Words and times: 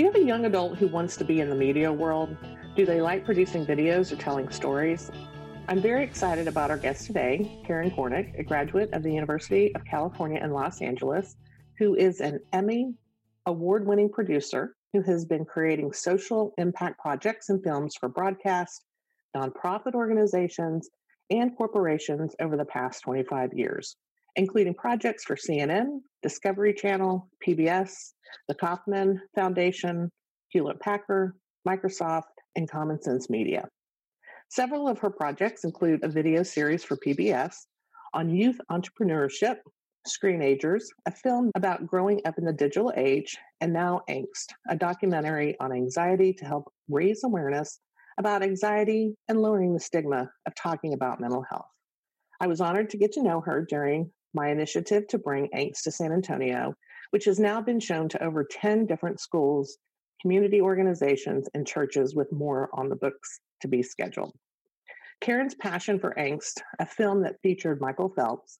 Do 0.00 0.06
you 0.06 0.12
have 0.12 0.22
a 0.22 0.24
young 0.24 0.46
adult 0.46 0.78
who 0.78 0.86
wants 0.86 1.14
to 1.18 1.24
be 1.24 1.42
in 1.42 1.50
the 1.50 1.54
media 1.54 1.92
world? 1.92 2.34
Do 2.74 2.86
they 2.86 3.02
like 3.02 3.22
producing 3.22 3.66
videos 3.66 4.10
or 4.10 4.16
telling 4.16 4.48
stories? 4.48 5.10
I'm 5.68 5.82
very 5.82 6.02
excited 6.02 6.48
about 6.48 6.70
our 6.70 6.78
guest 6.78 7.04
today, 7.04 7.60
Karin 7.66 7.90
Gornick, 7.90 8.38
a 8.38 8.42
graduate 8.42 8.88
of 8.94 9.02
the 9.02 9.12
University 9.12 9.74
of 9.74 9.84
California 9.84 10.40
in 10.42 10.52
Los 10.52 10.80
Angeles, 10.80 11.36
who 11.76 11.96
is 11.96 12.22
an 12.22 12.40
Emmy 12.54 12.94
award 13.44 13.86
winning 13.86 14.08
producer 14.08 14.74
who 14.94 15.02
has 15.02 15.26
been 15.26 15.44
creating 15.44 15.92
social 15.92 16.54
impact 16.56 16.98
projects 16.98 17.50
and 17.50 17.62
films 17.62 17.94
for 18.00 18.08
broadcast, 18.08 18.86
nonprofit 19.36 19.92
organizations, 19.92 20.88
and 21.28 21.54
corporations 21.58 22.34
over 22.40 22.56
the 22.56 22.64
past 22.64 23.02
25 23.02 23.52
years, 23.52 23.96
including 24.34 24.72
projects 24.72 25.24
for 25.24 25.36
CNN, 25.36 26.00
Discovery 26.22 26.74
Channel, 26.74 27.28
PBS, 27.46 28.12
the 28.48 28.54
Kauffman 28.54 29.20
Foundation, 29.34 30.10
Hewlett 30.48 30.80
Packard, 30.80 31.32
Microsoft, 31.66 32.22
and 32.56 32.70
Common 32.70 33.00
Sense 33.00 33.30
Media. 33.30 33.68
Several 34.48 34.88
of 34.88 34.98
her 34.98 35.10
projects 35.10 35.64
include 35.64 36.02
a 36.02 36.08
video 36.08 36.42
series 36.42 36.82
for 36.82 36.96
PBS 36.96 37.54
on 38.14 38.28
youth 38.28 38.60
entrepreneurship, 38.70 39.56
Screenagers, 40.08 40.84
a 41.06 41.10
film 41.10 41.50
about 41.54 41.86
growing 41.86 42.20
up 42.24 42.38
in 42.38 42.44
the 42.44 42.52
digital 42.52 42.92
age, 42.96 43.36
and 43.60 43.72
now 43.72 44.00
Angst, 44.08 44.48
a 44.68 44.74
documentary 44.74 45.58
on 45.60 45.72
anxiety 45.72 46.32
to 46.32 46.44
help 46.44 46.72
raise 46.88 47.22
awareness 47.22 47.80
about 48.18 48.42
anxiety 48.42 49.14
and 49.28 49.40
lowering 49.40 49.74
the 49.74 49.80
stigma 49.80 50.30
of 50.46 50.54
talking 50.54 50.94
about 50.94 51.20
mental 51.20 51.44
health. 51.48 51.68
I 52.40 52.46
was 52.46 52.60
honored 52.60 52.90
to 52.90 52.96
get 52.96 53.12
to 53.12 53.22
know 53.22 53.40
her 53.42 53.64
during 53.68 54.10
my 54.34 54.48
initiative 54.48 55.06
to 55.08 55.18
bring 55.18 55.48
Angst 55.54 55.82
to 55.84 55.90
San 55.90 56.12
Antonio, 56.12 56.74
which 57.10 57.24
has 57.24 57.38
now 57.38 57.60
been 57.60 57.80
shown 57.80 58.08
to 58.10 58.22
over 58.22 58.44
10 58.44 58.86
different 58.86 59.20
schools, 59.20 59.78
community 60.22 60.60
organizations, 60.60 61.48
and 61.54 61.66
churches 61.66 62.14
with 62.14 62.30
more 62.32 62.68
on 62.72 62.88
the 62.88 62.96
books 62.96 63.40
to 63.62 63.68
be 63.68 63.82
scheduled. 63.82 64.32
Karin's 65.20 65.54
passion 65.54 65.98
for 65.98 66.14
Angst, 66.18 66.62
a 66.78 66.86
film 66.86 67.22
that 67.22 67.40
featured 67.42 67.80
Michael 67.80 68.08
Phelps, 68.08 68.58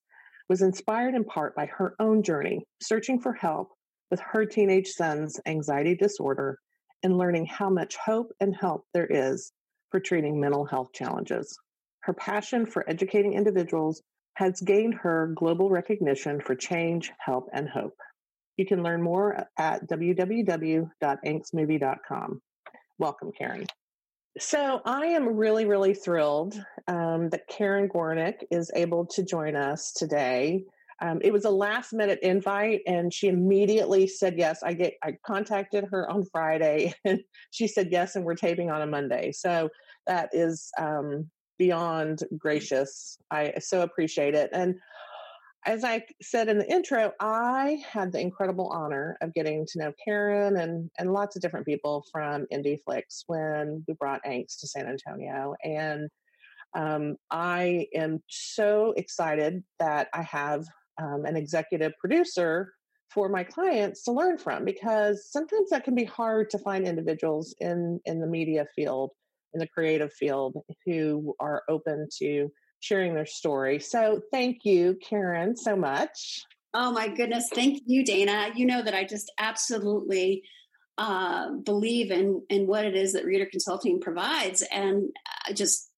was 0.48 0.62
inspired 0.62 1.14
in 1.14 1.24
part 1.24 1.54
by 1.54 1.66
her 1.66 1.94
own 2.00 2.22
journey, 2.22 2.64
searching 2.82 3.20
for 3.20 3.32
help 3.32 3.68
with 4.10 4.20
her 4.20 4.44
teenage 4.44 4.88
son's 4.88 5.40
anxiety 5.46 5.94
disorder 5.94 6.58
and 7.02 7.16
learning 7.16 7.46
how 7.46 7.70
much 7.70 7.96
hope 7.96 8.32
and 8.40 8.54
help 8.54 8.84
there 8.92 9.06
is 9.06 9.52
for 9.90 10.00
treating 10.00 10.40
mental 10.40 10.64
health 10.64 10.88
challenges. 10.92 11.56
Her 12.00 12.12
passion 12.12 12.66
for 12.66 12.88
educating 12.88 13.34
individuals 13.34 14.02
has 14.40 14.60
gained 14.62 14.94
her 14.94 15.32
global 15.36 15.68
recognition 15.68 16.40
for 16.40 16.54
change, 16.54 17.12
help, 17.18 17.50
and 17.52 17.68
hope. 17.68 17.98
You 18.56 18.64
can 18.64 18.82
learn 18.82 19.02
more 19.02 19.44
at 19.58 19.86
www.angstmovie.com. 19.86 22.42
Welcome, 22.98 23.32
Karin. 23.36 23.66
So 24.38 24.80
I 24.86 25.08
am 25.08 25.36
really, 25.36 25.66
really 25.66 25.92
thrilled 25.92 26.54
um, 26.88 27.28
that 27.28 27.48
Karin 27.48 27.90
Gornick 27.90 28.36
is 28.50 28.70
able 28.74 29.04
to 29.08 29.22
join 29.22 29.56
us 29.56 29.92
today. 29.92 30.64
Um, 31.02 31.20
it 31.22 31.34
was 31.34 31.44
a 31.44 31.50
last 31.50 31.92
minute 31.92 32.20
invite, 32.22 32.80
and 32.86 33.12
she 33.12 33.28
immediately 33.28 34.06
said 34.06 34.38
yes. 34.38 34.62
I 34.62 34.72
get 34.72 34.94
I 35.04 35.18
contacted 35.26 35.84
her 35.90 36.10
on 36.10 36.24
Friday, 36.32 36.94
and 37.04 37.20
she 37.50 37.68
said 37.68 37.88
yes, 37.90 38.16
and 38.16 38.24
we're 38.24 38.36
taping 38.36 38.70
on 38.70 38.80
a 38.80 38.86
Monday. 38.86 39.32
So 39.32 39.68
that 40.06 40.30
is 40.32 40.70
um, 40.78 41.28
beyond 41.60 42.24
gracious. 42.38 43.18
I 43.30 43.52
so 43.60 43.82
appreciate 43.82 44.34
it, 44.34 44.50
and 44.52 44.74
as 45.66 45.84
I 45.84 46.04
said 46.22 46.48
in 46.48 46.58
the 46.58 46.70
intro, 46.70 47.12
I 47.20 47.82
had 47.86 48.12
the 48.12 48.20
incredible 48.20 48.68
honor 48.68 49.18
of 49.20 49.34
getting 49.34 49.66
to 49.66 49.78
know 49.78 49.92
Karin 50.02 50.56
and, 50.56 50.90
and 50.98 51.12
lots 51.12 51.36
of 51.36 51.42
different 51.42 51.66
people 51.66 52.04
from 52.10 52.46
IndieFlix 52.50 53.24
when 53.26 53.84
we 53.86 53.94
brought 53.94 54.24
Angst 54.24 54.60
to 54.60 54.66
San 54.66 54.86
Antonio. 54.86 55.54
And 55.62 56.08
um, 56.74 57.16
I 57.30 57.88
am 57.94 58.22
so 58.28 58.94
excited 58.96 59.62
that 59.78 60.08
I 60.14 60.22
have 60.22 60.64
um, 61.00 61.24
an 61.26 61.36
executive 61.36 61.92
producer 61.98 62.72
for 63.12 63.28
my 63.28 63.44
clients 63.44 64.04
to 64.04 64.12
learn 64.12 64.38
from 64.38 64.64
because 64.64 65.28
sometimes 65.30 65.68
that 65.70 65.84
can 65.84 65.94
be 65.94 66.04
hard 66.04 66.48
to 66.50 66.58
find 66.58 66.86
individuals 66.86 67.54
in, 67.58 68.00
in 68.06 68.20
the 68.20 68.26
media 68.26 68.64
field, 68.74 69.10
in 69.54 69.60
the 69.60 69.68
creative 69.68 70.12
field, 70.12 70.56
who 70.86 71.34
are 71.40 71.62
open 71.68 72.08
to 72.18 72.50
sharing 72.80 73.14
their 73.14 73.26
story. 73.26 73.78
So 73.78 74.20
thank 74.32 74.64
you, 74.64 74.98
Karin, 75.02 75.56
so 75.56 75.76
much. 75.76 76.44
Oh 76.72 76.92
my 76.92 77.08
goodness. 77.08 77.48
Thank 77.52 77.82
you, 77.86 78.04
Dana. 78.04 78.50
You 78.54 78.66
know 78.66 78.82
that 78.82 78.94
I 78.94 79.04
just 79.04 79.30
absolutely 79.38 80.42
uh, 80.98 81.52
believe 81.64 82.10
in, 82.10 82.42
in 82.48 82.66
what 82.66 82.84
it 82.84 82.94
is 82.94 83.12
that 83.14 83.24
Reader 83.24 83.46
Consulting 83.46 84.00
provides. 84.00 84.62
And 84.62 85.10
uh, 85.48 85.52
just 85.52 85.90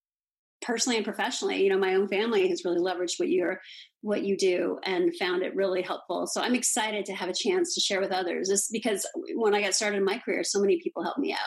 personally 0.63 0.97
and 0.97 1.05
professionally, 1.05 1.63
you 1.63 1.69
know, 1.71 1.79
my 1.79 1.95
own 1.95 2.09
family 2.09 2.49
has 2.49 2.65
really 2.65 2.81
leveraged 2.81 3.19
what 3.19 3.29
you're, 3.29 3.61
what 4.01 4.23
you 4.23 4.37
do 4.37 4.79
and 4.85 5.15
found 5.17 5.43
it 5.43 5.55
really 5.55 5.83
helpful. 5.83 6.27
So 6.27 6.41
I'm 6.41 6.55
excited 6.55 7.05
to 7.07 7.15
have 7.15 7.29
a 7.29 7.35
chance 7.35 7.75
to 7.75 7.81
share 7.81 8.01
with 8.01 8.13
others. 8.13 8.49
This 8.49 8.69
because 8.69 9.07
when 9.35 9.55
I 9.55 9.61
got 9.61 9.75
started 9.75 9.99
in 9.99 10.05
my 10.05 10.19
career, 10.19 10.45
so 10.45 10.61
many 10.61 10.81
people 10.81 11.03
helped 11.03 11.19
me 11.19 11.33
out. 11.33 11.39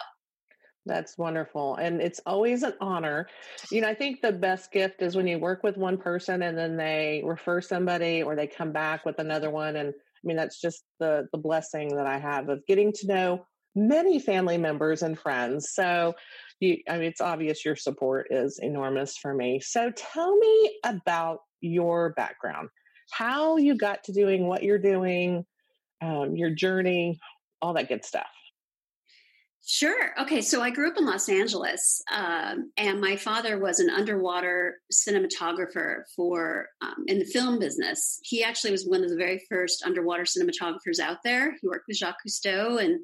That's 0.86 1.18
wonderful. 1.18 1.76
And 1.76 2.00
it's 2.00 2.22
always 2.26 2.64
an 2.64 2.74
honor. 2.80 3.28
You 3.72 3.82
know, 3.82 3.88
I 3.88 3.96
think 3.96 4.22
the 4.22 4.32
best 4.32 4.72
gift 4.72 5.02
is 5.02 5.16
when 5.16 5.28
you 5.28 5.40
work 5.40 5.64
with 5.64 5.78
one 5.78 5.98
person 5.98 6.44
and 6.44 6.58
then 6.58 6.78
they 6.78 7.24
refer 7.26 7.60
somebody 7.60 8.22
or 8.22 8.36
they 8.36 8.48
come 8.48 8.72
back 8.72 9.04
with 9.06 9.18
another 9.20 9.50
one. 9.50 9.76
And 9.76 9.90
I 9.90 10.22
mean, 10.24 10.38
that's 10.38 10.62
just 10.62 10.84
the 11.00 11.28
the 11.32 11.40
blessing 11.40 11.96
that 11.96 12.06
I 12.06 12.20
have 12.20 12.50
of 12.50 12.66
getting 12.68 12.92
to 12.94 13.08
know 13.08 13.46
many 13.76 14.20
family 14.20 14.58
members 14.58 15.02
and 15.02 15.18
friends. 15.18 15.72
So 15.74 16.14
you 16.60 16.78
I 16.88 16.94
mean 16.98 17.08
it's 17.08 17.22
obvious 17.22 17.66
your 17.66 17.76
support 17.76 18.28
is 18.30 18.60
enormous 18.62 19.18
for 19.18 19.34
me. 19.34 19.60
So 19.62 19.92
tell 19.92 20.38
me 20.38 20.80
about 20.84 21.40
your 21.62 22.14
background. 22.14 22.70
How 23.12 23.58
you 23.58 23.76
got 23.76 24.04
to 24.06 24.14
doing 24.14 24.48
what 24.48 24.64
you're 24.64 24.80
doing, 24.80 25.46
um, 26.02 26.36
your 26.36 26.50
journey, 26.52 27.20
all 27.62 27.74
that 27.74 27.90
good 27.90 28.06
stuff. 28.06 28.28
Sure. 29.68 30.12
Okay. 30.22 30.42
So 30.42 30.62
I 30.62 30.70
grew 30.70 30.88
up 30.90 30.98
in 30.98 31.08
Los 31.08 31.28
Angeles, 31.28 32.00
um, 32.14 32.72
and 32.78 33.02
my 33.02 33.16
father 33.16 33.58
was 33.58 33.80
an 33.80 33.90
underwater 33.90 34.78
cinematographer 34.94 36.04
for 36.16 36.68
um, 36.84 37.04
in 37.08 37.18
the 37.18 37.26
film 37.26 37.58
business. 37.58 38.20
He 38.22 38.44
actually 38.44 38.70
was 38.70 38.86
one 38.86 39.04
of 39.04 39.10
the 39.10 39.16
very 39.16 39.44
first 39.50 39.82
underwater 39.84 40.22
cinematographers 40.22 41.00
out 41.02 41.18
there. 41.24 41.54
He 41.60 41.68
worked 41.68 41.86
with 41.88 41.98
Jacques 41.98 42.20
Cousteau 42.28 42.80
and 42.80 43.00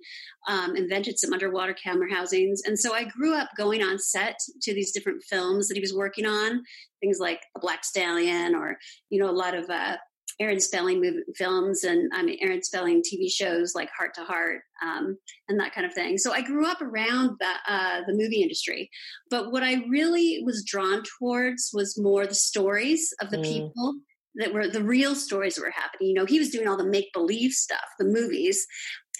um, 0.48 0.76
invented 0.76 1.18
some 1.18 1.34
underwater 1.34 1.74
camera 1.74 2.14
housings. 2.14 2.62
And 2.64 2.78
so 2.78 2.94
I 2.94 3.06
grew 3.06 3.34
up 3.34 3.50
going 3.58 3.82
on 3.82 3.98
set 3.98 4.38
to 4.62 4.74
these 4.76 4.92
different 4.92 5.24
films 5.24 5.68
that 5.68 5.78
he 5.78 5.82
was 5.82 5.96
working 5.96 6.28
on, 6.28 6.62
things 7.00 7.18
like 7.20 7.42
The 7.56 7.62
Black 7.62 7.84
Stallion, 7.84 8.54
or 8.54 8.78
you 9.10 9.20
know, 9.20 9.32
a 9.32 9.34
lot 9.34 9.56
of 9.56 9.68
uh, 9.68 9.98
Aaron 10.40 10.60
Spelling 10.60 11.02
movie, 11.02 11.24
films 11.36 11.84
and 11.84 12.12
I 12.14 12.24
mean 12.24 12.38
Aaron 12.42 12.64
Spelling 12.64 13.02
TV 13.02 13.32
shows 13.32 13.74
like 13.76 13.90
Hart 13.98 14.14
to 14.16 14.24
Hart 14.24 14.62
um, 14.84 15.18
and 15.48 15.60
that 15.60 15.74
kind 15.74 15.86
of 15.86 15.94
thing. 15.94 16.18
So 16.18 16.34
I 16.34 16.42
grew 16.42 16.66
up 16.66 16.82
around 16.82 17.38
the, 17.40 17.54
uh, 17.68 18.02
the 18.08 18.14
movie 18.14 18.42
industry, 18.42 18.90
but 19.30 19.52
what 19.52 19.64
I 19.64 19.84
really 19.90 20.42
was 20.46 20.66
drawn 20.66 21.04
towards 21.20 21.72
was 21.74 22.00
more 22.00 22.26
the 22.26 22.36
stories 22.36 23.14
of 23.22 23.30
the 23.30 23.38
mm. 23.38 23.44
people 23.44 23.96
that 24.36 24.54
were 24.54 24.68
the 24.68 24.84
real 24.84 25.14
stories 25.14 25.56
that 25.56 25.62
were 25.62 25.72
happening. 25.72 26.10
You 26.10 26.14
know, 26.14 26.26
he 26.26 26.40
was 26.40 26.50
doing 26.50 26.68
all 26.68 26.78
the 26.78 26.86
make 26.86 27.12
believe 27.14 27.52
stuff, 27.52 27.86
the 28.00 28.06
movies, 28.06 28.66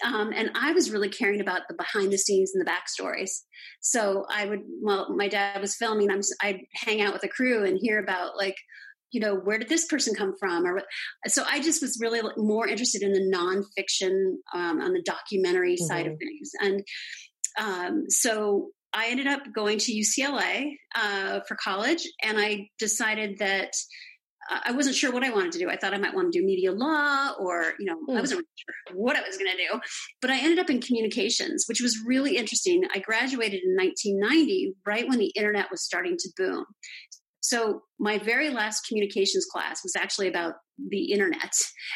um, 0.04 0.32
and 0.34 0.50
I 0.54 0.72
was 0.72 0.90
really 0.90 1.08
caring 1.08 1.40
about 1.40 1.62
the 1.68 1.74
behind 1.74 2.12
the 2.12 2.18
scenes 2.18 2.52
and 2.54 2.64
the 2.64 2.70
backstories. 2.70 3.30
So 3.80 4.24
I 4.30 4.46
would, 4.46 4.62
well, 4.80 5.14
my 5.14 5.28
dad 5.28 5.60
was 5.60 5.76
filming. 5.76 6.10
I'm, 6.10 6.22
I'd 6.42 6.60
hang 6.74 7.00
out 7.00 7.12
with 7.12 7.24
a 7.24 7.28
crew 7.28 7.64
and 7.64 7.78
hear 7.80 7.98
about 7.98 8.36
like 8.36 8.56
you 9.12 9.20
know 9.20 9.34
where 9.34 9.58
did 9.58 9.68
this 9.68 9.86
person 9.86 10.14
come 10.14 10.34
from 10.38 10.66
or 10.66 10.82
so 11.26 11.44
i 11.48 11.60
just 11.60 11.82
was 11.82 11.98
really 12.00 12.20
more 12.36 12.66
interested 12.66 13.02
in 13.02 13.12
the 13.12 13.32
nonfiction 13.34 14.34
um, 14.54 14.80
on 14.80 14.92
the 14.92 15.02
documentary 15.04 15.74
mm-hmm. 15.74 15.86
side 15.86 16.06
of 16.06 16.18
things 16.18 16.50
and 16.60 16.82
um, 17.58 18.04
so 18.08 18.70
i 18.92 19.08
ended 19.08 19.26
up 19.26 19.42
going 19.54 19.78
to 19.78 19.92
ucla 19.92 20.70
uh, 20.94 21.40
for 21.46 21.56
college 21.62 22.06
and 22.22 22.38
i 22.38 22.66
decided 22.78 23.38
that 23.38 23.72
uh, 24.50 24.58
I 24.64 24.72
wasn't 24.72 24.96
sure 24.96 25.12
what 25.12 25.22
I 25.22 25.30
wanted 25.30 25.52
to 25.52 25.58
do. 25.58 25.70
I 25.70 25.76
thought 25.76 25.94
I 25.94 25.98
might 25.98 26.14
want 26.14 26.32
to 26.32 26.38
do 26.38 26.44
media 26.44 26.72
law 26.72 27.30
or, 27.38 27.74
you 27.78 27.86
know, 27.86 27.96
mm. 28.08 28.16
I 28.16 28.20
wasn't 28.20 28.38
really 28.38 28.48
sure 28.56 28.96
what 28.96 29.16
I 29.16 29.20
was 29.20 29.36
going 29.36 29.50
to 29.50 29.56
do. 29.56 29.80
But 30.20 30.30
I 30.30 30.40
ended 30.40 30.58
up 30.58 30.70
in 30.70 30.80
communications, 30.80 31.64
which 31.68 31.80
was 31.80 31.98
really 32.04 32.36
interesting. 32.36 32.82
I 32.92 32.98
graduated 32.98 33.60
in 33.62 33.76
1990, 33.76 34.74
right 34.84 35.08
when 35.08 35.18
the 35.18 35.32
internet 35.36 35.70
was 35.70 35.84
starting 35.84 36.16
to 36.18 36.28
boom. 36.36 36.64
So 37.42 37.82
my 37.98 38.18
very 38.18 38.50
last 38.50 38.86
communications 38.86 39.46
class 39.52 39.80
was 39.82 39.94
actually 39.96 40.28
about 40.28 40.54
the 40.78 41.12
internet. 41.12 41.52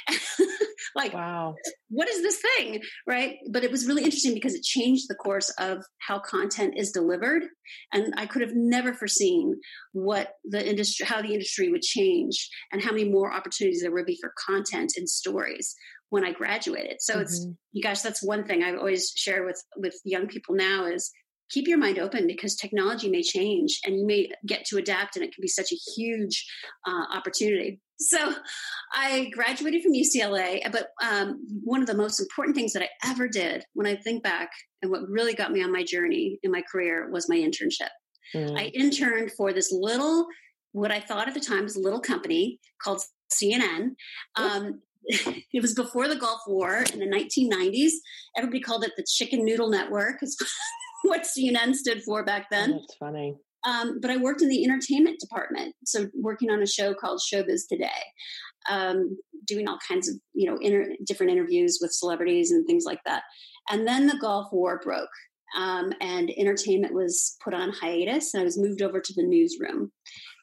like, 0.97 1.15
wow, 1.15 1.55
what 1.89 2.09
is 2.09 2.21
this 2.23 2.43
thing? 2.59 2.81
Right. 3.07 3.37
But 3.51 3.63
it 3.63 3.71
was 3.71 3.87
really 3.87 4.03
interesting 4.03 4.35
because 4.35 4.55
it 4.55 4.63
changed 4.63 5.05
the 5.09 5.15
course 5.15 5.49
of 5.59 5.85
how 5.99 6.19
content 6.19 6.75
is 6.77 6.91
delivered. 6.91 7.45
And 7.93 8.13
I 8.17 8.27
could 8.27 8.43
have 8.43 8.55
never 8.55 8.93
foreseen 8.93 9.55
what 9.93 10.33
the 10.45 10.69
industry, 10.69 11.07
how 11.07 11.23
the 11.23 11.33
industry 11.33 11.71
would 11.71 11.83
change 11.83 12.49
and 12.73 12.83
how 12.83 12.91
many 12.91 13.09
more 13.09 13.33
opportunities 13.33 13.83
there 13.83 13.93
would 13.93 14.07
be 14.07 14.19
for 14.21 14.33
content 14.47 14.95
and 14.97 15.09
stories 15.09 15.75
when 16.11 16.25
I 16.25 16.33
graduated. 16.33 16.97
So 17.01 17.15
mm-hmm. 17.15 17.23
it's 17.23 17.47
you 17.73 17.83
guys, 17.83 18.03
that's 18.03 18.23
one 18.23 18.45
thing 18.45 18.65
I 18.65 18.75
always 18.75 19.13
share 19.15 19.45
with 19.45 19.63
with 19.77 19.95
young 20.05 20.27
people 20.27 20.57
now 20.57 20.87
is 20.87 21.11
keep 21.51 21.69
your 21.69 21.79
mind 21.79 21.99
open 21.99 22.27
because 22.27 22.55
technology 22.55 23.09
may 23.09 23.23
change 23.23 23.81
and 23.85 23.99
you 23.99 24.07
may 24.07 24.29
get 24.47 24.65
to 24.67 24.79
adapt 24.79 25.17
and 25.17 25.25
it 25.25 25.35
can 25.35 25.43
be 25.43 25.49
such 25.49 25.73
a 25.73 25.77
huge 25.95 26.47
uh, 26.87 27.17
opportunity. 27.17 27.81
So 27.99 28.35
i 28.93 29.31
graduated 29.33 29.83
from 29.83 29.93
ucla 29.93 30.61
but 30.71 30.89
um, 31.03 31.39
one 31.65 31.81
of 31.81 31.87
the 31.87 31.95
most 31.95 32.21
important 32.21 32.57
things 32.57 32.73
that 32.73 32.83
i 32.83 32.89
ever 33.05 33.29
did 33.29 33.65
when 33.75 33.87
i 33.87 33.97
think 33.97 34.23
back 34.23 34.51
and 34.83 34.91
what 34.91 35.09
really 35.09 35.35
got 35.35 35.53
me 35.53 35.63
on 35.63 35.73
my 35.73 35.83
journey 35.83 36.39
in 36.43 36.51
my 36.51 36.63
career 36.71 37.11
was 37.11 37.29
my 37.29 37.37
internship. 37.37 37.91
Mm. 38.35 38.59
i 38.59 38.67
interned 38.67 39.33
for 39.33 39.53
this 39.53 39.73
little 39.73 40.27
what 40.73 40.91
i 40.91 41.01
thought 41.01 41.29
at 41.29 41.35
the 41.35 41.41
time 41.41 41.65
was 41.65 41.77
a 41.77 41.81
little 41.81 42.01
company 42.01 42.61
called 42.83 43.01
cnn 43.33 43.91
um, 44.37 44.81
it 45.09 45.63
was 45.63 45.73
before 45.73 46.09
the 46.09 46.17
Gulf 46.17 46.41
War 46.49 46.85
in 46.93 46.99
the 46.99 47.07
1990s. 47.07 47.93
Everybody 48.37 48.59
called 48.59 48.83
it 48.83 48.91
the 48.97 49.05
Chicken 49.09 49.45
Noodle 49.45 49.71
Network, 49.71 50.17
what 51.03 51.23
CNN 51.23 51.75
stood 51.75 52.03
for 52.03 52.25
back 52.25 52.49
then. 52.51 52.75
Oh, 52.75 52.79
that's 52.81 52.97
funny. 52.99 53.37
Um, 53.67 53.99
but 54.01 54.11
I 54.11 54.17
worked 54.17 54.43
in 54.43 54.49
the 54.49 54.65
entertainment 54.65 55.19
department, 55.19 55.75
so 55.85 56.07
working 56.15 56.51
on 56.51 56.63
a 56.63 56.67
show 56.67 56.95
called 56.95 57.21
Showbiz 57.21 57.63
Today, 57.69 57.89
um, 58.71 59.17
doing 59.45 59.67
all 59.69 59.79
kinds 59.89 60.09
of 60.09 60.17
you 60.35 60.49
know 60.49 60.57
inter- 60.61 60.95
different 61.05 61.33
interviews 61.33 61.79
with 61.81 61.93
celebrities 61.93 62.53
and 62.53 62.67
things 62.67 62.85
like 62.85 63.01
that. 63.07 63.25
And 63.69 63.87
then 63.87 64.07
the 64.07 64.19
Gulf 64.19 64.53
War 64.53 64.81
broke, 64.85 65.09
um, 65.57 65.93
and 66.01 66.31
entertainment 66.37 66.95
was 66.95 67.37
put 67.43 67.55
on 67.55 67.73
hiatus, 67.73 68.35
and 68.35 68.43
I 68.43 68.45
was 68.45 68.59
moved 68.59 68.83
over 68.83 69.01
to 69.01 69.15
the 69.17 69.27
newsroom, 69.27 69.91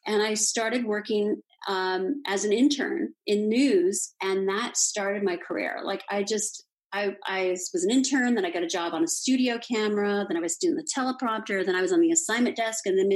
and 0.05 0.21
I 0.21 0.33
started 0.33 0.85
working 0.85 1.41
um, 1.67 2.21
as 2.27 2.43
an 2.43 2.51
intern 2.51 3.13
in 3.25 3.47
news, 3.47 4.13
and 4.21 4.49
that 4.49 4.75
started 4.75 5.23
my 5.23 5.37
career. 5.37 5.79
Like 5.83 6.03
I 6.09 6.23
just, 6.23 6.65
I, 6.93 7.15
I 7.25 7.49
was 7.73 7.83
an 7.83 7.91
intern, 7.91 8.35
then 8.35 8.45
I 8.45 8.51
got 8.51 8.63
a 8.63 8.67
job 8.67 8.93
on 8.93 9.03
a 9.03 9.07
studio 9.07 9.57
camera, 9.57 10.25
then 10.27 10.37
I 10.37 10.41
was 10.41 10.57
doing 10.57 10.75
the 10.75 10.87
teleprompter, 10.95 11.65
then 11.65 11.75
I 11.75 11.81
was 11.81 11.91
on 11.91 11.99
the 11.99 12.11
assignment 12.11 12.55
desk, 12.55 12.85
and 12.85 12.97
then 12.97 13.09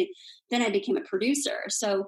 then 0.49 0.61
I 0.61 0.69
became 0.69 0.97
a 0.97 1.01
producer. 1.01 1.63
So 1.69 2.07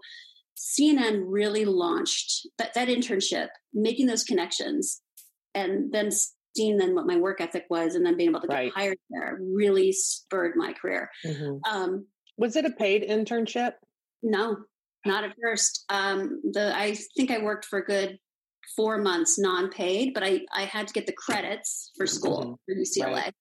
CNN 0.57 1.23
really 1.25 1.65
launched 1.65 2.47
that, 2.57 2.73
that 2.73 2.87
internship, 2.87 3.49
making 3.73 4.07
those 4.07 4.23
connections, 4.23 5.01
and 5.53 5.91
then 5.93 6.09
seeing 6.55 6.77
then 6.77 6.95
what 6.95 7.05
my 7.05 7.17
work 7.17 7.39
ethic 7.39 7.65
was, 7.69 7.95
and 7.95 8.05
then 8.05 8.17
being 8.17 8.29
able 8.29 8.41
to 8.41 8.47
get 8.47 8.55
right. 8.55 8.71
hired 8.75 8.97
there 9.09 9.37
really 9.39 9.91
spurred 9.91 10.55
my 10.55 10.73
career. 10.73 11.09
Mm-hmm. 11.25 11.57
Um, 11.71 12.07
was 12.37 12.55
it 12.55 12.65
a 12.65 12.71
paid 12.71 13.07
internship? 13.07 13.73
No, 14.23 14.57
not 15.05 15.23
at 15.23 15.35
first. 15.41 15.85
Um, 15.89 16.41
the 16.51 16.75
I 16.75 16.95
think 17.15 17.31
I 17.31 17.43
worked 17.43 17.65
for 17.65 17.79
a 17.79 17.85
good 17.85 18.17
four 18.75 18.97
months 18.97 19.39
non-paid, 19.39 20.13
but 20.13 20.23
I 20.23 20.41
I 20.53 20.63
had 20.63 20.87
to 20.87 20.93
get 20.93 21.05
the 21.05 21.13
credits 21.13 21.91
for 21.97 22.07
school 22.07 22.59
mm-hmm. 22.67 23.03
for 23.03 23.05
UCLA. 23.05 23.13
Right. 23.13 23.33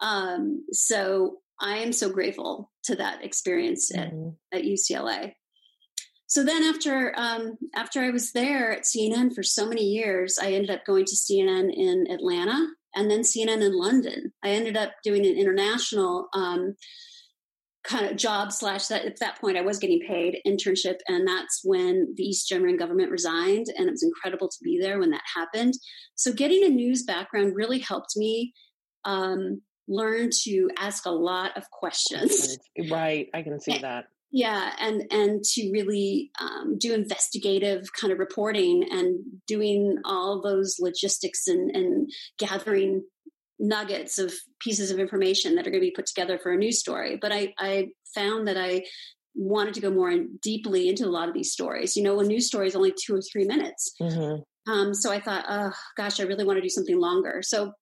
Um, 0.00 0.64
so 0.72 1.38
I 1.60 1.78
am 1.78 1.92
so 1.92 2.10
grateful 2.10 2.70
to 2.84 2.96
that 2.96 3.24
experience 3.24 3.90
mm-hmm. 3.94 4.30
at, 4.52 4.60
at 4.60 4.64
UCLA. 4.64 5.32
So 6.26 6.44
then 6.44 6.62
after 6.62 7.14
um, 7.16 7.56
after 7.74 8.00
I 8.00 8.10
was 8.10 8.32
there 8.32 8.72
at 8.72 8.84
CNN 8.84 9.34
for 9.34 9.42
so 9.42 9.66
many 9.66 9.82
years, 9.82 10.38
I 10.40 10.52
ended 10.52 10.70
up 10.70 10.84
going 10.84 11.06
to 11.06 11.16
CNN 11.16 11.72
in 11.74 12.06
Atlanta 12.10 12.68
and 12.94 13.10
then 13.10 13.20
CNN 13.20 13.62
in 13.62 13.76
London. 13.76 14.32
I 14.44 14.50
ended 14.50 14.76
up 14.76 14.92
doing 15.02 15.24
an 15.24 15.36
international 15.36 16.28
um, 16.34 16.76
kind 17.84 18.06
of 18.06 18.16
job 18.16 18.52
slash 18.52 18.86
that 18.88 19.04
at 19.04 19.20
that 19.20 19.40
point 19.40 19.56
I 19.56 19.62
was 19.62 19.78
getting 19.78 20.00
paid 20.06 20.38
internship 20.46 20.96
and 21.06 21.26
that's 21.26 21.60
when 21.64 22.12
the 22.16 22.24
East 22.24 22.48
German 22.48 22.76
government 22.76 23.10
resigned 23.10 23.66
and 23.76 23.88
it 23.88 23.90
was 23.90 24.02
incredible 24.02 24.48
to 24.48 24.58
be 24.62 24.78
there 24.80 24.98
when 24.98 25.10
that 25.10 25.22
happened. 25.34 25.74
So 26.14 26.32
getting 26.32 26.64
a 26.64 26.68
news 26.68 27.04
background 27.04 27.54
really 27.54 27.78
helped 27.78 28.16
me 28.16 28.52
um, 29.04 29.62
learn 29.86 30.30
to 30.44 30.70
ask 30.78 31.06
a 31.06 31.10
lot 31.10 31.56
of 31.56 31.70
questions. 31.70 32.58
Right, 32.90 33.28
I 33.32 33.42
can 33.42 33.60
see 33.60 33.78
that. 33.78 34.06
Yeah, 34.30 34.72
and 34.78 35.04
and 35.10 35.42
to 35.42 35.70
really 35.72 36.30
um, 36.38 36.76
do 36.78 36.92
investigative 36.92 37.86
kind 37.98 38.12
of 38.12 38.18
reporting 38.18 38.84
and 38.90 39.20
doing 39.46 39.96
all 40.04 40.42
those 40.42 40.76
logistics 40.78 41.46
and, 41.46 41.74
and 41.74 42.10
gathering 42.38 43.04
nuggets 43.58 44.18
of 44.18 44.32
pieces 44.60 44.90
of 44.90 44.98
information 44.98 45.54
that 45.54 45.66
are 45.66 45.70
going 45.70 45.82
to 45.82 45.86
be 45.86 45.94
put 45.94 46.06
together 46.06 46.38
for 46.38 46.52
a 46.52 46.56
news 46.56 46.78
story. 46.78 47.18
But 47.20 47.32
I, 47.32 47.54
I 47.58 47.88
found 48.14 48.48
that 48.48 48.56
I 48.56 48.84
wanted 49.34 49.74
to 49.74 49.80
go 49.80 49.90
more 49.90 50.10
in, 50.10 50.38
deeply 50.42 50.88
into 50.88 51.06
a 51.06 51.10
lot 51.10 51.28
of 51.28 51.34
these 51.34 51.52
stories. 51.52 51.96
You 51.96 52.02
know, 52.02 52.20
a 52.20 52.24
news 52.24 52.46
story 52.46 52.68
is 52.68 52.76
only 52.76 52.92
two 52.92 53.14
or 53.14 53.20
three 53.20 53.44
minutes. 53.44 53.94
Mm-hmm. 54.00 54.72
Um, 54.72 54.94
so 54.94 55.10
I 55.10 55.20
thought, 55.20 55.44
oh 55.48 55.72
gosh, 55.96 56.20
I 56.20 56.24
really 56.24 56.44
want 56.44 56.58
to 56.58 56.62
do 56.62 56.68
something 56.68 56.98
longer. 56.98 57.40
So 57.42 57.72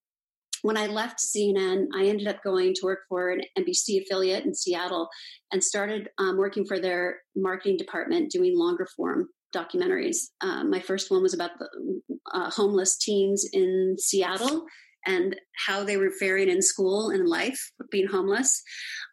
when 0.61 0.77
I 0.77 0.87
left 0.87 1.19
CNN, 1.19 1.87
I 1.95 2.05
ended 2.05 2.27
up 2.27 2.43
going 2.43 2.73
to 2.75 2.85
work 2.85 2.99
for 3.09 3.29
an 3.29 3.41
NBC 3.57 4.01
affiliate 4.01 4.45
in 4.45 4.55
Seattle 4.55 5.09
and 5.51 5.63
started 5.63 6.09
um, 6.17 6.37
working 6.37 6.65
for 6.65 6.79
their 6.79 7.17
marketing 7.35 7.77
department 7.77 8.31
doing 8.31 8.57
longer 8.57 8.87
form 8.95 9.29
documentaries. 9.55 10.17
Um, 10.41 10.69
my 10.69 10.79
first 10.79 11.11
one 11.11 11.21
was 11.21 11.33
about 11.33 11.51
the 11.59 12.01
uh, 12.33 12.49
homeless 12.49 12.97
teens 12.97 13.47
in 13.51 13.95
Seattle 13.99 14.65
and 15.07 15.35
how 15.55 15.83
they 15.83 15.97
were 15.97 16.11
faring 16.11 16.49
in 16.49 16.61
school 16.61 17.09
and 17.09 17.27
life, 17.27 17.71
being 17.89 18.07
homeless. 18.07 18.61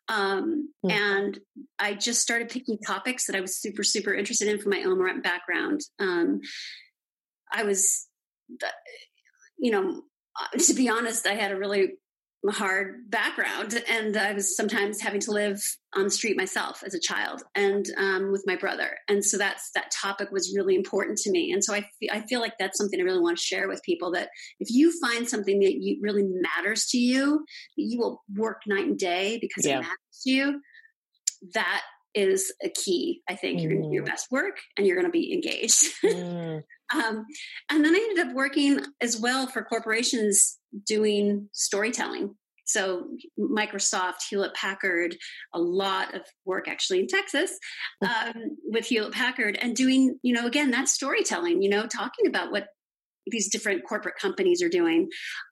Um, 0.09 0.69
mm-hmm. 0.85 0.91
And 0.91 1.39
I 1.79 1.95
just 1.95 2.21
started 2.21 2.51
picking 2.51 2.79
topics 2.79 3.27
that 3.27 3.37
I 3.37 3.41
was 3.41 3.57
super, 3.57 3.83
super 3.83 4.13
interested 4.13 4.49
in 4.49 4.59
from 4.59 4.71
my 4.71 4.83
own 4.83 5.23
background. 5.23 5.81
Um, 5.99 6.41
I 7.53 7.63
was, 7.63 8.07
you 9.59 9.71
know, 9.71 10.03
uh, 10.39 10.59
to 10.59 10.75
be 10.75 10.89
honest, 10.89 11.27
I 11.27 11.35
had 11.35 11.53
a 11.53 11.57
really 11.57 11.95
hard 12.53 13.11
background 13.11 13.83
and 13.89 14.17
i 14.17 14.33
was 14.33 14.57
sometimes 14.57 15.01
having 15.01 15.21
to 15.21 15.31
live 15.31 15.63
on 15.95 16.05
the 16.05 16.11
street 16.11 16.37
myself 16.37 16.83
as 16.85 16.95
a 16.95 17.01
child 17.01 17.43
and 17.55 17.87
um, 17.97 18.33
with 18.33 18.45
my 18.47 18.57
brother 18.57 18.99
and 19.09 19.25
so 19.25 19.39
that's 19.39 19.71
that 19.75 19.91
topic 19.91 20.31
was 20.31 20.55
really 20.55 20.75
important 20.75 21.17
to 21.17 21.31
me 21.31 21.53
and 21.53 21.65
so 21.65 21.75
I, 21.75 21.89
I 22.11 22.21
feel 22.23 22.41
like 22.41 22.55
that's 22.59 22.77
something 22.77 23.01
i 23.01 23.05
really 23.05 23.21
want 23.21 23.39
to 23.39 23.43
share 23.43 23.69
with 23.69 23.83
people 23.83 24.13
that 24.13 24.29
if 24.61 24.69
you 24.71 24.93
find 25.01 25.29
something 25.29 25.59
that 25.61 25.75
you 25.81 25.99
really 26.03 26.25
matters 26.25 26.87
to 26.89 26.99
you 26.99 27.45
you 27.77 27.99
will 27.99 28.23
work 28.37 28.63
night 28.67 28.87
and 28.87 28.99
day 28.99 29.39
because 29.41 29.65
yeah. 29.65 29.79
it 29.79 29.83
matters 29.83 30.23
to 30.25 30.31
you 30.31 30.61
that 31.55 31.83
is 32.15 32.53
a 32.63 32.69
key 32.69 33.23
i 33.29 33.35
think 33.35 33.59
mm. 33.59 33.63
you're 33.63 33.71
going 33.73 33.83
to 33.83 33.89
do 33.89 33.95
your 33.95 34.05
best 34.05 34.27
work 34.31 34.59
and 34.77 34.87
you're 34.87 34.97
going 34.97 35.11
to 35.11 35.13
be 35.13 35.33
engaged 35.33 35.85
mm. 36.05 36.63
Um, 36.93 37.25
and 37.71 37.85
then 37.85 37.95
i 37.95 38.09
ended 38.11 38.27
up 38.27 38.35
working 38.35 38.81
as 39.01 39.19
well 39.19 39.47
for 39.47 39.63
corporations 39.63 40.59
doing 40.87 41.49
storytelling. 41.53 42.35
So 42.67 43.09
Microsoft, 43.39 44.23
Hewlett 44.29 44.55
Packard, 44.55 45.17
a 45.53 45.61
lot 45.61 46.15
of 46.15 46.23
work 46.47 46.67
actually 46.67 47.01
in 47.01 47.07
Texas 47.07 47.51
um, 48.03 48.57
with 48.65 48.87
Hewlett 48.87 49.13
Packard, 49.13 49.59
and 49.61 49.77
doing 49.77 50.19
you 50.23 50.35
know 50.35 50.47
again 50.47 50.71
that 50.71 50.89
storytelling. 50.89 51.63
You 51.63 51.69
know, 51.69 51.87
talking 51.87 52.27
about 52.27 52.51
what 52.51 52.69
these 53.27 53.51
different 53.51 53.87
corporate 53.87 54.17
companies 54.21 54.63
are 54.63 54.69
doing, 54.69 55.09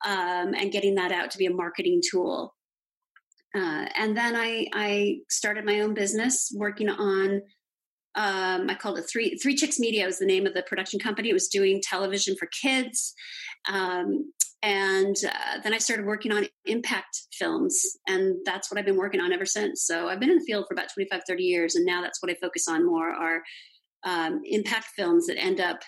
um, 0.07 0.55
and 0.55 0.73
getting 0.73 0.95
that 0.97 1.13
out 1.13 1.31
to 1.33 1.39
be 1.39 1.47
a 1.47 1.51
marketing 1.51 2.01
tool. 2.11 2.55
Uh, 3.55 3.87
and 3.99 4.17
then 4.17 4.35
I, 4.35 4.67
I 4.73 5.17
started 5.29 5.67
my 5.67 5.81
own 5.81 5.93
business 5.93 6.51
working 6.57 6.89
on 6.89 7.43
um, 8.15 8.69
I 8.69 8.75
called 8.75 8.99
it 8.99 9.05
Three 9.11 9.37
Three 9.37 9.57
Chicks 9.57 9.79
Media 9.79 10.05
was 10.05 10.19
the 10.19 10.27
name 10.27 10.47
of 10.47 10.55
the 10.55 10.63
production 10.63 11.01
company. 11.01 11.31
It 11.31 11.35
was 11.35 11.49
doing 11.49 11.81
television 11.83 12.37
for 12.37 12.47
kids, 12.47 13.15
um, 13.69 14.33
and 14.63 15.17
uh, 15.27 15.61
then 15.63 15.73
I 15.73 15.79
started 15.79 16.05
working 16.05 16.31
on 16.31 16.47
impact 16.67 17.23
films, 17.33 17.83
and 18.07 18.37
that's 18.45 18.71
what 18.71 18.79
I've 18.79 18.85
been 18.85 18.99
working 18.99 19.21
on 19.21 19.33
ever 19.33 19.47
since. 19.47 19.85
So 19.87 20.09
I've 20.09 20.21
been 20.21 20.31
in 20.31 20.39
the 20.39 20.45
field 20.45 20.67
for 20.69 20.75
about 20.75 20.93
25, 20.93 21.23
30 21.27 21.43
years, 21.43 21.75
and 21.75 21.87
now 21.87 22.03
that's 22.03 22.23
what 22.23 22.31
I 22.31 22.37
focus 22.41 22.69
on 22.69 22.87
more 22.87 23.09
are 23.09 23.43
um, 24.05 24.43
impact 24.45 24.89
films 24.95 25.27
that 25.27 25.39
end 25.39 25.61
up 25.61 25.81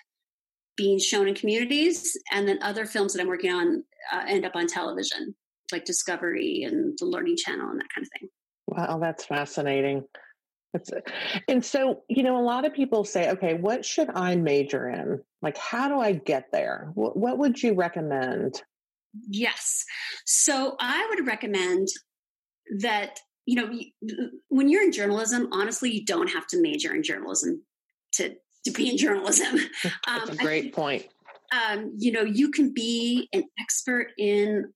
being 0.77 0.99
shown 0.99 1.29
in 1.29 1.35
communities, 1.35 2.17
and 2.33 2.49
then 2.49 2.59
other 2.63 2.87
films 2.87 3.13
that 3.13 3.21
I'm 3.21 3.29
working 3.29 3.53
on 3.53 3.85
uh, 4.13 4.25
end 4.27 4.47
up 4.47 4.57
on 4.57 4.67
television, 4.67 5.35
like 5.73 5.85
Discovery 5.85 6.63
and 6.65 6.97
the 6.99 7.05
Learning 7.05 7.37
Channel 7.37 7.69
and 7.69 7.81
that 7.81 7.89
kind 7.95 8.07
of 8.07 8.11
thing. 8.19 8.29
Wow, 8.67 8.99
that's 8.99 9.27
fascinating. 9.27 10.05
And 11.49 11.65
so, 11.65 12.03
you 12.09 12.23
know, 12.23 12.39
a 12.39 12.43
lot 12.43 12.65
of 12.65 12.75
people 12.75 13.05
say, 13.05 13.31
okay, 13.31 13.55
what 13.55 13.85
should 13.85 14.11
I 14.15 14.37
major 14.37 14.89
in? 14.89 15.23
Like, 15.43 15.57
how 15.57 15.89
do 15.89 16.01
I 16.01 16.13
get 16.13 16.51
there? 16.53 16.91
What, 16.95 17.17
what 17.17 17.39
would 17.39 17.63
you 17.63 17.75
recommend? 17.75 18.63
Yes. 19.29 19.85
So 20.27 20.77
I 20.81 21.07
would 21.11 21.27
recommend 21.27 21.89
that, 22.81 23.21
you 23.47 23.57
know, 23.57 23.79
when 24.49 24.69
you're 24.69 24.83
in 24.83 24.93
journalism, 24.93 25.49
honestly, 25.53 25.91
you 25.91 26.05
don't 26.05 26.29
have 26.29 26.47
to 26.49 26.61
major 26.61 26.95
in 26.95 27.03
journalism 27.03 27.63
to, 28.15 28.35
to 28.65 28.71
be 28.71 28.91
in 28.91 28.97
journalism. 28.97 29.61
That's 30.07 30.31
um, 30.31 30.39
a 30.39 30.43
great 30.43 30.75
point. 30.75 31.07
Um, 31.53 31.93
you 31.97 32.11
know, 32.11 32.23
you 32.23 32.51
can 32.51 32.73
be 32.73 33.29
an 33.33 33.45
expert 33.61 34.13
in 34.19 34.73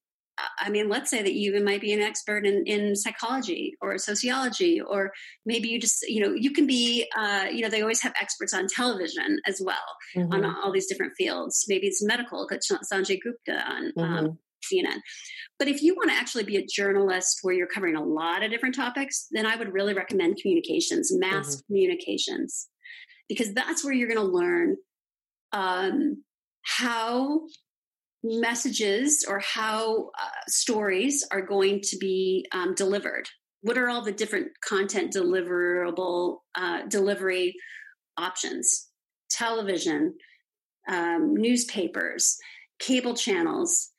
I 0.59 0.71
mean, 0.71 0.89
let's 0.89 1.11
say 1.11 1.23
that 1.23 1.35
you 1.35 1.51
even 1.51 1.65
might 1.65 1.81
be 1.81 1.93
an 1.93 2.01
expert 2.01 2.47
in, 2.47 2.65
in 2.67 2.95
psychology 2.97 3.75
or 3.81 3.99
sociology, 3.99 4.81
or 4.81 5.13
maybe 5.45 5.69
you 5.69 5.81
just, 5.81 6.03
you 6.09 6.21
know, 6.21 6.35
you 6.35 6.53
can 6.53 6.67
be, 6.67 7.07
uh, 7.17 7.47
you 7.51 7.63
know, 7.63 7.69
they 7.69 7.83
always 7.83 8.03
have 8.03 8.15
experts 8.21 8.55
on 8.55 8.67
television 8.69 9.39
as 9.47 9.61
well 9.65 9.77
mm-hmm. 10.17 10.33
on 10.33 10.45
all 10.45 10.73
these 10.73 10.87
different 10.87 11.13
fields. 11.17 11.65
Maybe 11.69 11.87
it's 11.87 12.05
medical, 12.05 12.47
got 12.47 12.61
Sanjay 12.61 13.19
Gupta 13.21 13.65
on 13.69 13.87
um, 13.87 13.93
mm-hmm. 13.97 14.27
um, 14.27 14.39
CNN. 14.73 15.01
But 15.59 15.69
if 15.69 15.83
you 15.83 15.95
want 15.95 16.11
to 16.11 16.17
actually 16.17 16.45
be 16.45 16.57
a 16.57 16.67
journalist 16.67 17.39
where 17.43 17.55
you're 17.55 17.67
covering 17.67 17.97
a 17.97 18.05
lot 18.05 18.43
of 18.43 18.51
different 18.51 18.75
topics, 18.75 19.27
then 19.31 19.47
I 19.47 19.57
would 19.57 19.73
really 19.73 19.95
recommend 19.95 20.39
communications, 20.41 21.11
mass 21.17 21.57
mm-hmm. 21.57 21.73
communications, 21.73 22.69
because 23.29 23.53
that's 23.55 23.85
where 23.85 23.93
you're 23.93 24.09
going 24.09 24.21
to 24.21 24.33
learn 24.33 24.77
um, 25.53 26.23
how 26.63 27.41
messages 28.23 29.25
or 29.29 29.41
how 29.41 30.11
uh, 30.19 30.29
stories 30.49 31.27
are 31.31 31.43
going 31.43 31.81
to 31.83 31.97
be 31.97 32.47
um, 32.53 32.75
delivered? 32.75 33.29
What 33.63 33.79
are 33.79 33.89
all 33.89 34.03
the 34.03 34.13
different 34.13 34.49
content 34.61 35.13
deliverable 35.13 36.39
uh, 36.55 36.83
delivery 36.89 37.55
options? 38.17 38.89
Television 39.31 40.15
um, 40.89 41.35
newspapers 41.35 42.39
cable 42.79 43.15
channels 43.15 43.91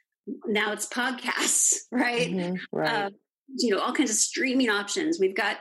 now 0.48 0.72
it's 0.72 0.88
podcasts 0.88 1.74
right, 1.92 2.30
mm-hmm, 2.30 2.56
right. 2.72 3.06
Uh, 3.06 3.10
you 3.58 3.76
know 3.76 3.82
all 3.82 3.94
kinds 3.94 4.12
of 4.12 4.18
streaming 4.18 4.70
options. 4.70 5.20
We've 5.20 5.36
got 5.36 5.58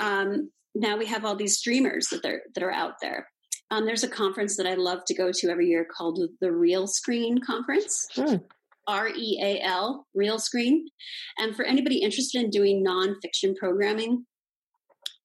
um, 0.00 0.50
now 0.74 0.96
we 0.96 1.06
have 1.06 1.24
all 1.24 1.36
these 1.36 1.58
streamers 1.58 2.08
that 2.08 2.24
are 2.24 2.42
that 2.54 2.62
are 2.62 2.72
out 2.72 2.94
there 3.00 3.28
um, 3.70 3.84
there's 3.84 4.04
a 4.04 4.08
conference 4.08 4.56
that 4.56 4.66
I 4.66 4.74
love 4.74 5.04
to 5.06 5.14
go 5.14 5.30
to 5.32 5.50
every 5.50 5.68
year 5.68 5.84
called 5.84 6.20
the 6.40 6.52
Real 6.52 6.86
Screen 6.86 7.38
Conference. 7.38 8.06
Mm. 8.16 8.42
R 8.86 9.08
E 9.08 9.38
A 9.42 9.60
L, 9.60 10.06
Real 10.14 10.38
Screen. 10.38 10.88
And 11.36 11.54
for 11.54 11.64
anybody 11.64 11.98
interested 11.98 12.42
in 12.42 12.50
doing 12.50 12.82
nonfiction 12.82 13.54
programming 13.54 14.24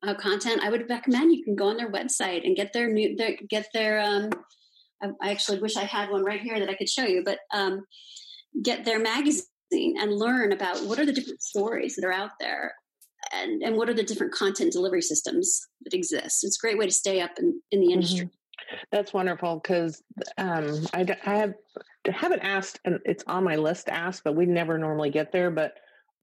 uh, 0.06 0.16
content, 0.16 0.62
I 0.62 0.70
would 0.70 0.90
recommend 0.90 1.34
you 1.34 1.46
can 1.46 1.56
go 1.56 1.70
on 1.70 1.78
their 1.78 1.90
website 1.90 2.46
and 2.46 2.58
get 2.58 2.74
their 2.74 2.92
new, 2.92 3.16
their, 3.16 3.38
get 3.50 3.68
their. 3.74 4.02
Um, 4.02 4.32
I, 5.02 5.12
I, 5.22 5.32
actually 5.32 5.60
wish 5.60 5.78
I 5.78 5.86
had 5.86 6.10
one 6.10 6.26
right 6.26 6.42
here 6.42 6.60
that 6.60 6.70
I 6.70 6.76
could 6.76 6.90
show 6.90 7.06
you, 7.06 7.24
but 7.24 7.40
um, 7.54 7.86
get 8.62 8.84
their 8.84 9.00
magazine 9.00 9.46
and 9.72 10.12
learn 10.12 10.52
about 10.52 10.84
what 10.84 11.00
are 11.00 11.06
the 11.06 11.14
different 11.14 11.42
stories 11.42 11.96
that 11.96 12.06
are 12.06 12.14
out 12.14 12.32
there 12.42 12.74
and, 13.34 13.64
and 13.64 13.76
what 13.76 13.90
are 13.90 13.94
the 13.94 14.04
different 14.04 14.34
content 14.34 14.72
delivery 14.72 15.02
systems 15.02 15.68
that 15.84 15.94
exist. 15.94 16.44
It's 16.44 16.58
a 16.58 16.62
great 16.62 16.78
way 16.78 16.86
to 16.86 16.92
stay 16.92 17.22
up 17.22 17.32
in, 17.38 17.60
in 17.72 17.80
the 17.82 17.92
industry. 17.92 18.26
Mm-hmm. 18.26 18.76
That's 18.92 19.14
wonderful 19.14 19.60
because 19.60 20.02
um, 20.38 20.86
I, 20.94 21.06
I 21.26 21.36
have 21.36 21.54
haven't 22.12 22.42
asked, 22.42 22.80
and 22.86 23.00
it's 23.06 23.24
on 23.28 23.44
my 23.44 23.56
list 23.56 23.88
to 23.88 23.94
ask, 23.94 24.24
but 24.24 24.36
we 24.36 24.46
never 24.46 24.78
normally 24.78 25.10
get 25.10 25.32
there. 25.32 25.52
But 25.52 25.74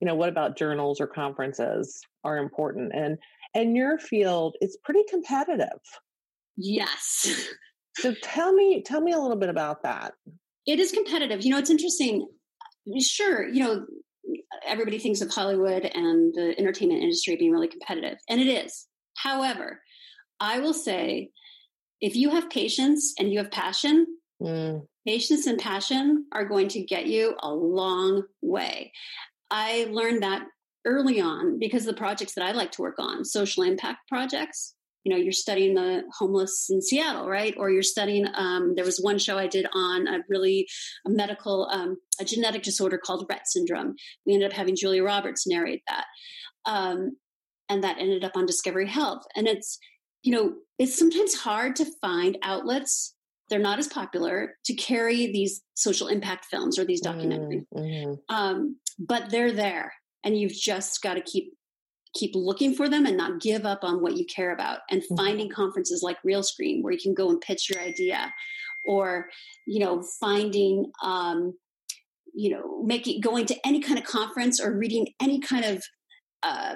you 0.00 0.06
know, 0.06 0.14
what 0.14 0.28
about 0.28 0.56
journals 0.56 1.00
or 1.00 1.06
conferences 1.06 2.00
are 2.24 2.38
important, 2.38 2.92
and 2.94 3.18
and 3.54 3.76
your 3.76 3.98
field 3.98 4.56
it's 4.60 4.76
pretty 4.84 5.02
competitive. 5.08 5.80
Yes. 6.56 7.48
so 7.96 8.14
tell 8.22 8.52
me, 8.52 8.82
tell 8.82 9.00
me 9.00 9.12
a 9.12 9.18
little 9.18 9.36
bit 9.36 9.48
about 9.48 9.82
that. 9.82 10.14
It 10.66 10.78
is 10.78 10.92
competitive. 10.92 11.42
You 11.42 11.52
know, 11.52 11.58
it's 11.58 11.70
interesting. 11.70 12.26
Sure, 13.00 13.46
you 13.46 13.62
know, 13.62 13.86
everybody 14.66 14.98
thinks 14.98 15.20
of 15.20 15.30
Hollywood 15.30 15.84
and 15.84 16.34
the 16.34 16.54
entertainment 16.58 17.02
industry 17.02 17.36
being 17.36 17.52
really 17.52 17.68
competitive, 17.68 18.18
and 18.28 18.40
it 18.40 18.46
is. 18.46 18.86
However, 19.16 19.82
I 20.38 20.60
will 20.60 20.74
say 20.74 21.30
if 22.00 22.16
you 22.16 22.30
have 22.30 22.50
patience 22.50 23.14
and 23.18 23.30
you 23.30 23.38
have 23.38 23.50
passion, 23.50 24.06
mm. 24.42 24.86
patience 25.06 25.46
and 25.46 25.58
passion 25.58 26.26
are 26.32 26.44
going 26.44 26.68
to 26.68 26.82
get 26.82 27.06
you 27.06 27.36
a 27.40 27.52
long 27.52 28.24
way. 28.40 28.92
I 29.50 29.88
learned 29.90 30.22
that 30.22 30.46
early 30.86 31.20
on 31.20 31.58
because 31.58 31.84
the 31.84 31.92
projects 31.92 32.34
that 32.34 32.44
I 32.44 32.52
like 32.52 32.72
to 32.72 32.82
work 32.82 32.98
on, 32.98 33.24
social 33.24 33.62
impact 33.62 34.08
projects, 34.08 34.74
you 35.04 35.12
know 35.12 35.18
you're 35.18 35.32
studying 35.32 35.74
the 35.74 36.02
homeless 36.18 36.66
in 36.70 36.82
seattle 36.82 37.28
right? 37.28 37.54
Or 37.56 37.70
you're 37.70 37.82
studying 37.82 38.26
um, 38.34 38.74
there 38.76 38.84
was 38.84 39.00
one 39.00 39.18
show 39.18 39.38
i 39.38 39.46
did 39.46 39.66
on 39.74 40.06
a 40.06 40.18
really 40.28 40.66
a 41.06 41.10
medical 41.10 41.68
um, 41.72 41.96
a 42.20 42.24
genetic 42.24 42.62
disorder 42.62 42.98
called 42.98 43.28
rett 43.30 43.46
syndrome. 43.46 43.94
We 44.26 44.34
ended 44.34 44.50
up 44.50 44.56
having 44.56 44.76
julia 44.76 45.02
roberts 45.02 45.46
narrate 45.46 45.82
that 45.88 46.04
um, 46.66 47.16
and 47.68 47.84
that 47.84 47.98
ended 47.98 48.24
up 48.24 48.36
on 48.36 48.46
discovery 48.46 48.86
health. 48.86 49.22
And 49.34 49.46
it's 49.46 49.78
you 50.22 50.32
know 50.32 50.54
it's 50.78 50.98
sometimes 50.98 51.34
hard 51.34 51.76
to 51.76 51.86
find 52.00 52.38
outlets 52.42 53.14
they're 53.50 53.58
not 53.58 53.80
as 53.80 53.88
popular 53.88 54.54
to 54.64 54.74
carry 54.74 55.26
these 55.26 55.60
social 55.74 56.06
impact 56.06 56.46
films 56.48 56.78
or 56.78 56.84
these 56.84 57.02
documentaries. 57.02 57.64
mm-hmm. 57.74 58.34
Um, 58.34 58.76
but 58.98 59.30
they're 59.30 59.52
there 59.52 59.92
and 60.24 60.38
you've 60.38 60.52
just 60.52 61.02
got 61.02 61.14
to 61.14 61.20
keep 61.20 61.52
keep 62.14 62.32
looking 62.34 62.74
for 62.74 62.88
them 62.88 63.06
and 63.06 63.16
not 63.16 63.40
give 63.40 63.64
up 63.64 63.84
on 63.84 64.02
what 64.02 64.16
you 64.16 64.24
care 64.24 64.52
about. 64.52 64.80
And 64.90 65.02
mm-hmm. 65.02 65.16
finding 65.16 65.48
conferences 65.48 66.02
like 66.02 66.18
real 66.24 66.42
screen 66.42 66.82
where 66.82 66.92
you 66.92 66.98
can 67.00 67.14
go 67.14 67.30
and 67.30 67.40
pitch 67.40 67.70
your 67.70 67.80
idea 67.80 68.32
or 68.86 69.28
you 69.66 69.80
know 69.80 70.02
finding 70.20 70.90
um, 71.02 71.54
you 72.34 72.50
know 72.50 72.82
making 72.82 73.20
going 73.20 73.46
to 73.46 73.66
any 73.66 73.80
kind 73.80 73.98
of 73.98 74.04
conference 74.04 74.60
or 74.60 74.76
reading 74.76 75.08
any 75.20 75.40
kind 75.40 75.64
of 75.64 75.82
uh, 76.42 76.74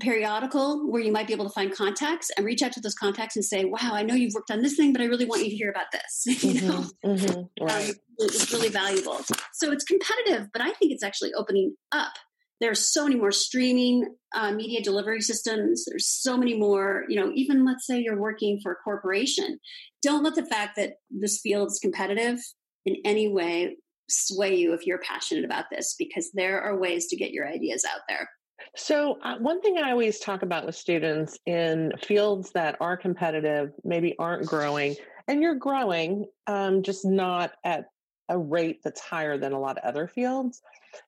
periodical 0.00 0.90
where 0.90 1.00
you 1.00 1.12
might 1.12 1.26
be 1.26 1.32
able 1.32 1.46
to 1.46 1.52
find 1.52 1.74
contacts 1.74 2.30
and 2.36 2.44
reach 2.44 2.62
out 2.62 2.72
to 2.72 2.80
those 2.80 2.94
contacts 2.94 3.34
and 3.34 3.44
say 3.44 3.64
wow 3.64 3.92
i 3.92 4.02
know 4.02 4.14
you've 4.14 4.34
worked 4.34 4.50
on 4.50 4.60
this 4.60 4.76
thing 4.76 4.92
but 4.92 5.00
i 5.00 5.06
really 5.06 5.24
want 5.24 5.42
you 5.42 5.48
to 5.48 5.56
hear 5.56 5.70
about 5.70 5.86
this 5.90 6.44
you 6.44 6.60
know? 6.60 6.84
Mm-hmm, 7.04 7.08
mm-hmm, 7.08 7.38
um, 7.38 7.48
right. 7.66 7.90
um, 7.90 7.94
it's 8.18 8.50
really 8.52 8.70
valuable. 8.70 9.20
So 9.54 9.72
it's 9.72 9.84
competitive 9.84 10.48
but 10.52 10.60
i 10.60 10.70
think 10.72 10.92
it's 10.92 11.02
actually 11.02 11.32
opening 11.32 11.76
up 11.92 12.12
there's 12.60 12.92
so 12.92 13.04
many 13.04 13.16
more 13.16 13.32
streaming 13.32 14.14
uh, 14.34 14.52
media 14.52 14.82
delivery 14.82 15.20
systems. 15.20 15.84
There's 15.86 16.06
so 16.06 16.36
many 16.36 16.56
more 16.56 17.04
you 17.08 17.16
know 17.16 17.30
even 17.34 17.64
let's 17.64 17.86
say 17.86 18.00
you're 18.00 18.20
working 18.20 18.60
for 18.62 18.72
a 18.72 18.76
corporation. 18.76 19.58
Don't 20.02 20.22
let 20.22 20.34
the 20.34 20.46
fact 20.46 20.76
that 20.76 20.94
this 21.10 21.40
field 21.40 21.68
is 21.68 21.78
competitive 21.80 22.38
in 22.84 22.96
any 23.04 23.28
way 23.28 23.76
sway 24.08 24.54
you 24.54 24.72
if 24.72 24.86
you're 24.86 25.00
passionate 25.00 25.44
about 25.44 25.64
this 25.70 25.96
because 25.98 26.30
there 26.32 26.60
are 26.60 26.78
ways 26.78 27.08
to 27.08 27.16
get 27.16 27.32
your 27.32 27.48
ideas 27.48 27.84
out 27.84 28.02
there. 28.08 28.28
So 28.74 29.18
uh, 29.22 29.36
one 29.38 29.60
thing 29.60 29.78
i 29.78 29.90
always 29.90 30.18
talk 30.18 30.42
about 30.42 30.64
with 30.64 30.74
students 30.74 31.38
in 31.46 31.92
fields 32.02 32.52
that 32.52 32.76
are 32.80 32.96
competitive 32.96 33.70
maybe 33.84 34.14
aren't 34.18 34.46
growing 34.46 34.96
and 35.28 35.42
you're 35.42 35.54
growing 35.54 36.26
um, 36.46 36.82
just 36.82 37.04
not 37.04 37.52
at 37.64 37.86
a 38.28 38.38
rate 38.38 38.80
that's 38.82 39.00
higher 39.00 39.38
than 39.38 39.52
a 39.52 39.60
lot 39.60 39.78
of 39.78 39.84
other 39.84 40.08
fields 40.08 40.62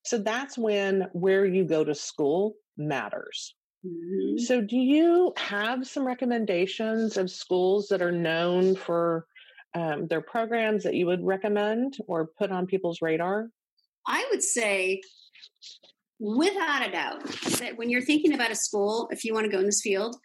so 0.04 0.18
that's 0.18 0.56
when 0.58 1.08
where 1.12 1.44
you 1.44 1.64
go 1.64 1.84
to 1.84 1.94
school 1.94 2.56
matters. 2.76 3.54
Mm-hmm. 3.86 4.38
So, 4.38 4.60
do 4.60 4.76
you 4.76 5.32
have 5.36 5.86
some 5.86 6.06
recommendations 6.06 7.16
of 7.16 7.30
schools 7.30 7.88
that 7.88 8.02
are 8.02 8.12
known 8.12 8.74
for 8.74 9.26
um, 9.74 10.08
their 10.08 10.20
programs 10.20 10.82
that 10.84 10.94
you 10.94 11.06
would 11.06 11.24
recommend 11.24 11.96
or 12.06 12.30
put 12.38 12.50
on 12.50 12.66
people's 12.66 13.00
radar? 13.00 13.50
I 14.06 14.26
would 14.30 14.42
say, 14.42 15.02
without 16.18 16.88
a 16.88 16.90
doubt, 16.90 17.24
that 17.60 17.76
when 17.76 17.88
you're 17.88 18.02
thinking 18.02 18.34
about 18.34 18.50
a 18.50 18.56
school, 18.56 19.08
if 19.12 19.24
you 19.24 19.32
want 19.32 19.44
to 19.44 19.52
go 19.52 19.58
in 19.58 19.66
this 19.66 19.82
field, 19.82 20.16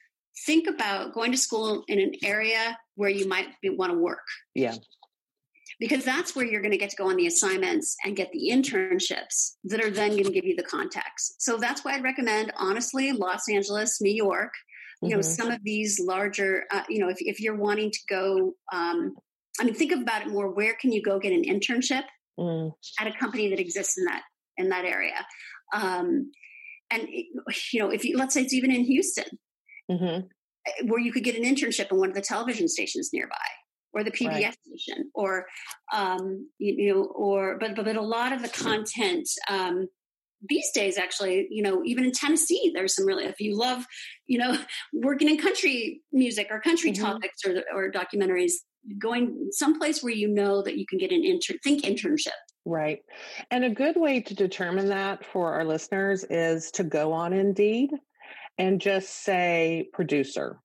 think 0.48 0.68
about 0.68 1.14
going 1.14 1.32
to 1.32 1.38
school 1.38 1.84
in 1.88 2.00
an 2.00 2.14
area 2.24 2.78
where 2.96 3.10
you 3.10 3.28
might 3.28 3.48
want 3.64 3.92
to 3.92 3.98
work. 4.00 4.26
Yeah 4.56 4.76
because 5.84 6.06
that's 6.06 6.34
where 6.34 6.46
you're 6.46 6.62
going 6.62 6.72
to 6.72 6.78
get 6.78 6.90
to 6.92 6.96
go 6.96 7.10
on 7.10 7.18
the 7.18 7.28
assignments 7.28 7.98
and 8.06 8.16
get 8.16 8.32
the 8.32 8.50
internships 8.50 9.56
that 9.66 9.84
are 9.84 9.90
then 9.90 10.12
going 10.12 10.24
to 10.24 10.32
give 10.32 10.46
you 10.46 10.56
the 10.56 10.64
contacts. 10.64 11.36
So 11.40 11.58
that's 11.58 11.84
why 11.84 11.96
I'd 11.96 12.04
recommend, 12.06 12.54
honestly, 12.56 13.12
Los 13.12 13.50
Angeles, 13.50 14.00
New 14.00 14.14
York, 14.14 14.54
you 15.02 15.10
mm-hmm. 15.10 15.18
know, 15.18 15.22
some 15.22 15.52
of 15.52 15.60
these 15.62 16.00
larger, 16.00 16.64
uh, 16.72 16.84
you 16.88 17.00
know, 17.00 17.10
if, 17.10 17.18
if 17.20 17.42
you're 17.42 17.58
wanting 17.58 17.92
to 17.92 18.00
go, 18.08 18.54
um, 18.72 19.14
I 19.60 19.66
mean, 19.66 19.74
think 19.74 19.92
about 19.92 20.22
it 20.22 20.30
more. 20.30 20.54
Where 20.54 20.74
can 20.80 20.94
you 20.94 21.02
go 21.02 21.20
get 21.20 21.34
an 21.34 21.44
internship 21.44 22.06
mm. 22.40 22.72
at 22.98 23.08
a 23.08 23.20
company 23.20 23.50
that 23.50 23.60
exists 23.60 23.98
in 23.98 24.06
that 24.06 24.22
in 24.56 24.70
that 24.70 24.86
area? 24.86 25.28
Um, 25.76 26.32
and 26.92 27.10
you 27.10 27.82
know, 27.82 27.90
if 27.90 28.06
you 28.06 28.18
let's 28.18 28.34
say 28.34 28.44
it's 28.44 28.54
even 28.54 28.72
in 28.72 28.86
Houston, 28.86 29.38
mm-hmm. 29.92 30.28
Eh, 30.66 30.86
where 30.86 31.02
you 31.02 31.12
could 31.12 31.26
get 31.26 31.36
an 31.36 31.44
internship 31.44 31.92
in 31.92 31.98
one 31.98 32.08
of 32.08 32.16
the 32.16 32.22
television 32.22 32.70
stations 32.70 33.10
nearby 33.12 33.36
or 33.94 34.04
the 34.04 34.12
PBS 34.12 34.28
right. 34.28 34.58
station 34.66 35.12
or 35.14 35.46
um, 35.94 36.50
you, 36.58 36.74
you, 36.78 36.94
know 36.94 37.04
or 37.04 37.58
but, 37.60 37.76
but 37.76 37.86
but 37.86 37.96
a 37.96 38.02
lot 38.02 38.34
of 38.34 38.42
the 38.42 38.50
content 38.50 39.28
um, 39.50 39.88
these 40.48 40.70
days 40.74 40.98
actually 40.98 41.48
you 41.50 41.64
know 41.64 41.82
even 41.86 42.04
in 42.06 42.12
Tennessee 42.12 42.72
there's 42.74 42.96
some 42.96 43.06
really 43.06 43.26
if 43.26 43.40
you 43.40 43.58
love 43.58 43.86
you 44.26 44.38
know 44.38 44.58
working 44.94 45.30
in 45.30 45.38
country 45.38 46.02
music 46.12 46.48
or 46.50 46.60
country 46.60 46.92
mm-hmm. 46.92 47.04
topics 47.04 47.46
or 47.46 47.64
or 47.74 47.92
documentaries 47.92 48.54
going 49.00 49.48
someplace 49.52 50.04
where 50.04 50.14
you 50.14 50.28
know 50.28 50.62
that 50.62 50.78
you 50.78 50.86
can 50.86 51.00
get 51.00 51.12
an 51.12 51.24
intern 51.24 51.58
think 51.64 51.84
internship 51.84 52.32
Right. 52.66 53.00
And 53.52 53.66
a 53.66 53.70
good 53.70 53.98
way 53.98 54.22
to 54.22 54.34
determine 54.34 54.88
that 54.88 55.26
for 55.26 55.54
our 55.54 55.66
listeners 55.66 56.24
is 56.30 56.72
to 56.72 56.84
go 56.84 57.12
on 57.12 57.34
Indeed 57.34 57.92
and 58.58 58.80
just 58.80 59.24
say 59.24 59.90
producer. 59.94 60.60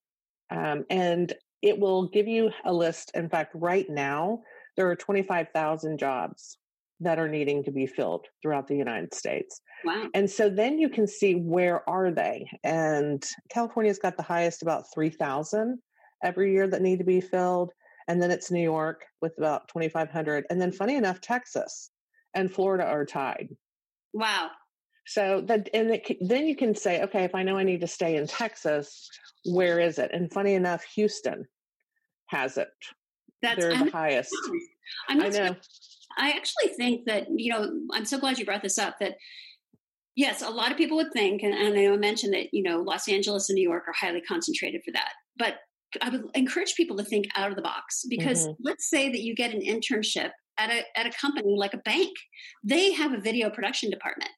Um, 0.50 0.84
and 0.90 1.32
it 1.62 1.78
will 1.78 2.08
give 2.08 2.28
you 2.28 2.50
a 2.64 2.72
list. 2.72 3.10
In 3.14 3.28
fact, 3.28 3.52
right 3.54 3.88
now, 3.88 4.40
there 4.76 4.88
are 4.88 4.96
25,000 4.96 5.98
jobs 5.98 6.58
that 7.00 7.18
are 7.18 7.28
needing 7.28 7.62
to 7.64 7.70
be 7.70 7.86
filled 7.86 8.26
throughout 8.42 8.66
the 8.66 8.76
United 8.76 9.14
States. 9.14 9.60
Wow. 9.84 10.08
And 10.14 10.28
so 10.28 10.50
then 10.50 10.78
you 10.78 10.88
can 10.88 11.06
see 11.06 11.34
where 11.34 11.88
are 11.88 12.10
they? 12.10 12.50
And 12.64 13.24
California's 13.50 13.98
got 14.00 14.16
the 14.16 14.22
highest 14.22 14.62
about 14.62 14.92
3,000 14.92 15.78
every 16.24 16.52
year 16.52 16.66
that 16.66 16.82
need 16.82 16.98
to 16.98 17.04
be 17.04 17.20
filled. 17.20 17.70
And 18.08 18.20
then 18.20 18.30
it's 18.30 18.50
New 18.50 18.62
York 18.62 19.04
with 19.20 19.34
about 19.38 19.68
2,500. 19.68 20.46
And 20.50 20.60
then 20.60 20.72
funny 20.72 20.96
enough, 20.96 21.20
Texas 21.20 21.90
and 22.34 22.52
Florida 22.52 22.84
are 22.84 23.04
tied. 23.04 23.48
Wow. 24.12 24.50
So 25.08 25.42
that, 25.46 25.70
and 25.72 25.90
it, 25.90 26.18
then 26.20 26.46
you 26.46 26.54
can 26.54 26.74
say, 26.74 27.02
okay, 27.02 27.24
if 27.24 27.34
I 27.34 27.42
know 27.42 27.56
I 27.56 27.64
need 27.64 27.80
to 27.80 27.86
stay 27.86 28.16
in 28.16 28.26
Texas, 28.26 29.08
where 29.46 29.80
is 29.80 29.98
it? 29.98 30.10
And 30.12 30.30
funny 30.30 30.54
enough, 30.54 30.84
Houston 30.94 31.46
has 32.26 32.58
it. 32.58 32.68
That's 33.40 33.60
They're 33.60 33.70
the 33.70 33.90
highest. 33.90 34.34
i 35.08 35.14
know. 35.14 35.56
I 36.18 36.30
actually 36.30 36.74
think 36.76 37.06
that, 37.06 37.26
you 37.34 37.52
know, 37.52 37.70
I'm 37.92 38.04
so 38.04 38.18
glad 38.18 38.38
you 38.38 38.44
brought 38.44 38.62
this 38.62 38.78
up 38.78 38.96
that 39.00 39.14
yes, 40.14 40.42
a 40.42 40.50
lot 40.50 40.72
of 40.72 40.76
people 40.76 40.96
would 40.96 41.12
think, 41.12 41.42
and, 41.42 41.54
and 41.54 41.78
I 41.78 41.96
mentioned 41.96 42.34
that, 42.34 42.48
you 42.52 42.62
know, 42.62 42.80
Los 42.80 43.08
Angeles 43.08 43.48
and 43.48 43.54
New 43.54 43.66
York 43.66 43.84
are 43.86 43.94
highly 43.98 44.20
concentrated 44.20 44.82
for 44.84 44.90
that. 44.92 45.12
But 45.38 45.54
I 46.02 46.10
would 46.10 46.24
encourage 46.34 46.74
people 46.74 46.96
to 46.98 47.04
think 47.04 47.26
out 47.34 47.48
of 47.48 47.56
the 47.56 47.62
box 47.62 48.04
because 48.10 48.46
mm-hmm. 48.46 48.62
let's 48.62 48.90
say 48.90 49.10
that 49.10 49.22
you 49.22 49.34
get 49.34 49.54
an 49.54 49.62
internship 49.62 50.32
at 50.58 50.70
a, 50.70 50.82
at 50.98 51.06
a 51.06 51.18
company 51.18 51.54
like 51.56 51.72
a 51.72 51.78
bank. 51.78 52.10
They 52.64 52.92
have 52.92 53.12
a 53.12 53.20
video 53.20 53.48
production 53.48 53.90
department 53.90 54.30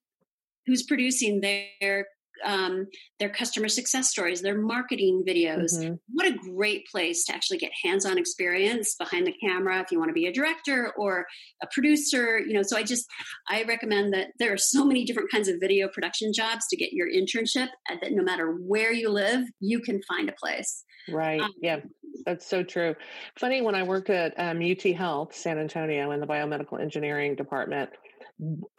who's 0.67 0.83
producing 0.85 1.41
their 1.41 2.07
um, 2.45 2.87
their 3.19 3.29
customer 3.29 3.69
success 3.69 4.09
stories, 4.09 4.41
their 4.41 4.59
marketing 4.59 5.25
videos. 5.27 5.75
Mm-hmm. 5.77 5.95
What 6.13 6.27
a 6.27 6.37
great 6.37 6.87
place 6.87 7.25
to 7.25 7.35
actually 7.35 7.59
get 7.59 7.71
hands-on 7.85 8.19
experience 8.19 8.95
behind 8.95 9.27
the 9.27 9.35
camera 9.43 9.81
if 9.81 9.91
you 9.91 9.99
want 9.99 10.09
to 10.09 10.15
be 10.15 10.27
a 10.27 10.33
director 10.33 10.93
or 10.97 11.27
a 11.63 11.67
producer. 11.71 12.39
You 12.39 12.55
know, 12.55 12.63
so 12.63 12.77
I 12.77 12.83
just 12.83 13.07
I 13.49 13.65
recommend 13.65 14.15
that 14.15 14.29
there 14.39 14.53
are 14.53 14.59
so 14.59 14.85
many 14.85 15.05
different 15.05 15.31
kinds 15.31 15.49
of 15.49 15.57
video 15.61 15.89
production 15.89 16.33
jobs 16.33 16.67
to 16.71 16.77
get 16.77 16.93
your 16.93 17.09
internship. 17.09 17.69
That 17.89 18.13
no 18.13 18.23
matter 18.23 18.53
where 18.53 18.93
you 18.93 19.11
live, 19.11 19.43
you 19.61 19.81
can 19.81 20.01
find 20.09 20.29
a 20.29 20.35
place. 20.43 20.85
Right. 21.09 21.41
Um, 21.41 21.53
yeah. 21.61 21.81
That's 22.27 22.47
so 22.47 22.63
true. 22.63 22.95
Funny, 23.39 23.63
when 23.63 23.75
I 23.75 23.83
worked 23.83 24.11
at 24.11 24.35
um, 24.39 24.61
UT 24.61 24.83
Health, 24.95 25.35
San 25.35 25.59
Antonio, 25.59 26.11
in 26.11 26.21
the 26.21 26.27
biomedical 26.27 26.81
engineering 26.81 27.35
department, 27.35 27.91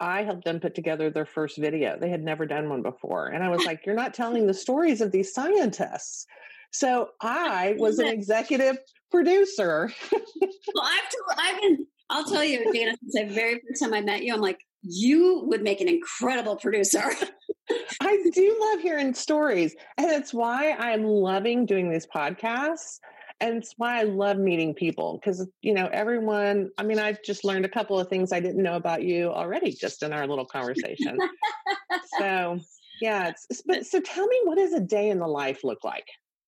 I 0.00 0.22
helped 0.22 0.44
them 0.44 0.60
put 0.60 0.74
together 0.74 1.10
their 1.10 1.26
first 1.26 1.58
video. 1.58 1.98
They 1.98 2.10
had 2.10 2.22
never 2.22 2.46
done 2.46 2.68
one 2.68 2.82
before. 2.82 3.28
And 3.28 3.42
I 3.44 3.48
was 3.48 3.64
like, 3.66 3.86
You're 3.86 3.94
not 3.94 4.14
telling 4.14 4.46
the 4.46 4.54
stories 4.54 5.00
of 5.00 5.12
these 5.12 5.32
scientists. 5.32 6.26
So 6.72 7.10
I 7.20 7.74
was 7.78 7.98
an 7.98 8.08
executive 8.08 8.78
producer. 9.10 9.92
well, 10.12 10.84
I've, 10.84 11.10
told, 11.10 11.38
I've 11.38 11.60
been, 11.60 11.86
I'll 12.08 12.24
tell 12.24 12.42
you, 12.42 12.72
Dana, 12.72 12.96
since 13.10 13.28
the 13.28 13.34
very 13.34 13.60
first 13.68 13.82
time 13.82 13.92
I 13.92 14.00
met 14.00 14.22
you, 14.22 14.32
I'm 14.32 14.40
like, 14.40 14.58
you 14.80 15.42
would 15.46 15.62
make 15.62 15.80
an 15.82 15.88
incredible 15.88 16.56
producer. 16.56 17.04
I 18.00 18.18
do 18.32 18.56
love 18.58 18.80
hearing 18.80 19.14
stories. 19.14 19.76
And 19.98 20.10
it's 20.10 20.32
why 20.32 20.72
I'm 20.72 21.04
loving 21.04 21.66
doing 21.66 21.90
these 21.90 22.06
podcasts 22.06 22.98
and 23.42 23.56
it's 23.56 23.74
why 23.76 23.98
I 23.98 24.04
love 24.04 24.38
meeting 24.38 24.72
people 24.72 25.18
because 25.18 25.46
you 25.60 25.74
know 25.74 25.88
everyone. 25.92 26.70
I 26.78 26.84
mean, 26.84 26.98
I've 26.98 27.22
just 27.22 27.44
learned 27.44 27.64
a 27.64 27.68
couple 27.68 27.98
of 27.98 28.08
things 28.08 28.32
I 28.32 28.40
didn't 28.40 28.62
know 28.62 28.76
about 28.76 29.02
you 29.02 29.30
already 29.30 29.72
just 29.72 30.02
in 30.02 30.12
our 30.12 30.26
little 30.26 30.46
conversation. 30.46 31.18
so 32.18 32.60
yeah, 33.00 33.28
it's, 33.30 33.62
but 33.66 33.84
so 33.84 34.00
tell 34.00 34.26
me, 34.26 34.40
what 34.44 34.58
does 34.58 34.72
a 34.72 34.80
day 34.80 35.10
in 35.10 35.18
the 35.18 35.26
life 35.26 35.64
look 35.64 35.82
like? 35.82 36.06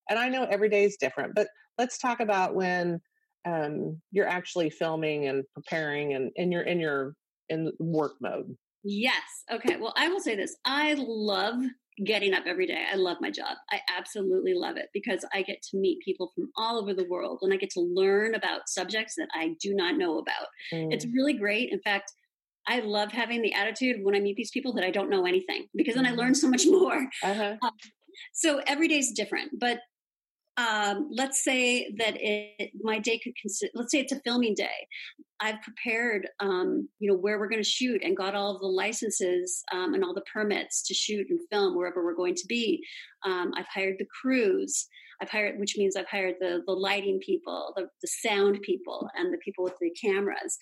And 0.09 0.19
I 0.19 0.29
know 0.29 0.45
every 0.45 0.69
day 0.69 0.85
is 0.85 0.97
different, 0.97 1.35
but 1.35 1.49
let's 1.79 1.99
talk 1.99 2.21
about 2.21 2.55
when 2.55 3.01
um, 3.45 4.01
you're 4.13 4.29
actually 4.29 4.71
filming 4.71 5.27
and 5.27 5.43
preparing 5.53 6.15
and, 6.15 6.31
and 6.39 6.53
you're 6.53 6.63
in 6.63 6.79
your 6.79 7.17
in 7.49 7.73
work 7.81 8.13
mode. 8.21 8.57
Yes. 8.85 9.23
Okay. 9.51 9.77
Well, 9.77 9.95
I 9.97 10.09
will 10.09 10.21
say 10.21 10.37
this. 10.37 10.55
I 10.65 10.95
love 10.97 11.61
getting 12.05 12.35
up 12.35 12.45
every 12.47 12.67
day. 12.67 12.85
I 12.91 12.97
love 12.97 13.19
my 13.21 13.31
job. 13.31 13.57
I 13.71 13.81
absolutely 13.97 14.55
love 14.55 14.77
it 14.77 14.87
because 14.93 15.25
I 15.33 15.43
get 15.43 15.63
to 15.71 15.79
meet 15.79 15.99
people 16.05 16.33
from 16.35 16.51
all 16.57 16.81
over 16.81 16.93
the 16.93 17.07
world 17.09 17.39
and 17.43 17.53
I 17.53 17.57
get 17.57 17.71
to 17.71 17.81
learn 17.81 18.35
about 18.35 18.69
subjects 18.69 19.15
that 19.17 19.29
I 19.35 19.55
do 19.61 19.75
not 19.75 19.97
know 19.97 20.19
about. 20.19 20.49
Mm. 20.73 20.93
It's 20.93 21.07
really 21.07 21.35
great. 21.35 21.71
In 21.73 21.81
fact, 21.81 22.11
I 22.67 22.81
love 22.81 23.13
having 23.13 23.43
the 23.43 23.55
attitude 23.55 23.97
when 24.03 24.15
I 24.15 24.21
meet 24.21 24.37
these 24.37 24.51
people 24.51 24.73
that 24.75 24.85
I 24.85 24.91
don't 24.91 25.11
know 25.11 25.27
anything 25.27 25.67
because 25.75 25.95
then 25.95 26.07
I 26.07 26.11
learn 26.11 26.33
mm-hmm. 26.33 26.35
so 26.35 26.49
much 26.49 26.67
more. 26.69 27.09
Uh-huh. 27.23 27.57
Um, 27.63 27.73
so 28.33 28.61
every 28.67 28.89
day 28.89 28.99
is 28.99 29.13
different, 29.15 29.53
but 29.59 29.79
um, 30.57 31.09
let's 31.11 31.43
say 31.43 31.91
that 31.99 32.15
it, 32.17 32.71
my 32.81 32.99
day 32.99 33.19
could 33.19 33.35
consist, 33.41 33.73
let's 33.75 33.91
say 33.91 34.01
it's 34.01 34.13
a 34.13 34.21
filming 34.21 34.55
day. 34.55 34.87
I've 35.41 35.61
prepared, 35.63 36.29
um, 36.41 36.89
you 37.01 37.11
know, 37.11 37.17
where 37.17 37.39
we're 37.39 37.49
going 37.49 37.63
to 37.63 37.69
shoot 37.69 38.03
and 38.05 38.17
got 38.17 38.35
all 38.35 38.59
the 38.59 38.67
licenses 38.67 39.63
um, 39.73 39.95
and 39.95 40.05
all 40.05 40.15
the 40.15 40.25
permits 40.33 40.83
to 40.87 40.95
shoot 40.95 41.27
and 41.29 41.41
film 41.51 41.77
wherever 41.77 42.05
we're 42.05 42.15
going 42.15 42.37
to 42.37 42.47
be. 42.49 42.83
Um, 43.25 43.53
I've 43.57 43.67
hired 43.67 43.97
the 43.99 44.07
crews. 44.23 44.87
I've 45.21 45.31
hired, 45.31 45.59
which 45.59 45.77
means 45.77 45.97
I've 45.97 46.09
hired 46.09 46.37
the 46.41 46.63
the 46.67 46.73
lighting 46.73 47.21
people, 47.25 47.73
the, 47.77 47.89
the 48.03 48.09
sound 48.09 48.61
people, 48.63 49.09
and 49.17 49.33
the 49.33 49.39
people 49.39 49.65
with 49.65 49.75
the 49.81 49.91
cameras. 49.91 50.57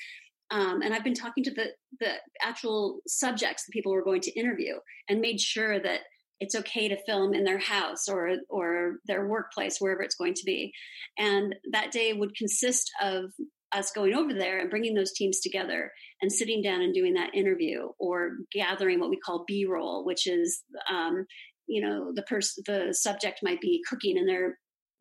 Um, 0.51 0.83
and 0.83 0.93
I've 0.93 1.05
been 1.05 1.15
talking 1.15 1.45
to 1.45 1.51
the 1.51 1.69
the 2.01 2.15
actual 2.43 3.01
subjects, 3.07 3.65
the 3.65 3.73
people 3.73 3.93
we're 3.93 4.05
going 4.05 4.21
to 4.23 4.39
interview, 4.39 4.75
and 5.09 5.21
made 5.21 5.41
sure 5.41 5.81
that 5.81 6.01
it's 6.43 6.57
okay 6.57 6.89
to 6.89 7.05
film 7.05 7.33
in 7.33 7.45
their 7.45 7.59
house 7.59 8.09
or 8.09 8.37
or 8.51 8.97
their 9.07 9.27
workplace 9.29 9.79
wherever 9.79 10.03
it's 10.03 10.17
going 10.17 10.35
to 10.35 10.45
be. 10.45 10.73
And 11.17 11.55
that 11.71 11.93
day 11.93 12.13
would 12.13 12.35
consist 12.35 12.91
of 13.01 13.27
us 13.71 13.93
going 13.95 14.13
over 14.13 14.35
there 14.35 14.59
and 14.59 14.69
bringing 14.69 14.95
those 14.95 15.13
teams 15.13 15.41
together 15.41 15.91
and 16.21 16.31
sitting 16.31 16.61
down 16.61 16.83
and 16.83 16.93
doing 16.93 17.15
that 17.15 17.35
interview 17.35 17.89
or 17.99 18.33
gathering 18.53 19.01
what 19.01 19.09
we 19.09 19.19
call 19.19 19.45
b-roll 19.49 20.05
which 20.05 20.27
is 20.27 20.63
um, 20.93 21.25
you 21.67 21.81
know 21.81 22.13
the 22.15 22.23
person 22.25 22.63
the 22.67 22.93
subject 22.93 23.39
might 23.43 23.63
be 23.63 23.81
cooking 23.89 24.19
in 24.19 24.27
their 24.27 24.59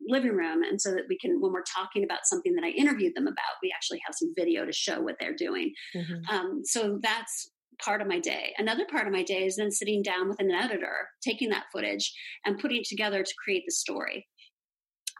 living 0.08 0.32
room. 0.32 0.62
And 0.62 0.80
so 0.80 0.90
that 0.92 1.04
we 1.08 1.18
can 1.18 1.40
when 1.40 1.52
we're 1.52 1.62
talking 1.62 2.04
about 2.04 2.20
something 2.24 2.54
that 2.54 2.64
i 2.64 2.70
interviewed 2.70 3.14
them 3.14 3.26
about 3.26 3.62
we 3.62 3.72
actually 3.74 4.00
have 4.06 4.14
some 4.14 4.32
video 4.36 4.64
to 4.64 4.72
show 4.72 5.00
what 5.00 5.16
they're 5.20 5.36
doing. 5.36 5.72
Mm-hmm. 5.94 6.34
um, 6.34 6.62
so 6.64 6.98
that's 7.02 7.50
part 7.84 8.00
of 8.00 8.08
my 8.08 8.18
day. 8.18 8.54
Another 8.58 8.86
part 8.90 9.06
of 9.06 9.12
my 9.12 9.22
day 9.22 9.44
is 9.44 9.56
then 9.56 9.70
sitting 9.70 10.02
down 10.02 10.28
with 10.28 10.40
an 10.40 10.50
editor, 10.50 11.08
taking 11.22 11.50
that 11.50 11.66
footage 11.72 12.12
and 12.44 12.58
putting 12.58 12.78
it 12.78 12.86
together 12.88 13.22
to 13.22 13.34
create 13.42 13.64
the 13.66 13.72
story. 13.72 14.26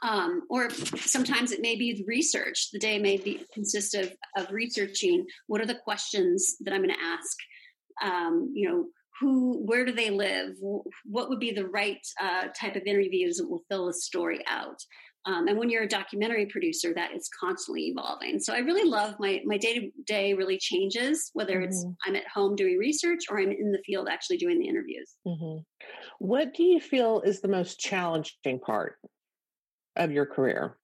Um, 0.03 0.43
or 0.51 0.69
sometimes 0.71 1.53
it 1.53 1.61
may 1.61 1.77
be 1.77 2.05
research. 2.09 2.71
The 2.73 2.81
day 2.81 2.99
may 2.99 3.19
be 3.19 3.45
consist 3.55 3.95
of, 3.95 4.13
of 4.37 4.51
researching 4.51 5.27
what 5.47 5.61
are 5.61 5.67
the 5.67 5.77
questions 5.77 6.57
that 6.61 6.75
I'm 6.75 6.83
going 6.83 6.95
to 6.95 7.05
ask. 7.05 7.37
Um, 8.03 8.51
you 8.53 8.69
know, 8.69 8.87
who, 9.21 9.63
where 9.65 9.85
do 9.85 9.93
they 9.93 10.11
live? 10.11 10.55
What 11.05 11.29
would 11.29 11.39
be 11.39 11.53
the 11.53 11.69
right 11.69 12.05
uh, 12.21 12.49
type 12.49 12.75
of 12.75 12.83
interviews 12.85 13.37
that 13.37 13.49
will 13.49 13.63
fill 13.71 13.87
the 13.87 13.95
story 13.95 14.41
out? 14.49 14.83
Um, 15.25 15.47
and 15.47 15.57
when 15.57 15.71
you're 15.71 15.85
a 15.85 15.89
documentary 15.89 16.47
producer, 16.47 16.93
that 16.95 17.15
is 17.15 17.29
constantly 17.39 17.83
evolving. 17.83 18.41
So 18.41 18.53
I 18.53 18.59
really 18.59 18.89
love 18.89 19.15
my 19.21 19.41
my 19.45 19.57
day 19.57 19.79
to 19.79 19.91
day 20.07 20.35
really 20.35 20.59
changes 20.59 21.31
whether 21.33 21.55
mm-hmm. 21.55 21.65
it's 21.65 21.87
I'm 22.07 22.17
at 22.17 22.27
home 22.27 22.57
doing 22.57 22.77
research 22.77 23.21
or 23.31 23.39
I'm 23.39 23.53
in 23.53 23.71
the 23.71 23.83
field 23.87 24.09
actually 24.11 24.39
doing 24.39 24.59
the 24.59 24.69
interviews. 24.69 25.15
Mm-hmm. 25.27 25.59
What 26.19 26.55
do 26.55 26.65
you 26.65 26.81
feel 26.81 27.21
is 27.21 27.41
the 27.41 27.49
most 27.49 27.79
challenging 27.79 28.59
part 28.65 28.97
of 29.97 30.11
your 30.11 30.27
career? 30.27 30.77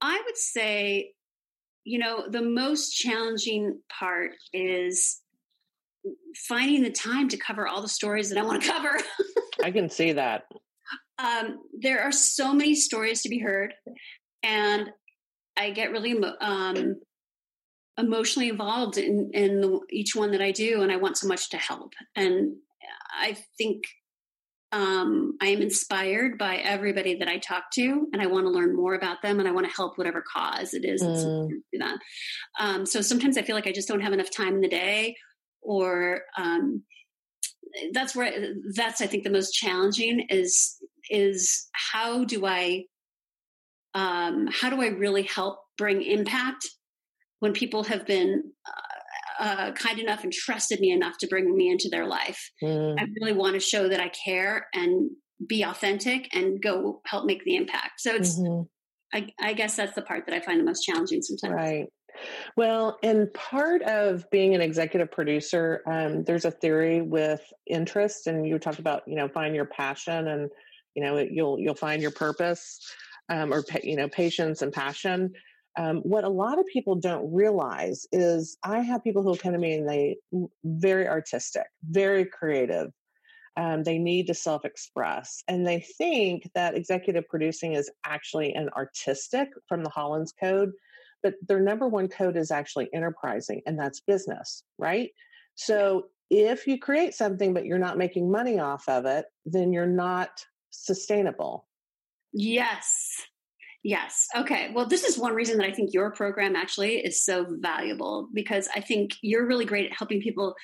I 0.00 0.22
would 0.24 0.36
say, 0.36 1.12
you 1.84 1.98
know, 1.98 2.28
the 2.28 2.42
most 2.42 2.92
challenging 2.92 3.80
part 3.88 4.32
is 4.52 5.22
finding 6.48 6.82
the 6.82 6.90
time 6.90 7.28
to 7.30 7.36
cover 7.36 7.66
all 7.66 7.82
the 7.82 7.88
stories 7.88 8.28
that 8.28 8.38
I 8.38 8.44
want 8.44 8.62
to 8.62 8.68
cover. 8.68 9.00
I 9.64 9.70
can 9.70 9.88
see 9.88 10.12
that 10.12 10.44
um, 11.18 11.60
there 11.78 12.02
are 12.02 12.12
so 12.12 12.52
many 12.52 12.74
stories 12.74 13.22
to 13.22 13.28
be 13.28 13.38
heard, 13.38 13.74
and 14.42 14.90
I 15.56 15.70
get 15.70 15.92
really 15.92 16.14
um, 16.40 16.96
emotionally 17.98 18.48
involved 18.48 18.98
in 18.98 19.30
in 19.32 19.60
the, 19.60 19.80
each 19.90 20.14
one 20.14 20.32
that 20.32 20.42
I 20.42 20.52
do, 20.52 20.82
and 20.82 20.92
I 20.92 20.96
want 20.96 21.16
so 21.16 21.28
much 21.28 21.50
to 21.50 21.56
help. 21.56 21.94
And 22.14 22.56
I 23.18 23.36
think 23.56 23.84
um, 24.72 25.36
I 25.40 25.46
am 25.46 25.62
inspired 25.62 26.38
by 26.38 26.56
everybody 26.56 27.16
that 27.16 27.28
I 27.28 27.38
talk 27.38 27.70
to, 27.74 28.08
and 28.12 28.20
I 28.20 28.26
want 28.26 28.44
to 28.46 28.50
learn 28.50 28.76
more 28.76 28.94
about 28.94 29.22
them, 29.22 29.38
and 29.38 29.48
I 29.48 29.52
want 29.52 29.66
to 29.66 29.74
help 29.74 29.96
whatever 29.96 30.22
cause 30.22 30.74
it 30.74 30.84
is. 30.84 31.02
Mm. 31.02 31.48
That. 31.78 31.98
Um, 32.60 32.84
so 32.84 33.00
sometimes 33.00 33.38
I 33.38 33.42
feel 33.42 33.56
like 33.56 33.66
I 33.66 33.72
just 33.72 33.88
don't 33.88 34.00
have 34.00 34.12
enough 34.12 34.30
time 34.30 34.54
in 34.54 34.60
the 34.60 34.68
day, 34.68 35.16
or 35.62 36.22
um, 36.36 36.82
that's 37.92 38.14
where 38.14 38.32
that's 38.74 39.00
I 39.00 39.06
think 39.06 39.24
the 39.24 39.30
most 39.30 39.52
challenging 39.52 40.26
is 40.28 40.76
is 41.10 41.68
how 41.72 42.24
do 42.24 42.46
I 42.46 42.84
um, 43.94 44.48
how 44.52 44.68
do 44.68 44.82
I 44.82 44.88
really 44.88 45.22
help 45.22 45.60
bring 45.78 46.02
impact 46.02 46.68
when 47.40 47.52
people 47.52 47.84
have 47.84 48.06
been 48.06 48.42
uh, 48.66 49.42
uh, 49.42 49.72
kind 49.72 49.98
enough 49.98 50.22
and 50.22 50.32
trusted 50.32 50.80
me 50.80 50.90
enough 50.90 51.16
to 51.18 51.26
bring 51.26 51.56
me 51.56 51.70
into 51.70 51.88
their 51.88 52.06
life? 52.06 52.50
Mm. 52.62 53.00
I 53.00 53.06
really 53.18 53.32
want 53.32 53.54
to 53.54 53.60
show 53.60 53.88
that 53.88 54.00
I 54.00 54.10
care 54.10 54.66
and 54.74 55.10
be 55.48 55.62
authentic 55.62 56.28
and 56.34 56.62
go 56.62 57.00
help 57.06 57.24
make 57.24 57.42
the 57.44 57.56
impact. 57.56 58.00
So 58.00 58.14
it's, 58.14 58.38
mm-hmm. 58.38 58.62
I, 59.14 59.28
I, 59.40 59.52
guess 59.54 59.76
that's 59.76 59.94
the 59.94 60.02
part 60.02 60.26
that 60.26 60.34
I 60.34 60.40
find 60.40 60.60
the 60.60 60.64
most 60.64 60.82
challenging 60.82 61.22
sometimes. 61.22 61.54
Right. 61.54 61.86
Well, 62.56 62.98
and 63.02 63.32
part 63.34 63.82
of 63.82 64.28
being 64.30 64.54
an 64.54 64.60
executive 64.60 65.10
producer, 65.10 65.82
um, 65.86 66.24
there's 66.24 66.44
a 66.44 66.50
theory 66.50 67.02
with 67.02 67.42
interest, 67.66 68.26
and 68.26 68.46
you 68.46 68.58
talked 68.58 68.78
about, 68.78 69.02
you 69.06 69.16
know, 69.16 69.28
find 69.28 69.54
your 69.54 69.66
passion, 69.66 70.28
and 70.28 70.50
you 70.96 71.02
know, 71.02 71.18
you'll 71.18 71.60
you'll 71.60 71.74
find 71.74 72.02
your 72.02 72.10
purpose, 72.10 72.80
um, 73.28 73.52
or 73.52 73.64
you 73.82 73.96
know, 73.96 74.08
patience 74.08 74.62
and 74.62 74.72
passion. 74.72 75.32
Um, 75.78 75.98
what 75.98 76.24
a 76.24 76.28
lot 76.28 76.58
of 76.58 76.64
people 76.66 76.94
don't 76.94 77.32
realize 77.32 78.06
is 78.10 78.56
I 78.64 78.80
have 78.80 79.04
people 79.04 79.22
who 79.22 79.36
come 79.36 79.52
to 79.52 79.58
me 79.58 79.74
and 79.74 79.88
they 79.88 80.16
very 80.64 81.06
artistic, 81.06 81.66
very 81.88 82.24
creative. 82.24 82.90
Um, 83.58 83.82
they 83.82 83.98
need 83.98 84.26
to 84.26 84.34
self 84.34 84.64
express, 84.64 85.42
and 85.46 85.66
they 85.66 85.80
think 85.98 86.50
that 86.54 86.74
executive 86.74 87.28
producing 87.28 87.74
is 87.74 87.90
actually 88.04 88.54
an 88.54 88.70
artistic 88.70 89.48
from 89.68 89.84
the 89.84 89.90
Holland 89.90 90.28
Code 90.42 90.72
but 91.22 91.34
their 91.48 91.60
number 91.60 91.88
one 91.88 92.08
code 92.08 92.36
is 92.36 92.52
actually 92.52 92.88
enterprising, 92.94 93.60
and 93.66 93.76
that's 93.76 94.00
business, 94.00 94.62
right? 94.78 95.10
So 95.56 96.06
if 96.30 96.68
you 96.68 96.78
create 96.78 97.14
something 97.14 97.54
but 97.54 97.66
you're 97.66 97.78
not 97.78 97.98
making 97.98 98.30
money 98.30 98.60
off 98.60 98.88
of 98.88 99.06
it, 99.06 99.26
then 99.44 99.72
you're 99.72 99.86
not 99.86 100.30
sustainable. 100.84 101.66
Yes. 102.32 103.22
Yes. 103.82 104.26
Okay. 104.36 104.72
Well, 104.74 104.86
this 104.88 105.04
is 105.04 105.18
one 105.18 105.34
reason 105.34 105.58
that 105.58 105.66
I 105.66 105.72
think 105.72 105.94
your 105.94 106.10
program 106.10 106.56
actually 106.56 106.96
is 106.96 107.24
so 107.24 107.46
valuable 107.60 108.28
because 108.34 108.68
I 108.74 108.80
think 108.80 109.12
you're 109.22 109.46
really 109.46 109.64
great 109.64 109.86
at 109.86 109.96
helping 109.96 110.20
people 110.20 110.54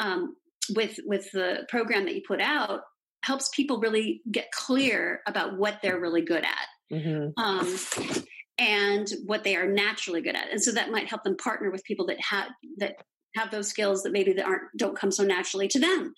um, 0.00 0.34
with 0.74 0.98
with 1.04 1.30
the 1.32 1.66
program 1.68 2.06
that 2.06 2.14
you 2.14 2.22
put 2.26 2.40
out. 2.40 2.80
Helps 3.24 3.50
people 3.54 3.78
really 3.78 4.20
get 4.32 4.50
clear 4.50 5.20
about 5.28 5.56
what 5.56 5.78
they're 5.80 6.00
really 6.00 6.22
good 6.22 6.44
at. 6.44 6.96
Mm-hmm. 6.96 7.40
Um, 7.40 7.78
and 8.58 9.08
what 9.26 9.44
they 9.44 9.56
are 9.56 9.66
naturally 9.66 10.20
good 10.20 10.36
at. 10.36 10.50
And 10.50 10.62
so 10.62 10.72
that 10.72 10.90
might 10.90 11.08
help 11.08 11.24
them 11.24 11.36
partner 11.36 11.70
with 11.70 11.84
people 11.84 12.06
that 12.06 12.20
have 12.20 12.48
that 12.78 12.96
have 13.34 13.50
those 13.50 13.68
skills 13.68 14.02
that 14.02 14.12
maybe 14.12 14.32
that 14.34 14.44
aren't 14.46 14.62
don't 14.76 14.96
come 14.96 15.10
so 15.10 15.24
naturally 15.24 15.68
to 15.68 15.78
them. 15.80 16.14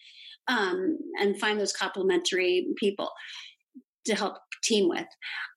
Um, 0.48 0.98
and 1.20 1.38
find 1.40 1.58
those 1.58 1.72
complementary 1.72 2.66
people 2.76 3.10
to 4.06 4.14
help 4.14 4.36
team 4.62 4.88
with. 4.88 5.06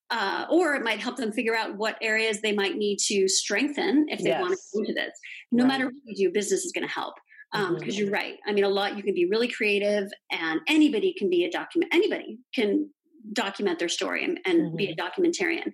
Uh, 0.09 0.45
or 0.49 0.75
it 0.75 0.83
might 0.83 0.99
help 0.99 1.17
them 1.17 1.33
figure 1.33 1.55
out 1.55 1.75
what 1.75 1.97
areas 2.01 2.39
they 2.39 2.53
might 2.53 2.77
need 2.77 2.97
to 2.97 3.27
strengthen 3.27 4.05
if 4.07 4.19
they 4.19 4.29
yes. 4.29 4.41
want 4.41 4.53
to 4.53 4.59
go 4.73 4.79
into 4.79 4.93
this. 4.93 5.11
No 5.51 5.63
right. 5.63 5.67
matter 5.67 5.85
what 5.85 5.95
you 6.05 6.29
do, 6.29 6.33
business 6.33 6.63
is 6.63 6.71
going 6.71 6.87
to 6.87 6.93
help 6.93 7.15
because 7.51 7.67
um, 7.67 7.75
mm-hmm. 7.75 7.89
you're 7.89 8.09
right. 8.09 8.35
I 8.47 8.53
mean, 8.53 8.63
a 8.63 8.69
lot 8.69 8.95
you 8.95 9.03
can 9.03 9.13
be 9.13 9.27
really 9.29 9.49
creative, 9.49 10.07
and 10.31 10.61
anybody 10.67 11.13
can 11.17 11.29
be 11.29 11.43
a 11.43 11.51
document. 11.51 11.93
Anybody 11.93 12.39
can 12.55 12.89
document 13.33 13.79
their 13.79 13.89
story 13.89 14.23
and, 14.23 14.39
and 14.45 14.61
mm-hmm. 14.61 14.75
be 14.77 14.85
a 14.87 14.95
mm-hmm. 14.95 15.21
documentarian 15.23 15.73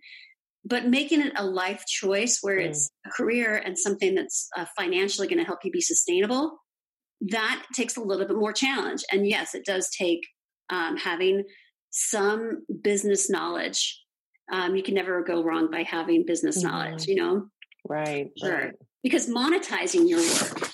but 0.66 0.88
making 0.88 1.22
it 1.22 1.34
a 1.36 1.46
life 1.46 1.84
choice 1.86 2.40
where 2.42 2.58
mm. 2.58 2.66
it's 2.66 2.90
a 3.06 3.10
career 3.10 3.56
and 3.56 3.78
something 3.78 4.16
that's 4.16 4.48
uh, 4.58 4.66
financially 4.78 5.28
going 5.28 5.40
to 5.40 5.46
help 5.46 5.60
you 5.64 5.72
be 5.72 5.82
sustainable 5.82 6.58
that 7.30 7.64
takes 7.74 7.98
a 7.98 8.02
little 8.02 8.28
bit 8.28 8.36
more 8.36 8.54
challenge 8.54 9.04
and 9.12 9.28
yes 9.28 9.56
it 9.56 9.66
does 9.66 9.90
take 9.98 10.22
um, 10.70 10.98
having 10.98 11.44
some 11.90 12.66
business 12.82 13.30
knowledge 13.30 14.00
um, 14.52 14.76
you 14.76 14.84
can 14.84 14.94
never 14.94 15.24
go 15.24 15.44
wrong 15.44 15.72
by 15.72 15.84
having 15.84 16.26
business 16.26 16.60
mm-hmm. 16.64 16.68
knowledge 16.68 17.06
you 17.08 17.16
know 17.16 17.48
right 17.88 18.32
sure 18.42 18.66
right. 18.66 18.74
because 19.02 19.30
monetizing 19.30 20.08
your 20.08 20.20
work 20.20 20.70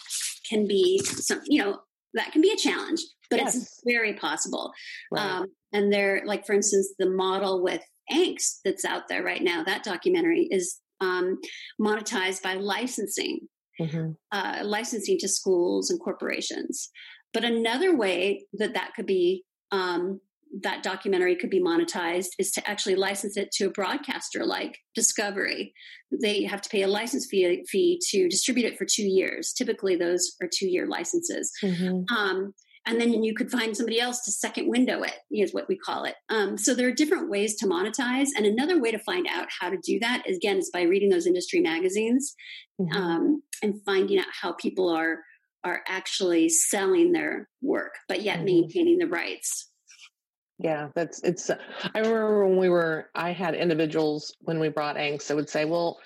can 0.49 0.67
be 0.67 0.99
some 0.99 1.41
you 1.45 1.61
know 1.61 1.79
that 2.13 2.31
can 2.31 2.41
be 2.41 2.51
a 2.51 2.57
challenge 2.57 3.01
but 3.29 3.39
yes. 3.39 3.55
it's 3.55 3.81
very 3.85 4.13
possible 4.13 4.71
right. 5.11 5.23
um, 5.23 5.45
and 5.73 5.93
there 5.93 6.23
like 6.25 6.45
for 6.45 6.53
instance 6.53 6.93
the 6.97 7.09
model 7.09 7.61
with 7.61 7.81
angst 8.11 8.59
that's 8.65 8.85
out 8.85 9.07
there 9.07 9.23
right 9.23 9.43
now 9.43 9.63
that 9.63 9.83
documentary 9.83 10.47
is 10.49 10.79
um, 11.01 11.39
monetized 11.79 12.41
by 12.41 12.55
licensing 12.55 13.39
mm-hmm. 13.79 14.11
uh, 14.31 14.59
licensing 14.63 15.17
to 15.17 15.27
schools 15.27 15.89
and 15.89 15.99
corporations 15.99 16.89
but 17.33 17.43
another 17.43 17.95
way 17.95 18.45
that 18.53 18.73
that 18.73 18.91
could 18.95 19.05
be 19.05 19.43
um, 19.71 20.19
that 20.61 20.83
documentary 20.83 21.35
could 21.35 21.49
be 21.49 21.61
monetized 21.61 22.29
is 22.39 22.51
to 22.51 22.69
actually 22.69 22.95
license 22.95 23.37
it 23.37 23.51
to 23.51 23.65
a 23.65 23.71
broadcaster 23.71 24.43
like 24.45 24.79
Discovery. 24.95 25.73
They 26.21 26.43
have 26.45 26.61
to 26.61 26.69
pay 26.69 26.81
a 26.81 26.87
license 26.87 27.27
fee, 27.29 27.63
fee 27.69 28.01
to 28.09 28.27
distribute 28.27 28.65
it 28.65 28.77
for 28.77 28.85
two 28.85 29.03
years. 29.03 29.53
Typically, 29.53 29.95
those 29.95 30.35
are 30.41 30.49
two 30.51 30.67
year 30.67 30.87
licenses. 30.87 31.51
Mm-hmm. 31.63 32.15
Um, 32.15 32.53
and 32.89 32.99
then 32.99 33.23
you 33.23 33.35
could 33.35 33.51
find 33.51 33.77
somebody 33.77 33.99
else 33.99 34.21
to 34.21 34.31
second 34.31 34.67
window 34.67 35.03
it 35.03 35.13
is 35.31 35.53
what 35.53 35.67
we 35.69 35.77
call 35.77 36.03
it 36.03 36.15
um, 36.29 36.57
so 36.57 36.73
there 36.73 36.87
are 36.87 36.93
different 36.93 37.29
ways 37.29 37.55
to 37.55 37.67
monetize 37.67 38.29
and 38.35 38.45
another 38.45 38.81
way 38.81 38.91
to 38.91 38.99
find 38.99 39.27
out 39.29 39.47
how 39.59 39.69
to 39.69 39.77
do 39.83 39.99
that 39.99 40.23
again 40.27 40.57
is 40.57 40.69
by 40.71 40.81
reading 40.81 41.09
those 41.09 41.27
industry 41.27 41.61
magazines 41.61 42.35
mm-hmm. 42.81 42.97
um, 42.97 43.43
and 43.63 43.81
finding 43.85 44.19
out 44.19 44.25
how 44.41 44.51
people 44.53 44.89
are 44.89 45.19
are 45.63 45.81
actually 45.87 46.49
selling 46.49 47.11
their 47.11 47.47
work 47.61 47.93
but 48.07 48.21
yet 48.21 48.37
mm-hmm. 48.37 48.45
maintaining 48.45 48.97
the 48.97 49.07
rights 49.07 49.69
yeah 50.57 50.89
that's 50.95 51.21
it's 51.23 51.49
i 51.49 51.99
remember 51.99 52.47
when 52.47 52.57
we 52.57 52.69
were 52.69 53.09
i 53.15 53.31
had 53.31 53.55
individuals 53.55 54.35
when 54.41 54.59
we 54.59 54.69
brought 54.69 54.95
angst 54.95 55.27
that 55.27 55.35
would 55.35 55.49
say 55.49 55.65
well 55.65 55.99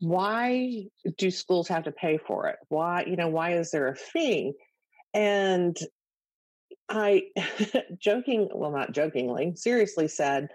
why 0.00 0.84
do 1.18 1.30
schools 1.30 1.68
have 1.68 1.84
to 1.84 1.92
pay 1.92 2.18
for 2.26 2.46
it 2.46 2.56
why 2.68 3.04
you 3.06 3.16
know 3.16 3.28
why 3.28 3.52
is 3.52 3.70
there 3.70 3.88
a 3.88 3.96
fee 3.96 4.54
and 5.12 5.76
I 6.90 7.24
joking, 7.98 8.48
well, 8.52 8.72
not 8.72 8.92
jokingly, 8.92 9.54
seriously 9.56 10.08
said, 10.08 10.48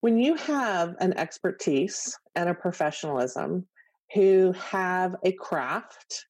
when 0.00 0.18
you 0.18 0.34
have 0.36 0.94
an 1.00 1.16
expertise 1.18 2.16
and 2.34 2.48
a 2.48 2.54
professionalism 2.54 3.66
who 4.14 4.52
have 4.52 5.14
a 5.24 5.32
craft 5.32 6.26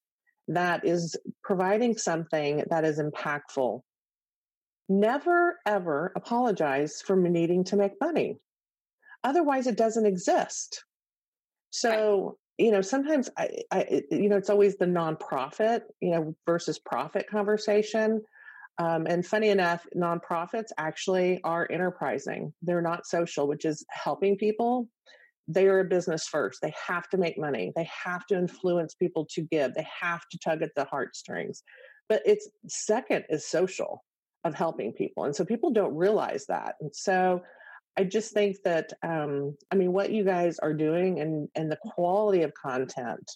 that 0.48 0.84
is 0.84 1.16
providing 1.42 1.96
something 1.96 2.64
that 2.70 2.84
is 2.84 3.00
impactful, 3.00 3.80
never 4.88 5.58
ever 5.66 6.12
apologize 6.16 7.00
for 7.04 7.16
needing 7.16 7.64
to 7.64 7.76
make 7.76 7.92
money. 8.00 8.36
Otherwise, 9.24 9.66
it 9.66 9.76
doesn't 9.76 10.06
exist. 10.06 10.84
So, 11.70 12.36
you 12.58 12.70
know, 12.70 12.82
sometimes 12.82 13.30
I, 13.38 13.48
I, 13.70 14.02
you 14.10 14.28
know, 14.28 14.36
it's 14.36 14.50
always 14.50 14.76
the 14.76 14.84
nonprofit, 14.84 15.82
you 16.00 16.10
know, 16.10 16.36
versus 16.44 16.78
profit 16.78 17.26
conversation. 17.30 18.22
Um, 18.82 19.06
and 19.06 19.24
funny 19.24 19.50
enough, 19.50 19.86
nonprofits 19.96 20.70
actually 20.76 21.40
are 21.44 21.68
enterprising. 21.70 22.52
They're 22.62 22.82
not 22.82 23.06
social, 23.06 23.46
which 23.46 23.64
is 23.64 23.84
helping 23.90 24.36
people. 24.36 24.88
They 25.46 25.68
are 25.68 25.80
a 25.80 25.84
business 25.84 26.26
first. 26.26 26.60
They 26.60 26.74
have 26.88 27.08
to 27.10 27.16
make 27.16 27.38
money. 27.38 27.72
They 27.76 27.88
have 28.04 28.26
to 28.26 28.36
influence 28.36 28.94
people 28.94 29.26
to 29.34 29.42
give. 29.42 29.74
They 29.74 29.86
have 30.00 30.22
to 30.30 30.38
tug 30.38 30.62
at 30.62 30.74
the 30.74 30.84
heartstrings. 30.84 31.62
But 32.08 32.22
it's 32.26 32.48
second 32.66 33.24
is 33.28 33.46
social 33.46 34.04
of 34.42 34.54
helping 34.54 34.92
people. 34.92 35.24
And 35.24 35.36
so 35.36 35.44
people 35.44 35.70
don't 35.70 35.94
realize 35.94 36.46
that. 36.46 36.74
And 36.80 36.90
so 36.92 37.42
I 37.96 38.02
just 38.02 38.32
think 38.32 38.56
that, 38.64 38.92
um, 39.04 39.56
I 39.70 39.76
mean, 39.76 39.92
what 39.92 40.10
you 40.10 40.24
guys 40.24 40.58
are 40.58 40.74
doing 40.74 41.20
and, 41.20 41.48
and 41.54 41.70
the 41.70 41.78
quality 41.94 42.42
of 42.42 42.52
content 42.54 43.30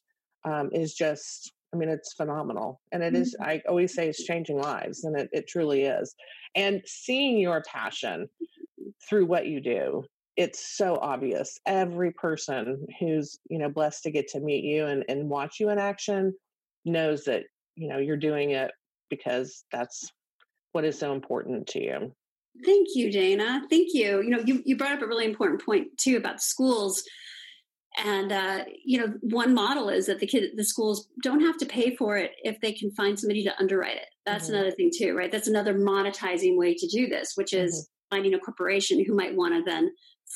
um, 0.44 0.70
is 0.72 0.94
just 0.94 1.52
I 1.76 1.78
mean, 1.78 1.88
it's 1.90 2.14
phenomenal. 2.14 2.80
And 2.90 3.02
it 3.02 3.14
is, 3.14 3.36
mm-hmm. 3.38 3.50
I 3.50 3.62
always 3.68 3.94
say 3.94 4.08
it's 4.08 4.24
changing 4.24 4.58
lives, 4.58 5.04
and 5.04 5.18
it, 5.18 5.28
it 5.32 5.46
truly 5.46 5.82
is. 5.82 6.14
And 6.54 6.80
seeing 6.86 7.38
your 7.38 7.62
passion 7.62 8.28
through 9.06 9.26
what 9.26 9.46
you 9.46 9.60
do, 9.60 10.04
it's 10.36 10.76
so 10.76 10.96
obvious. 10.96 11.58
Every 11.66 12.12
person 12.12 12.86
who's, 12.98 13.38
you 13.50 13.58
know, 13.58 13.68
blessed 13.68 14.04
to 14.04 14.10
get 14.10 14.28
to 14.28 14.40
meet 14.40 14.64
you 14.64 14.86
and, 14.86 15.04
and 15.08 15.28
watch 15.28 15.60
you 15.60 15.68
in 15.68 15.78
action 15.78 16.34
knows 16.84 17.24
that, 17.24 17.44
you 17.74 17.88
know, 17.88 17.98
you're 17.98 18.16
doing 18.16 18.52
it 18.52 18.70
because 19.10 19.64
that's 19.70 20.10
what 20.72 20.84
is 20.84 20.98
so 20.98 21.12
important 21.12 21.66
to 21.68 21.82
you. 21.82 22.14
Thank 22.64 22.88
you, 22.94 23.12
Dana. 23.12 23.62
Thank 23.68 23.92
you. 23.92 24.22
You 24.22 24.30
know, 24.30 24.42
you, 24.44 24.62
you 24.64 24.76
brought 24.76 24.92
up 24.92 25.02
a 25.02 25.06
really 25.06 25.26
important 25.26 25.64
point 25.64 25.98
too 25.98 26.16
about 26.16 26.40
schools 26.40 27.02
and 27.96 28.32
uh, 28.32 28.64
you 28.84 28.98
know 28.98 29.14
one 29.20 29.54
model 29.54 29.88
is 29.88 30.06
that 30.06 30.20
the 30.20 30.26
kid 30.26 30.50
the 30.56 30.64
schools 30.64 31.08
don't 31.22 31.40
have 31.40 31.56
to 31.56 31.66
pay 31.66 31.96
for 31.96 32.16
it 32.16 32.32
if 32.42 32.60
they 32.60 32.72
can 32.72 32.90
find 32.92 33.18
somebody 33.18 33.42
to 33.42 33.58
underwrite 33.58 33.96
it 33.96 34.08
that's 34.24 34.46
mm-hmm. 34.46 34.54
another 34.54 34.70
thing 34.70 34.90
too 34.94 35.16
right 35.16 35.32
that's 35.32 35.48
another 35.48 35.74
monetizing 35.74 36.56
way 36.56 36.74
to 36.74 36.86
do 36.88 37.06
this 37.06 37.32
which 37.34 37.52
is 37.52 37.74
mm-hmm. 37.74 38.16
finding 38.16 38.34
a 38.34 38.38
corporation 38.38 39.04
who 39.04 39.14
might 39.14 39.34
want 39.34 39.54
to 39.54 39.62
then 39.70 39.90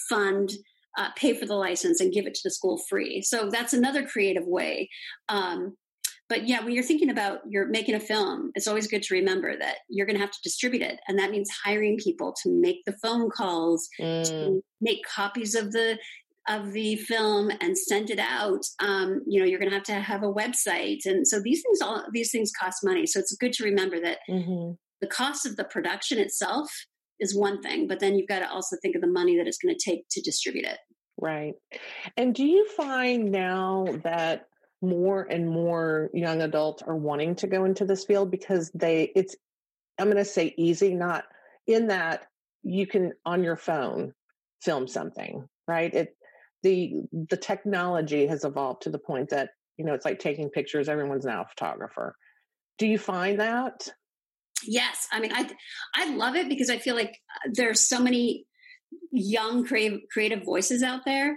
fund 0.08 0.52
uh, 0.98 1.08
pay 1.16 1.34
for 1.34 1.46
the 1.46 1.54
license 1.54 2.00
and 2.00 2.12
give 2.12 2.26
it 2.26 2.34
to 2.34 2.40
the 2.44 2.50
school 2.50 2.80
free 2.88 3.22
so 3.22 3.48
that's 3.50 3.72
another 3.72 4.06
creative 4.06 4.46
way 4.46 4.88
um, 5.28 5.76
but 6.28 6.48
yeah 6.48 6.62
when 6.64 6.72
you're 6.72 6.82
thinking 6.82 7.10
about 7.10 7.40
you're 7.48 7.68
making 7.68 7.94
a 7.94 8.00
film 8.00 8.50
it's 8.54 8.66
always 8.66 8.86
good 8.86 9.02
to 9.02 9.14
remember 9.14 9.56
that 9.56 9.76
you're 9.88 10.06
going 10.06 10.16
to 10.16 10.20
have 10.20 10.32
to 10.32 10.42
distribute 10.42 10.82
it 10.82 10.98
and 11.06 11.18
that 11.18 11.30
means 11.30 11.50
hiring 11.64 11.96
people 11.98 12.34
to 12.42 12.50
make 12.50 12.78
the 12.86 12.96
phone 13.02 13.30
calls 13.30 13.88
mm. 14.00 14.26
to 14.26 14.62
make 14.80 15.04
copies 15.04 15.54
of 15.54 15.70
the 15.72 15.96
of 16.50 16.72
the 16.72 16.96
film 16.96 17.50
and 17.60 17.78
send 17.78 18.10
it 18.10 18.18
out 18.18 18.64
um, 18.80 19.22
you 19.26 19.40
know 19.40 19.46
you're 19.46 19.58
going 19.58 19.70
to 19.70 19.76
have 19.76 19.84
to 19.84 19.94
have 19.94 20.22
a 20.22 20.32
website. 20.32 21.00
And 21.04 21.26
so 21.26 21.40
these 21.40 21.62
things 21.62 21.80
all 21.80 22.04
these 22.12 22.30
things 22.30 22.50
cost 22.58 22.78
money. 22.84 23.06
So 23.06 23.20
it's 23.20 23.36
good 23.36 23.52
to 23.54 23.64
remember 23.64 24.00
that 24.00 24.18
mm-hmm. 24.28 24.72
the 25.00 25.06
cost 25.06 25.46
of 25.46 25.56
the 25.56 25.64
production 25.64 26.18
itself 26.18 26.68
is 27.20 27.36
one 27.36 27.60
thing 27.60 27.86
but 27.86 28.00
then 28.00 28.16
you've 28.16 28.28
got 28.28 28.38
to 28.38 28.50
also 28.50 28.76
think 28.80 28.94
of 28.94 29.02
the 29.02 29.06
money 29.06 29.36
that 29.36 29.46
it's 29.46 29.58
going 29.58 29.74
to 29.74 29.90
take 29.90 30.04
to 30.10 30.20
distribute 30.22 30.64
it. 30.64 30.78
Right. 31.20 31.54
And 32.16 32.34
do 32.34 32.44
you 32.44 32.66
find 32.76 33.30
now 33.30 33.86
that 34.04 34.46
more 34.80 35.26
and 35.30 35.48
more 35.48 36.08
young 36.14 36.40
adults 36.40 36.82
are 36.82 36.96
wanting 36.96 37.34
to 37.36 37.46
go 37.46 37.64
into 37.64 37.84
this 37.84 38.06
field 38.06 38.30
because 38.30 38.70
they 38.74 39.12
it's 39.14 39.36
i'm 39.98 40.06
going 40.06 40.16
to 40.16 40.24
say 40.24 40.54
easy 40.56 40.94
not 40.94 41.24
in 41.66 41.88
that 41.88 42.22
you 42.62 42.86
can 42.86 43.12
on 43.26 43.44
your 43.44 43.56
phone 43.56 44.14
film 44.62 44.88
something 44.88 45.46
right? 45.70 45.94
It 45.94 46.16
the 46.62 46.92
the 47.28 47.36
technology 47.36 48.26
has 48.26 48.44
evolved 48.44 48.82
to 48.82 48.90
the 48.90 48.98
point 48.98 49.30
that 49.30 49.50
you 49.76 49.84
know 49.84 49.94
it's 49.94 50.04
like 50.04 50.18
taking 50.18 50.50
pictures 50.50 50.88
everyone's 50.88 51.24
now 51.24 51.42
a 51.42 51.48
photographer 51.48 52.14
do 52.78 52.86
you 52.86 52.98
find 52.98 53.40
that 53.40 53.88
yes 54.64 55.06
i 55.12 55.20
mean 55.20 55.32
i 55.34 55.48
i 55.94 56.14
love 56.14 56.36
it 56.36 56.48
because 56.48 56.70
i 56.70 56.78
feel 56.78 56.94
like 56.94 57.10
uh, 57.10 57.50
there's 57.52 57.80
so 57.80 57.98
many 57.98 58.44
young 59.10 59.64
creative 59.64 60.00
creative 60.12 60.44
voices 60.44 60.82
out 60.82 61.00
there 61.04 61.36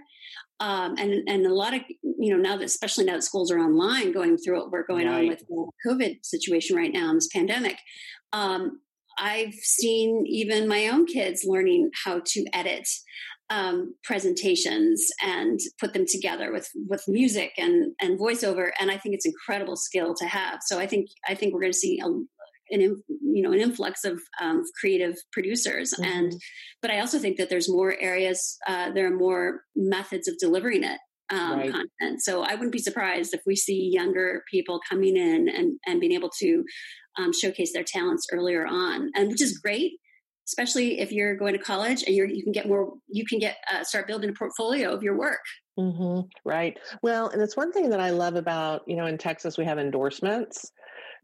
um, 0.59 0.95
and 0.97 1.27
and 1.27 1.45
a 1.45 1.53
lot 1.53 1.73
of 1.73 1.81
you 2.01 2.33
know 2.33 2.37
now 2.37 2.57
that 2.57 2.65
especially 2.65 3.05
now 3.05 3.13
that 3.13 3.23
schools 3.23 3.51
are 3.51 3.59
online 3.59 4.11
going 4.11 4.37
through 4.37 4.59
what 4.59 4.71
we're 4.71 4.85
going 4.85 5.07
right. 5.07 5.21
on 5.21 5.27
with 5.27 5.39
the 5.47 5.67
covid 5.85 6.17
situation 6.23 6.75
right 6.75 6.93
now 6.93 7.09
in 7.09 7.15
this 7.15 7.29
pandemic 7.33 7.77
um, 8.33 8.79
i've 9.17 9.53
seen 9.53 10.23
even 10.27 10.67
my 10.67 10.87
own 10.87 11.05
kids 11.05 11.43
learning 11.45 11.89
how 12.05 12.21
to 12.25 12.45
edit 12.53 12.87
um, 13.53 13.93
presentations 14.03 15.05
and 15.21 15.59
put 15.79 15.93
them 15.93 16.05
together 16.07 16.51
with 16.51 16.67
with 16.87 17.03
music 17.07 17.51
and 17.57 17.93
and 18.01 18.19
voiceover 18.19 18.71
and 18.79 18.89
i 18.89 18.97
think 18.97 19.13
it's 19.13 19.25
incredible 19.25 19.75
skill 19.75 20.15
to 20.15 20.25
have 20.25 20.59
so 20.65 20.79
i 20.79 20.87
think 20.87 21.07
i 21.27 21.35
think 21.35 21.53
we're 21.53 21.59
going 21.59 21.71
to 21.71 21.77
see 21.77 21.99
a, 21.99 22.07
an 22.07 23.03
you 23.21 23.43
know 23.43 23.51
an 23.51 23.59
influx 23.59 24.03
of 24.05 24.19
um, 24.41 24.63
creative 24.79 25.15
producers 25.31 25.93
mm-hmm. 25.93 26.09
and 26.11 26.31
but 26.81 26.89
i 26.89 26.99
also 26.99 27.19
think 27.19 27.37
that 27.37 27.49
there's 27.49 27.69
more 27.69 27.95
areas 27.99 28.57
uh, 28.67 28.91
there 28.91 29.05
are 29.05 29.15
more 29.15 29.61
methods 29.75 30.27
of 30.27 30.35
delivering 30.39 30.83
it 30.83 30.99
um, 31.31 31.59
right. 31.59 31.71
content 31.71 32.21
so 32.21 32.41
i 32.41 32.55
wouldn't 32.55 32.71
be 32.71 32.79
surprised 32.79 33.35
if 33.35 33.41
we 33.45 33.55
see 33.55 33.91
younger 33.93 34.41
people 34.49 34.79
coming 34.89 35.15
in 35.15 35.47
and 35.47 35.77
and 35.85 35.99
being 35.99 36.13
able 36.13 36.31
to 36.39 36.63
um, 37.19 37.31
showcase 37.31 37.71
their 37.71 37.83
talents 37.83 38.25
earlier 38.31 38.65
on 38.65 39.11
and 39.15 39.29
which 39.29 39.41
is 39.41 39.59
great 39.59 39.93
especially 40.47 40.99
if 40.99 41.11
you're 41.11 41.35
going 41.35 41.53
to 41.53 41.59
college 41.59 42.03
and 42.03 42.15
you 42.15 42.43
can 42.43 42.51
get 42.51 42.67
more 42.67 42.93
you 43.07 43.25
can 43.25 43.39
get 43.39 43.57
uh, 43.71 43.83
start 43.83 44.07
building 44.07 44.29
a 44.29 44.33
portfolio 44.33 44.93
of 44.93 45.03
your 45.03 45.17
work. 45.17 45.41
Mm-hmm. 45.79 46.27
right. 46.45 46.77
Well 47.01 47.29
and 47.29 47.41
it's 47.41 47.57
one 47.57 47.71
thing 47.71 47.89
that 47.89 47.99
i 47.99 48.11
love 48.11 48.35
about 48.35 48.81
you 48.87 48.95
know 48.95 49.07
in 49.07 49.17
texas 49.17 49.57
we 49.57 49.65
have 49.65 49.79
endorsements. 49.79 50.71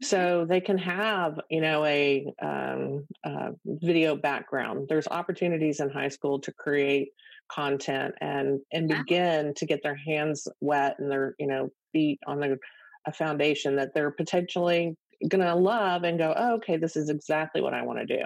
Mm-hmm. 0.02 0.06
so 0.06 0.46
they 0.48 0.60
can 0.60 0.78
have 0.78 1.38
you 1.50 1.60
know 1.60 1.84
a 1.84 2.26
um, 2.42 3.06
uh, 3.24 3.50
video 3.66 4.16
background. 4.16 4.86
There's 4.88 5.06
opportunities 5.08 5.80
in 5.80 5.90
high 5.90 6.08
school 6.08 6.40
to 6.40 6.52
create 6.52 7.10
content 7.50 8.14
and 8.20 8.60
and 8.72 8.88
begin 8.88 9.52
to 9.54 9.66
get 9.66 9.82
their 9.82 9.96
hands 9.96 10.48
wet 10.60 10.96
and 10.98 11.10
their 11.10 11.34
you 11.38 11.46
know 11.46 11.70
feet 11.92 12.18
on 12.26 12.40
the 12.40 12.58
a 13.06 13.12
foundation 13.12 13.76
that 13.76 13.92
they're 13.94 14.10
potentially 14.10 14.96
going 15.28 15.44
to 15.44 15.54
love 15.54 16.04
and 16.04 16.18
go 16.18 16.32
oh, 16.36 16.54
okay 16.54 16.76
this 16.76 16.96
is 16.96 17.08
exactly 17.08 17.60
what 17.60 17.74
i 17.74 17.82
want 17.82 17.98
to 17.98 18.06
do 18.06 18.22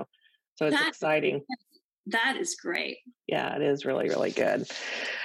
so 0.56 0.66
it's 0.66 0.76
that, 0.76 0.88
exciting. 0.88 1.42
That 2.08 2.36
is 2.38 2.54
great. 2.56 2.98
Yeah, 3.26 3.56
it 3.56 3.62
is 3.62 3.86
really, 3.86 4.10
really 4.10 4.30
good. 4.30 4.70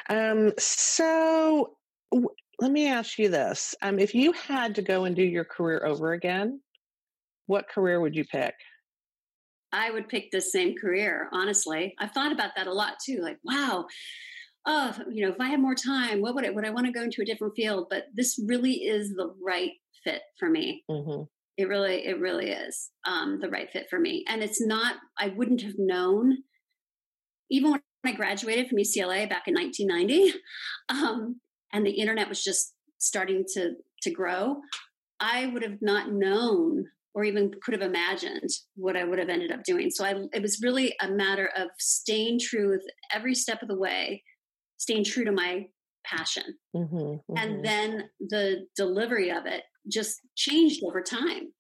Um, 0.10 0.54
so 0.58 1.76
w- 2.10 2.30
let 2.62 2.72
me 2.72 2.88
ask 2.88 3.20
you 3.20 3.28
this. 3.28 3.76
Um, 3.82 4.00
if 4.00 4.16
you 4.16 4.32
had 4.32 4.76
to 4.76 4.82
go 4.82 5.04
and 5.04 5.14
do 5.14 5.24
your 5.24 5.44
career 5.44 5.86
over 5.86 6.14
again, 6.14 6.62
what 7.48 7.68
career 7.68 8.00
would 8.00 8.16
you 8.16 8.24
pick? 8.24 8.54
I 9.74 9.92
would 9.92 10.08
pick 10.08 10.32
the 10.32 10.40
same 10.40 10.76
career, 10.76 11.30
honestly. 11.34 11.96
I've 12.00 12.12
thought 12.12 12.32
about 12.32 12.52
that 12.56 12.68
a 12.68 12.74
lot 12.74 12.94
too. 13.06 13.20
Like, 13.22 13.40
wow, 13.44 13.86
oh, 14.66 14.96
you 15.12 15.26
know, 15.26 15.32
if 15.32 15.40
I 15.40 15.50
had 15.50 15.60
more 15.60 15.76
time, 15.76 16.22
what 16.22 16.36
would 16.36 16.46
I 16.46 16.50
would 16.50 16.66
I 16.66 16.70
want 16.70 16.86
to 16.86 16.92
go 16.92 17.04
into 17.04 17.22
a 17.22 17.26
different 17.26 17.56
field? 17.56 17.88
But 17.90 18.06
this 18.14 18.40
really 18.48 18.74
is 18.74 19.10
the 19.10 19.34
right 19.44 19.72
fit 20.04 20.22
for 20.40 20.50
me. 20.50 20.84
Mm-hmm. 20.90 21.24
It 21.60 21.68
really, 21.68 22.06
it 22.06 22.18
really 22.22 22.52
is 22.52 22.90
um, 23.06 23.40
the 23.42 23.50
right 23.50 23.70
fit 23.70 23.88
for 23.90 24.00
me. 24.00 24.24
And 24.30 24.42
it's 24.42 24.66
not, 24.66 24.96
I 25.20 25.28
wouldn't 25.28 25.62
have 25.62 25.74
known, 25.78 26.38
even 27.52 27.72
when 27.72 27.82
I 28.06 28.14
graduated 28.14 28.70
from 28.70 28.78
UCLA 28.78 29.30
back 29.30 29.44
in 29.46 29.56
1990, 29.56 30.40
um, 30.90 31.42
and 31.74 31.86
the 31.86 32.00
internet 32.00 32.30
was 32.30 32.42
just 32.42 32.76
starting 32.98 33.44
to, 33.56 33.72
to 34.04 34.10
grow, 34.10 34.62
I 35.20 35.48
would 35.48 35.62
have 35.64 35.80
not 35.82 36.14
known 36.14 36.86
or 37.14 37.26
even 37.26 37.52
could 37.62 37.74
have 37.74 37.82
imagined 37.82 38.50
what 38.78 38.96
I 38.96 39.04
would 39.04 39.20
have 39.20 39.28
ended 39.28 39.52
up 39.52 39.66
doing. 39.66 39.92
So 39.92 40.06
I, 40.06 40.14
it 40.32 40.42
was 40.42 40.62
really 40.64 40.96
a 41.02 41.12
matter 41.12 41.50
of 41.58 41.68
staying 41.78 42.40
true 42.40 42.70
with 42.70 42.84
every 43.14 43.36
step 43.36 43.62
of 43.62 43.68
the 43.68 43.78
way, 43.78 44.24
staying 44.78 45.04
true 45.04 45.26
to 45.26 45.34
my 45.34 45.66
passion. 46.10 46.56
Mm-hmm, 46.76 46.96
mm-hmm. 46.96 47.38
And 47.38 47.64
then 47.64 48.10
the 48.20 48.68
delivery 48.76 49.32
of 49.32 49.46
it 49.46 49.64
just 49.88 50.22
changed 50.36 50.84
over 50.84 51.02
time. 51.02 51.52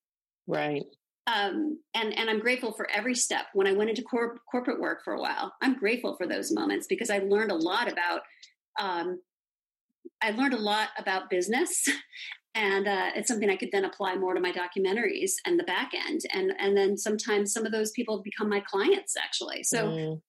Right. 0.47 0.83
Um, 1.27 1.79
and 1.93 2.17
and 2.17 2.29
I'm 2.29 2.39
grateful 2.39 2.73
for 2.73 2.89
every 2.89 3.15
step. 3.15 3.45
When 3.53 3.67
I 3.67 3.73
went 3.73 3.89
into 3.89 4.01
cor- 4.01 4.39
corporate 4.49 4.79
work 4.79 5.03
for 5.03 5.13
a 5.13 5.21
while, 5.21 5.53
I'm 5.61 5.77
grateful 5.77 6.15
for 6.15 6.25
those 6.25 6.51
moments 6.51 6.87
because 6.87 7.09
I 7.09 7.19
learned 7.19 7.51
a 7.51 7.55
lot 7.55 7.91
about. 7.91 8.21
Um, 8.79 9.21
I 10.21 10.31
learned 10.31 10.53
a 10.53 10.59
lot 10.59 10.89
about 10.97 11.29
business, 11.29 11.87
and 12.55 12.87
uh, 12.87 13.11
it's 13.15 13.27
something 13.27 13.49
I 13.49 13.57
could 13.57 13.69
then 13.71 13.85
apply 13.85 14.15
more 14.15 14.33
to 14.33 14.39
my 14.39 14.51
documentaries 14.51 15.33
and 15.45 15.59
the 15.59 15.63
back 15.65 15.91
end. 15.93 16.21
And 16.33 16.53
and 16.57 16.75
then 16.75 16.97
sometimes 16.97 17.53
some 17.53 17.65
of 17.65 17.71
those 17.71 17.91
people 17.91 18.23
become 18.23 18.49
my 18.49 18.61
clients 18.61 19.15
actually. 19.15 19.63
So 19.63 19.87
mm. 19.87 20.21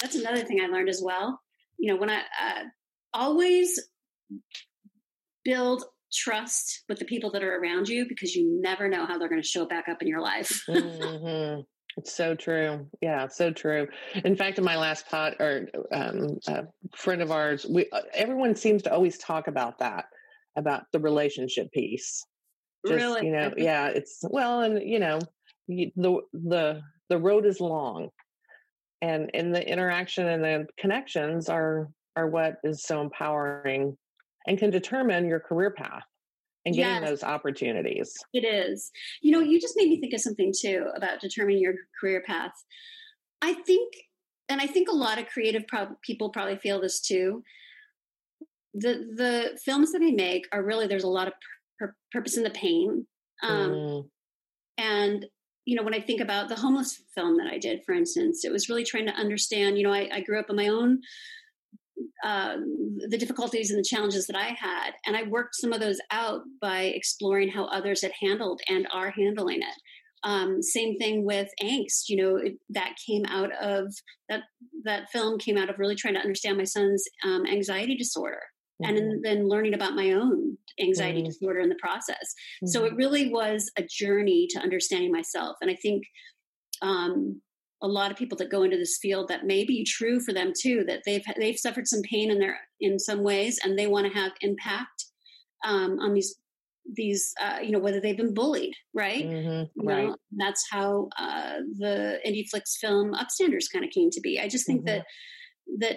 that's 0.00 0.14
another 0.14 0.42
thing 0.42 0.60
I 0.62 0.68
learned 0.68 0.88
as 0.88 1.02
well. 1.04 1.40
You 1.78 1.92
know, 1.92 2.00
when 2.00 2.08
I 2.08 2.20
uh, 2.20 2.64
always 3.16 3.80
build 5.44 5.84
trust 6.12 6.84
with 6.88 6.98
the 6.98 7.04
people 7.04 7.30
that 7.32 7.42
are 7.42 7.56
around 7.56 7.88
you 7.88 8.06
because 8.08 8.34
you 8.34 8.60
never 8.60 8.88
know 8.88 9.06
how 9.06 9.18
they're 9.18 9.28
going 9.28 9.42
to 9.42 9.46
show 9.46 9.66
back 9.66 9.88
up 9.88 10.02
in 10.02 10.08
your 10.08 10.20
life. 10.20 10.64
mm-hmm. 10.68 11.60
It's 11.96 12.14
so 12.14 12.34
true. 12.34 12.86
Yeah, 13.00 13.28
so 13.28 13.52
true. 13.52 13.88
In 14.24 14.36
fact, 14.36 14.58
in 14.58 14.64
my 14.64 14.76
last 14.76 15.08
pod, 15.08 15.36
or 15.40 15.68
um, 15.90 16.38
a 16.46 16.64
friend 16.94 17.22
of 17.22 17.30
ours, 17.30 17.64
we 17.68 17.88
uh, 17.90 18.02
everyone 18.12 18.54
seems 18.54 18.82
to 18.82 18.92
always 18.92 19.16
talk 19.16 19.48
about 19.48 19.78
that, 19.78 20.04
about 20.56 20.82
the 20.92 21.00
relationship 21.00 21.72
piece. 21.72 22.22
Just, 22.86 22.96
really? 22.96 23.26
You 23.26 23.32
know, 23.32 23.54
yeah. 23.56 23.88
It's 23.88 24.20
well, 24.28 24.60
and 24.60 24.82
you 24.82 24.98
know, 24.98 25.20
the 25.68 25.90
the 26.34 26.82
the 27.08 27.18
road 27.18 27.46
is 27.46 27.60
long, 27.60 28.10
and 29.00 29.30
in 29.32 29.52
the 29.52 29.66
interaction 29.66 30.28
and 30.28 30.44
the 30.44 30.66
connections 30.78 31.48
are 31.48 31.88
are 32.16 32.26
what 32.26 32.56
is 32.64 32.82
so 32.82 33.00
empowering 33.00 33.96
and 34.46 34.58
can 34.58 34.70
determine 34.70 35.28
your 35.28 35.40
career 35.40 35.70
path 35.70 36.04
and 36.66 36.74
getting 36.74 37.02
yes, 37.02 37.08
those 37.08 37.22
opportunities. 37.22 38.12
It 38.32 38.44
is. 38.44 38.90
You 39.22 39.30
know, 39.32 39.40
you 39.40 39.60
just 39.60 39.76
made 39.76 39.88
me 39.88 40.00
think 40.00 40.12
of 40.14 40.20
something 40.20 40.52
too 40.58 40.86
about 40.96 41.20
determining 41.20 41.62
your 41.62 41.74
career 42.00 42.22
path. 42.26 42.52
I 43.40 43.54
think, 43.54 43.94
and 44.48 44.60
I 44.60 44.66
think 44.66 44.88
a 44.88 44.94
lot 44.94 45.18
of 45.18 45.28
creative 45.28 45.66
pro- 45.68 45.96
people 46.02 46.30
probably 46.30 46.56
feel 46.56 46.80
this 46.80 47.00
too. 47.00 47.44
The 48.74 49.06
the 49.16 49.58
films 49.64 49.92
that 49.92 50.00
they 50.00 50.10
make 50.10 50.46
are 50.52 50.62
really 50.62 50.86
there's 50.86 51.04
a 51.04 51.08
lot 51.08 51.28
of 51.28 51.34
pur- 51.78 51.96
purpose 52.12 52.36
in 52.36 52.42
the 52.42 52.50
pain, 52.50 53.06
um, 53.42 53.70
mm. 53.70 54.08
and 54.76 55.24
you 55.64 55.76
know 55.76 55.82
when 55.82 55.94
I 55.94 56.00
think 56.00 56.20
about 56.20 56.48
the 56.48 56.56
homeless 56.56 57.00
film 57.14 57.38
that 57.38 57.46
I 57.46 57.58
did, 57.58 57.84
for 57.86 57.94
instance, 57.94 58.44
it 58.44 58.52
was 58.52 58.68
really 58.68 58.84
trying 58.84 59.06
to 59.06 59.14
understand. 59.14 59.78
You 59.78 59.84
know, 59.84 59.94
I, 59.94 60.10
I 60.12 60.20
grew 60.20 60.38
up 60.38 60.50
on 60.50 60.56
my 60.56 60.68
own 60.68 61.00
um, 62.24 62.98
the 63.08 63.18
difficulties 63.18 63.70
and 63.70 63.78
the 63.78 63.88
challenges 63.88 64.26
that 64.26 64.36
I 64.36 64.54
had. 64.58 64.92
And 65.06 65.16
I 65.16 65.24
worked 65.24 65.56
some 65.56 65.72
of 65.72 65.80
those 65.80 66.00
out 66.10 66.42
by 66.60 66.82
exploring 66.82 67.50
how 67.50 67.66
others 67.66 68.02
had 68.02 68.12
handled 68.20 68.60
and 68.68 68.86
are 68.92 69.10
handling 69.10 69.62
it. 69.62 69.80
Um, 70.24 70.62
same 70.62 70.96
thing 70.96 71.24
with 71.24 71.48
angst. 71.62 72.08
You 72.08 72.16
know, 72.16 72.36
it, 72.36 72.54
that 72.70 72.96
came 73.06 73.24
out 73.26 73.50
of 73.62 73.94
that. 74.28 74.40
That 74.84 75.10
film 75.10 75.38
came 75.38 75.56
out 75.56 75.70
of 75.70 75.78
really 75.78 75.94
trying 75.94 76.14
to 76.14 76.20
understand 76.20 76.58
my 76.58 76.64
son's 76.64 77.04
um, 77.24 77.46
anxiety 77.46 77.96
disorder, 77.96 78.40
mm-hmm. 78.82 78.96
and 78.96 79.24
then 79.24 79.48
learning 79.48 79.74
about 79.74 79.94
my 79.94 80.12
own 80.12 80.56
anxiety 80.80 81.20
mm-hmm. 81.20 81.28
disorder 81.28 81.60
in 81.60 81.68
the 81.68 81.78
process. 81.80 82.16
Mm-hmm. 82.16 82.68
So 82.68 82.84
it 82.84 82.96
really 82.96 83.30
was 83.30 83.70
a 83.78 83.86
journey 83.88 84.48
to 84.50 84.58
understanding 84.60 85.12
myself. 85.12 85.56
And 85.60 85.70
I 85.70 85.76
think 85.80 86.02
um, 86.82 87.40
a 87.82 87.88
lot 87.88 88.10
of 88.10 88.16
people 88.16 88.38
that 88.38 88.50
go 88.50 88.62
into 88.62 88.76
this 88.76 88.98
field 89.00 89.28
that 89.28 89.44
may 89.44 89.64
be 89.64 89.84
true 89.84 90.18
for 90.20 90.32
them 90.32 90.52
too 90.58 90.84
that 90.86 91.02
they've 91.04 91.24
they've 91.38 91.58
suffered 91.58 91.86
some 91.86 92.02
pain 92.02 92.30
in 92.30 92.38
their 92.38 92.58
in 92.80 92.98
some 92.98 93.22
ways 93.22 93.58
and 93.62 93.78
they 93.78 93.86
want 93.86 94.06
to 94.06 94.18
have 94.18 94.32
impact 94.40 95.06
um, 95.66 95.98
on 96.00 96.14
these 96.14 96.36
these 96.94 97.32
uh, 97.40 97.58
you 97.60 97.70
know 97.70 97.78
whether 97.78 98.00
they've 98.00 98.16
been 98.16 98.34
bullied 98.34 98.74
right? 98.94 99.24
Mm-hmm, 99.24 99.86
right. 99.86 100.06
know, 100.06 100.16
that's 100.36 100.64
how 100.70 101.08
uh, 101.18 101.56
the 101.78 102.18
flicks 102.50 102.78
film 102.80 103.12
upstanders 103.12 103.64
kind 103.72 103.84
of 103.84 103.90
came 103.90 104.10
to 104.10 104.20
be. 104.20 104.40
I 104.40 104.48
just 104.48 104.66
think 104.66 104.84
mm-hmm. 104.84 104.98
that 104.98 105.04
that 105.78 105.96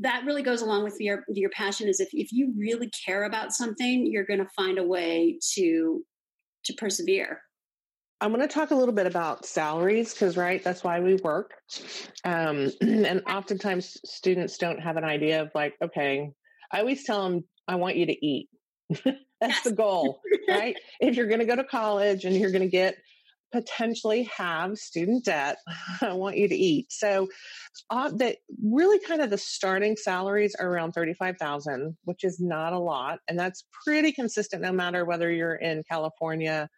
that 0.00 0.24
really 0.26 0.42
goes 0.42 0.62
along 0.62 0.84
with 0.84 0.96
your 1.00 1.24
your 1.28 1.50
passion 1.50 1.88
is 1.88 2.00
if, 2.00 2.08
if 2.12 2.32
you 2.32 2.52
really 2.58 2.90
care 3.04 3.24
about 3.24 3.52
something 3.52 4.06
you're 4.06 4.26
going 4.26 4.40
to 4.40 4.48
find 4.56 4.78
a 4.78 4.84
way 4.84 5.38
to 5.54 6.04
to 6.64 6.74
persevere 6.74 7.40
I'm 8.20 8.32
going 8.32 8.46
to 8.46 8.52
talk 8.52 8.70
a 8.70 8.74
little 8.74 8.94
bit 8.94 9.06
about 9.06 9.44
salaries 9.44 10.14
because, 10.14 10.36
right, 10.36 10.62
that's 10.64 10.82
why 10.82 11.00
we 11.00 11.16
work. 11.16 11.52
Um, 12.24 12.72
and 12.80 13.22
oftentimes 13.28 13.98
students 14.04 14.56
don't 14.56 14.80
have 14.80 14.96
an 14.96 15.04
idea 15.04 15.42
of 15.42 15.50
like, 15.54 15.74
okay, 15.82 16.30
I 16.72 16.80
always 16.80 17.04
tell 17.04 17.28
them, 17.28 17.44
I 17.68 17.76
want 17.76 17.96
you 17.96 18.06
to 18.06 18.26
eat. 18.26 18.48
That's 19.04 19.56
yes. 19.56 19.64
the 19.64 19.72
goal, 19.72 20.20
right? 20.48 20.76
if 21.00 21.16
you're 21.16 21.26
going 21.26 21.40
to 21.40 21.46
go 21.46 21.56
to 21.56 21.64
college 21.64 22.24
and 22.24 22.34
you're 22.34 22.52
going 22.52 22.62
to 22.62 22.70
get 22.70 22.96
potentially 23.52 24.30
have 24.34 24.78
student 24.78 25.24
debt, 25.24 25.58
I 26.00 26.14
want 26.14 26.38
you 26.38 26.48
to 26.48 26.54
eat. 26.54 26.90
So 26.90 27.28
uh, 27.90 28.10
that 28.16 28.36
really 28.64 28.98
kind 29.06 29.20
of 29.20 29.28
the 29.28 29.38
starting 29.38 29.96
salaries 29.96 30.54
are 30.58 30.68
around 30.68 30.92
35,000, 30.92 31.96
which 32.04 32.24
is 32.24 32.40
not 32.40 32.72
a 32.72 32.78
lot. 32.78 33.18
And 33.28 33.38
that's 33.38 33.64
pretty 33.84 34.12
consistent 34.12 34.62
no 34.62 34.72
matter 34.72 35.04
whether 35.04 35.30
you're 35.30 35.56
in 35.56 35.82
California 35.88 36.70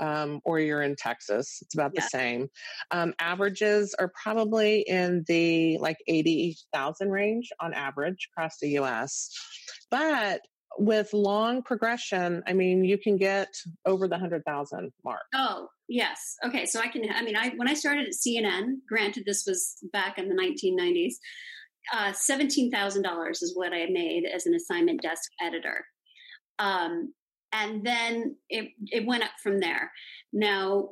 um, 0.00 0.40
or 0.44 0.58
you're 0.60 0.82
in 0.82 0.96
Texas. 0.96 1.58
It's 1.62 1.74
about 1.74 1.92
yeah. 1.94 2.00
the 2.00 2.08
same. 2.08 2.48
Um, 2.90 3.14
averages 3.18 3.94
are 3.98 4.12
probably 4.22 4.80
in 4.80 5.24
the 5.26 5.78
like 5.78 5.98
80,000 6.06 7.10
range 7.10 7.50
on 7.60 7.74
average 7.74 8.28
across 8.32 8.58
the 8.58 8.78
US. 8.78 9.30
But 9.90 10.42
with 10.78 11.12
long 11.12 11.62
progression, 11.62 12.42
I 12.46 12.52
mean, 12.52 12.84
you 12.84 12.98
can 12.98 13.16
get 13.16 13.48
over 13.84 14.08
the 14.08 14.14
100,000 14.14 14.92
mark. 15.04 15.22
Oh, 15.34 15.68
yes. 15.88 16.36
Okay. 16.44 16.66
So 16.66 16.80
I 16.80 16.88
can, 16.88 17.04
I 17.10 17.22
mean, 17.22 17.36
I, 17.36 17.50
when 17.56 17.68
I 17.68 17.74
started 17.74 18.06
at 18.06 18.12
CNN, 18.12 18.80
granted 18.88 19.24
this 19.24 19.44
was 19.46 19.76
back 19.92 20.18
in 20.18 20.28
the 20.28 20.34
1990s, 20.34 21.14
uh, 21.92 22.12
$17,000 22.12 23.30
is 23.30 23.52
what 23.54 23.72
I 23.72 23.86
made 23.86 24.24
as 24.26 24.46
an 24.46 24.54
assignment 24.54 25.02
desk 25.02 25.30
editor. 25.40 25.84
Um, 26.58 27.12
and 27.56 27.84
then 27.84 28.36
it, 28.48 28.72
it 28.86 29.06
went 29.06 29.24
up 29.24 29.30
from 29.42 29.60
there. 29.60 29.90
Now, 30.32 30.90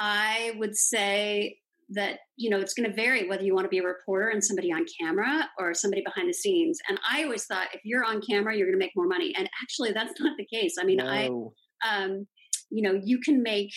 I 0.00 0.54
would 0.58 0.76
say 0.76 1.58
that 1.90 2.18
you 2.36 2.50
know 2.50 2.58
it's 2.58 2.74
going 2.74 2.88
to 2.88 2.96
vary 2.96 3.28
whether 3.28 3.44
you 3.44 3.54
want 3.54 3.64
to 3.64 3.68
be 3.68 3.78
a 3.78 3.82
reporter 3.82 4.28
and 4.30 4.42
somebody 4.42 4.72
on 4.72 4.84
camera 5.00 5.48
or 5.56 5.72
somebody 5.72 6.02
behind 6.04 6.28
the 6.28 6.34
scenes 6.34 6.80
and 6.88 6.98
i 7.08 7.22
always 7.22 7.44
thought 7.44 7.68
if 7.72 7.80
you're 7.84 8.04
on 8.04 8.20
camera 8.28 8.56
you're 8.56 8.66
going 8.66 8.76
to 8.76 8.84
make 8.84 8.90
more 8.96 9.06
money 9.06 9.32
and 9.38 9.48
actually 9.62 9.92
that's 9.92 10.20
not 10.20 10.36
the 10.36 10.44
case 10.52 10.74
i 10.80 10.84
mean 10.84 10.96
no. 10.96 11.54
i 11.84 11.98
um 12.02 12.26
you 12.70 12.82
know 12.82 13.00
you 13.04 13.20
can 13.20 13.40
make 13.40 13.70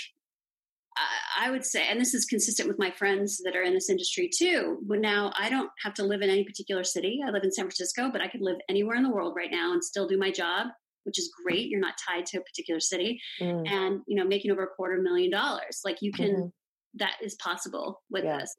I 1.40 1.50
would 1.50 1.66
say, 1.66 1.88
and 1.88 2.00
this 2.02 2.14
is 2.14 2.26
consistent 2.26 2.68
with 2.68 2.80
my 2.80 2.92
friends 2.92 3.40
that 3.46 3.56
are 3.56 3.62
in 3.62 3.74
this 3.74 3.90
industry 3.90 4.30
too. 4.34 4.80
But 4.86 5.00
now 5.00 5.32
I 5.40 5.50
don't 5.50 5.70
have 5.84 5.94
to 5.96 6.04
live 6.04 6.22
in 6.22 6.30
any 6.30 6.44
particular 6.44 6.84
city. 6.84 7.20
I 7.26 7.30
live 7.30 7.44
in 7.44 7.52
San 7.52 7.66
Francisco, 7.66 8.10
but 8.12 8.22
I 8.22 8.28
could 8.28 8.42
live 8.42 8.58
anywhere 8.68 8.98
in 8.98 9.04
the 9.04 9.12
world 9.12 9.34
right 9.38 9.52
now 9.52 9.72
and 9.72 9.84
still 9.84 10.08
do 10.08 10.18
my 10.18 10.32
job, 10.32 10.68
which 11.10 11.20
is 11.20 11.32
great. 11.44 11.68
You're 11.68 11.80
not 11.80 11.96
tied 12.08 12.26
to 12.28 12.38
a 12.38 12.42
particular 12.42 12.80
city, 12.80 13.20
mm. 13.42 13.70
and 13.70 14.02
you 14.08 14.16
know, 14.16 14.26
making 14.26 14.52
over 14.52 14.64
a 14.64 14.68
quarter 14.68 15.02
million 15.02 15.32
dollars. 15.32 15.82
Like 15.84 15.98
you 16.02 16.12
can, 16.12 16.30
mm-hmm 16.30 16.48
that 16.96 17.16
is 17.22 17.36
possible 17.36 18.02
with 18.10 18.24
yeah. 18.24 18.40
this. 18.40 18.56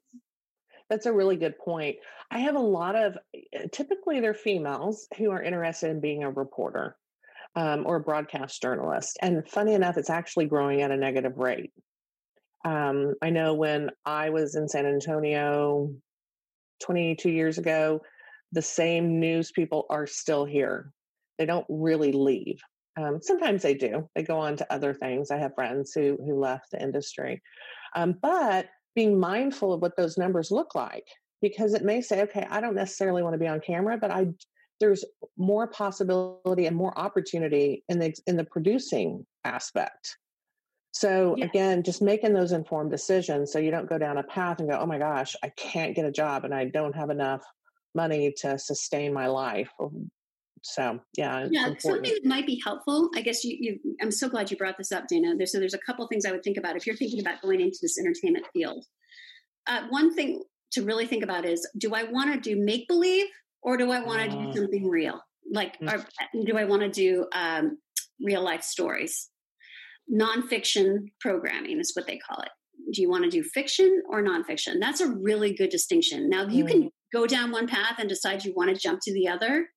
That's 0.89 1.05
a 1.05 1.13
really 1.13 1.37
good 1.37 1.57
point. 1.57 1.97
I 2.29 2.39
have 2.39 2.55
a 2.55 2.59
lot 2.59 2.95
of, 2.95 3.17
eh, 3.33 3.67
typically, 3.71 4.19
they're 4.19 4.33
females 4.33 5.07
who 5.17 5.31
are 5.31 5.41
interested 5.41 5.89
in 5.89 6.01
being 6.01 6.23
a 6.23 6.29
reporter 6.29 6.97
um, 7.55 7.85
or 7.85 7.97
a 7.97 8.01
broadcast 8.01 8.61
journalist. 8.61 9.17
And 9.21 9.47
funny 9.47 9.73
enough, 9.73 9.97
it's 9.97 10.09
actually 10.09 10.45
growing 10.45 10.81
at 10.81 10.91
a 10.91 10.97
negative 10.97 11.37
rate. 11.37 11.71
Um, 12.63 13.15
I 13.21 13.29
know 13.29 13.53
when 13.53 13.89
I 14.05 14.29
was 14.29 14.55
in 14.55 14.67
San 14.67 14.85
Antonio 14.85 15.91
22 16.83 17.29
years 17.29 17.57
ago, 17.57 18.01
the 18.51 18.61
same 18.61 19.19
news 19.19 19.51
people 19.51 19.85
are 19.89 20.05
still 20.05 20.45
here. 20.45 20.91
They 21.41 21.47
don't 21.47 21.65
really 21.69 22.11
leave. 22.11 22.61
Um, 22.95 23.17
sometimes 23.19 23.63
they 23.63 23.73
do. 23.73 24.07
They 24.15 24.21
go 24.21 24.37
on 24.37 24.57
to 24.57 24.71
other 24.71 24.93
things. 24.93 25.31
I 25.31 25.37
have 25.37 25.55
friends 25.55 25.91
who 25.91 26.19
who 26.23 26.39
left 26.39 26.69
the 26.71 26.79
industry, 26.79 27.41
um, 27.95 28.15
but 28.21 28.67
being 28.93 29.19
mindful 29.19 29.73
of 29.73 29.81
what 29.81 29.97
those 29.97 30.19
numbers 30.19 30.51
look 30.51 30.75
like 30.75 31.07
because 31.41 31.73
it 31.73 31.83
may 31.83 31.99
say, 31.99 32.21
okay, 32.21 32.45
I 32.47 32.61
don't 32.61 32.75
necessarily 32.75 33.23
want 33.23 33.33
to 33.33 33.39
be 33.39 33.47
on 33.47 33.59
camera, 33.59 33.97
but 33.97 34.11
I 34.11 34.27
there's 34.79 35.03
more 35.35 35.65
possibility 35.65 36.67
and 36.67 36.77
more 36.77 36.95
opportunity 36.95 37.83
in 37.89 37.97
the 37.97 38.13
in 38.27 38.37
the 38.37 38.43
producing 38.43 39.25
aspect. 39.43 40.17
So 40.91 41.33
yeah. 41.39 41.45
again, 41.45 41.81
just 41.81 42.03
making 42.03 42.33
those 42.33 42.51
informed 42.51 42.91
decisions 42.91 43.51
so 43.51 43.57
you 43.57 43.71
don't 43.71 43.89
go 43.89 43.97
down 43.97 44.19
a 44.19 44.23
path 44.23 44.59
and 44.59 44.69
go, 44.69 44.77
oh 44.79 44.85
my 44.85 44.99
gosh, 44.99 45.35
I 45.43 45.49
can't 45.57 45.95
get 45.95 46.05
a 46.05 46.11
job 46.11 46.45
and 46.45 46.53
I 46.53 46.65
don't 46.65 46.95
have 46.95 47.09
enough 47.09 47.41
money 47.95 48.31
to 48.41 48.59
sustain 48.59 49.11
my 49.11 49.25
life 49.25 49.71
so 50.61 50.99
yeah, 51.17 51.47
yeah, 51.49 51.73
something 51.79 52.13
that 52.13 52.25
might 52.25 52.45
be 52.45 52.61
helpful. 52.63 53.09
I 53.15 53.21
guess 53.21 53.43
you, 53.43 53.57
you. 53.59 53.95
I'm 53.99 54.11
so 54.11 54.29
glad 54.29 54.51
you 54.51 54.57
brought 54.57 54.77
this 54.77 54.91
up, 54.91 55.07
Dana. 55.07 55.35
There's, 55.35 55.51
so 55.51 55.59
there's 55.59 55.73
a 55.73 55.79
couple 55.79 56.05
things 56.07 56.23
I 56.23 56.31
would 56.31 56.43
think 56.43 56.57
about 56.57 56.75
if 56.75 56.85
you're 56.85 56.95
thinking 56.95 57.19
about 57.19 57.41
going 57.41 57.61
into 57.61 57.79
this 57.81 57.97
entertainment 57.97 58.45
field. 58.53 58.85
Uh, 59.67 59.81
one 59.89 60.13
thing 60.13 60.43
to 60.73 60.83
really 60.83 61.07
think 61.07 61.23
about 61.23 61.45
is: 61.45 61.67
Do 61.79 61.95
I 61.95 62.03
want 62.03 62.31
to 62.33 62.39
do 62.39 62.63
make 62.63 62.87
believe, 62.87 63.25
or 63.63 63.75
do 63.75 63.91
I 63.91 64.03
want 64.03 64.29
to 64.29 64.37
uh, 64.37 64.51
do 64.51 64.61
something 64.61 64.87
real? 64.87 65.19
Like, 65.51 65.79
mm. 65.79 65.91
or, 65.91 66.05
do 66.45 66.57
I 66.57 66.65
want 66.65 66.83
to 66.83 66.89
do 66.89 67.25
um, 67.33 67.79
real 68.23 68.43
life 68.43 68.63
stories? 68.63 69.29
Nonfiction 70.13 71.07
programming 71.19 71.79
is 71.79 71.93
what 71.95 72.05
they 72.05 72.19
call 72.19 72.41
it. 72.43 72.49
Do 72.93 73.01
you 73.01 73.09
want 73.09 73.23
to 73.23 73.31
do 73.31 73.41
fiction 73.41 74.03
or 74.09 74.21
nonfiction? 74.21 74.75
That's 74.79 75.01
a 75.01 75.07
really 75.07 75.53
good 75.55 75.69
distinction. 75.69 76.29
Now, 76.29 76.45
you 76.45 76.65
mm. 76.65 76.69
can 76.69 76.89
go 77.11 77.25
down 77.25 77.51
one 77.51 77.67
path 77.67 77.95
and 77.97 78.07
decide 78.07 78.45
you 78.45 78.53
want 78.55 78.69
to 78.69 78.79
jump 78.79 78.99
to 79.03 79.13
the 79.13 79.27
other 79.27 79.67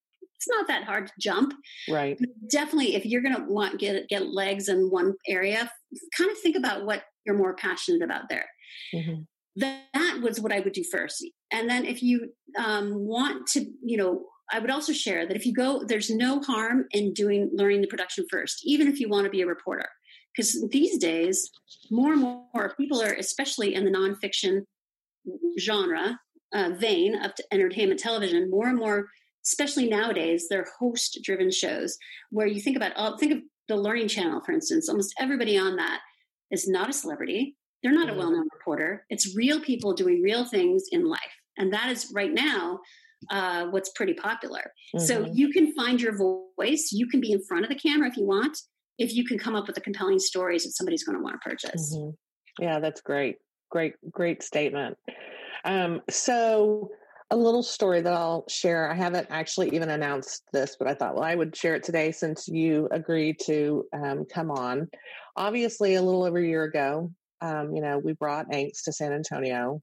it's 0.44 0.56
not 0.58 0.68
that 0.68 0.84
hard 0.84 1.06
to 1.06 1.12
jump. 1.20 1.54
Right. 1.88 2.18
Definitely, 2.50 2.94
if 2.94 3.06
you're 3.06 3.22
going 3.22 3.36
to 3.36 3.44
want 3.44 3.80
get 3.80 4.08
get 4.08 4.26
legs 4.26 4.68
in 4.68 4.90
one 4.90 5.14
area, 5.28 5.70
kind 6.16 6.30
of 6.30 6.38
think 6.38 6.56
about 6.56 6.84
what 6.84 7.04
you're 7.24 7.36
more 7.36 7.54
passionate 7.54 8.02
about 8.02 8.28
there. 8.28 8.46
Mm-hmm. 8.94 9.22
That 9.56 10.20
was 10.20 10.40
what 10.40 10.52
I 10.52 10.60
would 10.60 10.72
do 10.72 10.84
first, 10.84 11.24
and 11.52 11.70
then 11.70 11.84
if 11.84 12.02
you 12.02 12.32
um, 12.58 12.92
want 13.06 13.46
to, 13.48 13.64
you 13.84 13.96
know, 13.96 14.24
I 14.52 14.58
would 14.58 14.70
also 14.70 14.92
share 14.92 15.26
that 15.26 15.36
if 15.36 15.46
you 15.46 15.54
go, 15.54 15.84
there's 15.84 16.10
no 16.10 16.40
harm 16.40 16.86
in 16.90 17.14
doing 17.14 17.50
learning 17.54 17.80
the 17.80 17.86
production 17.86 18.26
first, 18.30 18.62
even 18.64 18.88
if 18.88 18.98
you 18.98 19.08
want 19.08 19.24
to 19.24 19.30
be 19.30 19.42
a 19.42 19.46
reporter, 19.46 19.88
because 20.36 20.68
these 20.70 20.98
days, 20.98 21.48
more 21.90 22.12
and 22.12 22.20
more 22.20 22.74
people 22.76 23.00
are, 23.00 23.12
especially 23.12 23.74
in 23.74 23.84
the 23.84 23.92
nonfiction 23.92 24.62
genre 25.60 26.18
uh, 26.52 26.70
vein 26.76 27.14
of 27.22 27.30
entertainment 27.52 28.00
television, 28.00 28.50
more 28.50 28.66
and 28.66 28.78
more 28.78 29.06
especially 29.46 29.88
nowadays, 29.88 30.46
they're 30.48 30.66
host 30.78 31.18
driven 31.22 31.50
shows 31.50 31.96
where 32.30 32.46
you 32.46 32.60
think 32.60 32.76
about, 32.76 32.92
oh, 32.96 33.16
think 33.16 33.32
of 33.32 33.38
the 33.68 33.76
Learning 33.76 34.08
Channel, 34.08 34.40
for 34.44 34.52
instance. 34.52 34.88
Almost 34.88 35.14
everybody 35.18 35.58
on 35.58 35.76
that 35.76 36.00
is 36.50 36.68
not 36.68 36.88
a 36.88 36.92
celebrity. 36.92 37.56
They're 37.82 37.92
not 37.92 38.08
mm-hmm. 38.08 38.16
a 38.16 38.18
well 38.18 38.30
known 38.30 38.48
reporter. 38.52 39.04
It's 39.10 39.36
real 39.36 39.60
people 39.60 39.92
doing 39.92 40.22
real 40.22 40.44
things 40.44 40.84
in 40.90 41.04
life. 41.08 41.20
And 41.56 41.72
that 41.72 41.90
is 41.90 42.10
right 42.14 42.32
now 42.32 42.80
uh, 43.30 43.66
what's 43.66 43.90
pretty 43.90 44.14
popular. 44.14 44.72
Mm-hmm. 44.94 45.04
So 45.04 45.30
you 45.32 45.50
can 45.50 45.74
find 45.74 46.00
your 46.00 46.16
voice. 46.16 46.90
You 46.92 47.06
can 47.06 47.20
be 47.20 47.32
in 47.32 47.42
front 47.44 47.64
of 47.64 47.68
the 47.68 47.76
camera 47.76 48.08
if 48.08 48.16
you 48.16 48.26
want, 48.26 48.58
if 48.98 49.14
you 49.14 49.24
can 49.24 49.38
come 49.38 49.54
up 49.54 49.66
with 49.66 49.74
the 49.74 49.80
compelling 49.80 50.18
stories 50.18 50.64
that 50.64 50.72
somebody's 50.72 51.04
going 51.04 51.16
to 51.16 51.22
want 51.22 51.40
to 51.40 51.48
purchase. 51.48 51.94
Mm-hmm. 51.96 52.62
Yeah, 52.62 52.80
that's 52.80 53.00
great. 53.00 53.36
Great, 53.70 53.94
great 54.10 54.42
statement. 54.42 54.96
Um, 55.64 56.02
so 56.08 56.90
a 57.30 57.36
little 57.36 57.62
story 57.62 58.00
that 58.00 58.12
I'll 58.12 58.44
share. 58.48 58.90
I 58.90 58.94
haven't 58.94 59.28
actually 59.30 59.74
even 59.74 59.90
announced 59.90 60.42
this, 60.52 60.76
but 60.78 60.88
I 60.88 60.94
thought, 60.94 61.14
well, 61.14 61.24
I 61.24 61.34
would 61.34 61.56
share 61.56 61.74
it 61.74 61.82
today 61.82 62.12
since 62.12 62.46
you 62.48 62.88
agreed 62.90 63.38
to 63.46 63.84
um, 63.92 64.24
come 64.32 64.50
on. 64.50 64.88
Obviously, 65.36 65.94
a 65.94 66.02
little 66.02 66.24
over 66.24 66.38
a 66.38 66.46
year 66.46 66.64
ago, 66.64 67.10
um, 67.40 67.74
you 67.74 67.82
know, 67.82 67.98
we 67.98 68.12
brought 68.12 68.50
Angst 68.50 68.84
to 68.84 68.92
San 68.92 69.12
Antonio. 69.12 69.80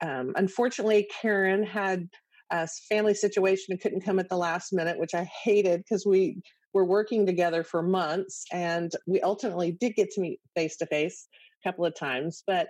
Um, 0.00 0.32
unfortunately, 0.36 1.08
Karin 1.20 1.64
had 1.64 2.08
a 2.50 2.68
family 2.88 3.14
situation 3.14 3.66
and 3.70 3.80
couldn't 3.80 4.04
come 4.04 4.18
at 4.18 4.28
the 4.28 4.36
last 4.36 4.72
minute, 4.72 4.98
which 4.98 5.14
I 5.14 5.28
hated 5.44 5.80
because 5.80 6.04
we 6.06 6.42
were 6.74 6.84
working 6.84 7.26
together 7.26 7.64
for 7.64 7.82
months 7.82 8.44
and 8.52 8.92
we 9.06 9.20
ultimately 9.20 9.72
did 9.72 9.94
get 9.94 10.10
to 10.10 10.20
meet 10.20 10.40
face 10.54 10.76
to 10.78 10.86
face 10.86 11.28
a 11.62 11.68
couple 11.68 11.84
of 11.84 11.94
times. 11.94 12.42
But 12.46 12.68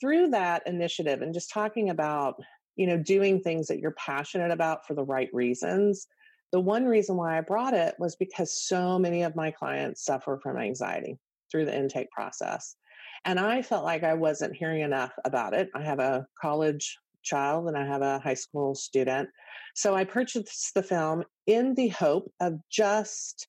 through 0.00 0.30
that 0.30 0.62
initiative 0.66 1.22
and 1.22 1.32
just 1.32 1.50
talking 1.52 1.90
about 1.90 2.34
you 2.76 2.86
know, 2.86 2.98
doing 2.98 3.40
things 3.40 3.66
that 3.68 3.78
you're 3.78 3.92
passionate 3.92 4.50
about 4.50 4.86
for 4.86 4.94
the 4.94 5.04
right 5.04 5.30
reasons. 5.32 6.06
The 6.52 6.60
one 6.60 6.84
reason 6.84 7.16
why 7.16 7.36
I 7.36 7.40
brought 7.40 7.74
it 7.74 7.96
was 7.98 8.16
because 8.16 8.62
so 8.62 8.98
many 8.98 9.22
of 9.22 9.34
my 9.34 9.50
clients 9.50 10.04
suffer 10.04 10.38
from 10.42 10.58
anxiety 10.58 11.18
through 11.50 11.64
the 11.64 11.76
intake 11.76 12.10
process. 12.10 12.76
And 13.24 13.40
I 13.40 13.62
felt 13.62 13.84
like 13.84 14.04
I 14.04 14.14
wasn't 14.14 14.56
hearing 14.56 14.82
enough 14.82 15.12
about 15.24 15.54
it. 15.54 15.70
I 15.74 15.82
have 15.82 15.98
a 15.98 16.26
college 16.40 16.98
child 17.22 17.66
and 17.66 17.76
I 17.76 17.84
have 17.84 18.02
a 18.02 18.20
high 18.20 18.34
school 18.34 18.74
student. 18.74 19.28
So 19.74 19.94
I 19.94 20.04
purchased 20.04 20.74
the 20.74 20.82
film 20.82 21.24
in 21.46 21.74
the 21.74 21.88
hope 21.88 22.32
of 22.40 22.60
just 22.70 23.48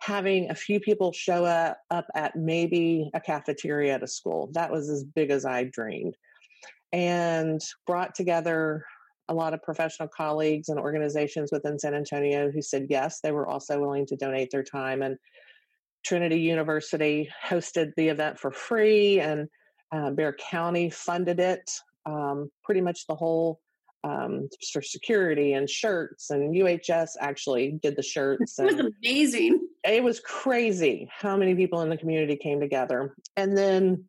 having 0.00 0.50
a 0.50 0.54
few 0.54 0.80
people 0.80 1.12
show 1.12 1.44
up, 1.44 1.78
up 1.90 2.06
at 2.14 2.36
maybe 2.36 3.10
a 3.12 3.20
cafeteria 3.20 3.94
at 3.94 4.02
a 4.02 4.06
school. 4.06 4.48
That 4.52 4.70
was 4.70 4.88
as 4.88 5.04
big 5.04 5.30
as 5.30 5.44
I 5.44 5.64
dreamed 5.64 6.16
and 6.92 7.60
brought 7.86 8.14
together 8.14 8.84
a 9.28 9.34
lot 9.34 9.52
of 9.52 9.62
professional 9.62 10.08
colleagues 10.08 10.68
and 10.68 10.78
organizations 10.78 11.50
within 11.52 11.78
San 11.78 11.94
Antonio 11.94 12.50
who 12.50 12.62
said 12.62 12.86
yes, 12.88 13.20
they 13.20 13.32
were 13.32 13.46
also 13.46 13.78
willing 13.78 14.06
to 14.06 14.16
donate 14.16 14.50
their 14.50 14.62
time. 14.62 15.02
And 15.02 15.16
Trinity 16.04 16.40
University 16.40 17.28
hosted 17.46 17.92
the 17.96 18.08
event 18.08 18.38
for 18.38 18.50
free, 18.50 19.20
and 19.20 19.48
uh, 19.92 20.10
Bexar 20.10 20.36
County 20.50 20.90
funded 20.90 21.40
it. 21.40 21.70
Um, 22.06 22.50
pretty 22.64 22.80
much 22.80 23.06
the 23.06 23.14
whole 23.14 23.60
um, 24.04 24.48
for 24.72 24.82
security 24.82 25.52
and 25.52 25.68
shirts. 25.68 26.30
And 26.30 26.54
UHS 26.54 27.10
actually 27.20 27.78
did 27.82 27.96
the 27.96 28.02
shirts. 28.02 28.58
it 28.58 28.64
was 28.64 28.92
amazing. 29.02 29.66
It 29.84 30.02
was 30.02 30.20
crazy 30.20 31.08
how 31.10 31.36
many 31.36 31.54
people 31.54 31.82
in 31.82 31.90
the 31.90 31.96
community 31.96 32.36
came 32.36 32.60
together. 32.60 33.14
And 33.36 33.56
then 33.56 34.04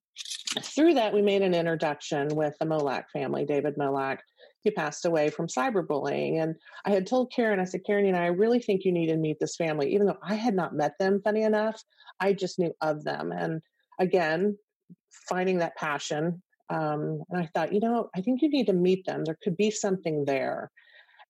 through 0.61 0.95
that, 0.95 1.13
we 1.13 1.21
made 1.21 1.41
an 1.41 1.53
introduction 1.53 2.27
with 2.29 2.55
the 2.59 2.65
Molak 2.65 3.09
family, 3.11 3.45
David 3.45 3.75
Molak. 3.77 4.19
He 4.61 4.71
passed 4.71 5.05
away 5.05 5.29
from 5.29 5.47
cyberbullying. 5.47 6.41
And 6.41 6.55
I 6.85 6.91
had 6.91 7.07
told 7.07 7.31
Karin, 7.31 7.59
I 7.59 7.65
said, 7.65 7.81
Karin, 7.85 8.05
you 8.05 8.11
know, 8.11 8.19
I 8.19 8.27
really 8.27 8.59
think 8.59 8.83
you 8.83 8.91
need 8.91 9.07
to 9.07 9.17
meet 9.17 9.39
this 9.39 9.55
family. 9.55 9.93
Even 9.93 10.07
though 10.07 10.17
I 10.23 10.35
had 10.35 10.55
not 10.55 10.75
met 10.75 10.93
them, 10.99 11.21
funny 11.23 11.43
enough, 11.43 11.81
I 12.19 12.33
just 12.33 12.59
knew 12.59 12.73
of 12.81 13.03
them. 13.03 13.31
And 13.31 13.61
again, 13.99 14.57
finding 15.29 15.59
that 15.59 15.77
passion. 15.77 16.41
Um, 16.69 17.23
and 17.29 17.41
I 17.41 17.49
thought, 17.53 17.73
you 17.73 17.79
know, 17.79 18.09
I 18.15 18.21
think 18.21 18.41
you 18.41 18.49
need 18.49 18.67
to 18.67 18.73
meet 18.73 19.05
them. 19.05 19.23
There 19.23 19.37
could 19.43 19.55
be 19.55 19.71
something 19.71 20.25
there. 20.25 20.71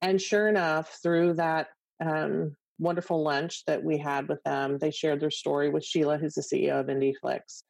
And 0.02 0.22
sure 0.22 0.48
enough, 0.48 0.98
through 1.04 1.34
that 1.36 1.68
um, 2.04 2.56
wonderful 2.80 3.22
lunch 3.22 3.64
that 3.66 3.84
we 3.84 3.98
had 3.98 4.28
with 4.28 4.42
them, 4.44 4.78
they 4.80 4.92
shared 4.92 5.20
their 5.20 5.32
story 5.32 5.70
with 5.70 5.86
Sheila, 5.86 6.18
who's 6.18 6.36
the 6.36 6.42
CEO 6.42 6.80
of 6.80 6.88
IndieFlix. 6.88 7.64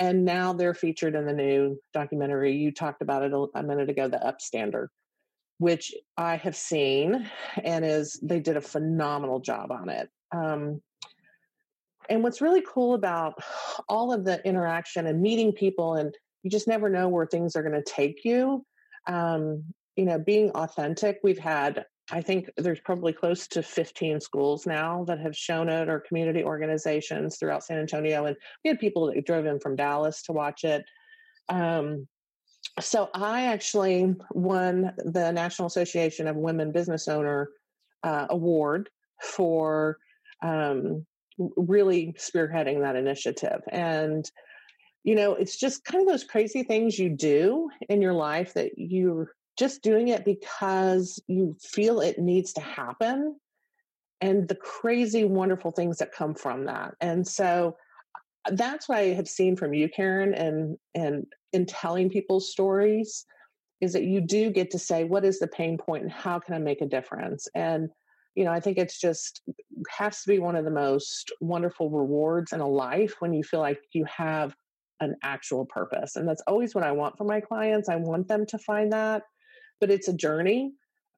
And 0.00 0.24
now 0.24 0.54
they're 0.54 0.74
featured 0.74 1.14
in 1.14 1.26
the 1.26 1.32
new 1.32 1.78
documentary. 1.92 2.56
You 2.56 2.72
talked 2.72 3.02
about 3.02 3.22
it 3.22 3.32
a, 3.54 3.62
minute 3.62 3.90
ago, 3.90 4.08
The 4.08 4.16
Upstander, 4.16 4.88
which 5.58 5.94
I 6.16 6.36
have 6.36 6.56
seen 6.56 7.30
and 7.62 7.84
is 7.84 8.18
they 8.22 8.40
did 8.40 8.56
a 8.56 8.62
phenomenal 8.62 9.40
job 9.40 9.70
on 9.70 9.90
it. 9.90 10.08
Um, 10.32 10.80
and 12.08 12.22
what's 12.22 12.40
really 12.40 12.62
cool 12.66 12.94
about 12.94 13.34
all 13.88 14.12
of 14.12 14.24
the 14.24 14.44
interaction 14.46 15.06
and 15.06 15.20
meeting 15.20 15.52
people, 15.52 15.94
and 15.94 16.16
you 16.42 16.50
just 16.50 16.66
never 16.66 16.88
know 16.88 17.08
where 17.08 17.26
things 17.26 17.54
are 17.54 17.62
going 17.62 17.74
to 17.74 17.82
take 17.82 18.24
you. 18.24 18.64
Um, 19.06 19.64
you 19.96 20.06
know, 20.06 20.18
being 20.18 20.50
authentic. 20.52 21.18
We've 21.22 21.38
had, 21.38 21.84
I 22.12 22.20
think, 22.20 22.50
there's 22.56 22.80
probably 22.80 23.12
close 23.12 23.46
to 23.48 23.62
15 23.62 24.20
schools 24.20 24.66
now 24.66 25.04
that 25.04 25.20
have 25.20 25.36
shown 25.36 25.68
it, 25.68 25.88
or 25.88 26.00
community 26.00 26.42
organizations 26.42 27.36
throughout 27.36 27.64
San 27.64 27.78
Antonio, 27.78 28.26
and 28.26 28.36
we 28.64 28.68
had 28.68 28.80
people 28.80 29.06
that 29.06 29.26
drove 29.26 29.46
in 29.46 29.60
from 29.60 29.76
Dallas 29.76 30.22
to 30.22 30.32
watch 30.32 30.64
it. 30.64 30.84
Um, 31.48 32.06
so 32.78 33.10
I 33.14 33.46
actually 33.46 34.14
won 34.32 34.92
the 34.98 35.32
National 35.32 35.66
Association 35.66 36.26
of 36.26 36.36
Women 36.36 36.72
Business 36.72 37.08
Owner 37.08 37.50
uh, 38.02 38.26
award 38.30 38.88
for 39.22 39.98
um, 40.42 41.06
really 41.56 42.14
spearheading 42.18 42.80
that 42.80 42.96
initiative. 42.96 43.60
And, 43.70 44.30
you 45.04 45.14
know, 45.14 45.34
it's 45.34 45.58
just 45.58 45.84
kind 45.84 46.02
of 46.02 46.08
those 46.08 46.24
crazy 46.24 46.62
things 46.62 46.98
you 46.98 47.10
do 47.10 47.70
in 47.88 48.02
your 48.02 48.12
life 48.12 48.54
that 48.54 48.72
you're 48.76 49.32
just 49.60 49.82
doing 49.82 50.08
it 50.08 50.24
because 50.24 51.22
you 51.28 51.54
feel 51.60 52.00
it 52.00 52.18
needs 52.18 52.54
to 52.54 52.62
happen 52.62 53.36
and 54.22 54.48
the 54.48 54.54
crazy, 54.54 55.24
wonderful 55.24 55.70
things 55.70 55.98
that 55.98 56.12
come 56.12 56.34
from 56.34 56.64
that. 56.64 56.94
And 57.00 57.28
so 57.28 57.76
uh, 58.46 58.54
that's 58.54 58.88
what 58.88 58.98
I 58.98 59.08
have 59.08 59.28
seen 59.28 59.56
from 59.56 59.74
you, 59.74 59.88
Karin, 59.88 60.34
and, 60.34 60.78
and 60.94 61.26
in 61.52 61.66
telling 61.66 62.08
people's 62.08 62.50
stories 62.50 63.26
is 63.82 63.92
that 63.92 64.04
you 64.04 64.22
do 64.22 64.50
get 64.50 64.70
to 64.70 64.78
say, 64.78 65.04
what 65.04 65.26
is 65.26 65.38
the 65.38 65.46
pain 65.46 65.76
point 65.76 66.04
and 66.04 66.12
how 66.12 66.38
can 66.38 66.54
I 66.54 66.58
make 66.58 66.80
a 66.80 66.86
difference? 66.86 67.46
And 67.54 67.90
you 68.36 68.44
know, 68.44 68.52
I 68.52 68.60
think 68.60 68.78
it's 68.78 68.98
just 68.98 69.42
has 69.98 70.22
to 70.22 70.28
be 70.28 70.38
one 70.38 70.56
of 70.56 70.64
the 70.64 70.70
most 70.70 71.32
wonderful 71.40 71.90
rewards 71.90 72.52
in 72.52 72.60
a 72.60 72.68
life 72.68 73.16
when 73.18 73.34
you 73.34 73.42
feel 73.42 73.60
like 73.60 73.80
you 73.92 74.04
have 74.04 74.54
an 75.00 75.16
actual 75.22 75.66
purpose. 75.66 76.16
And 76.16 76.28
that's 76.28 76.42
always 76.46 76.74
what 76.74 76.84
I 76.84 76.92
want 76.92 77.18
for 77.18 77.24
my 77.24 77.40
clients. 77.40 77.88
I 77.88 77.96
want 77.96 78.28
them 78.28 78.46
to 78.46 78.58
find 78.58 78.92
that, 78.92 79.24
but 79.80 79.90
it's 79.90 80.08
a 80.08 80.12
journey. 80.12 80.72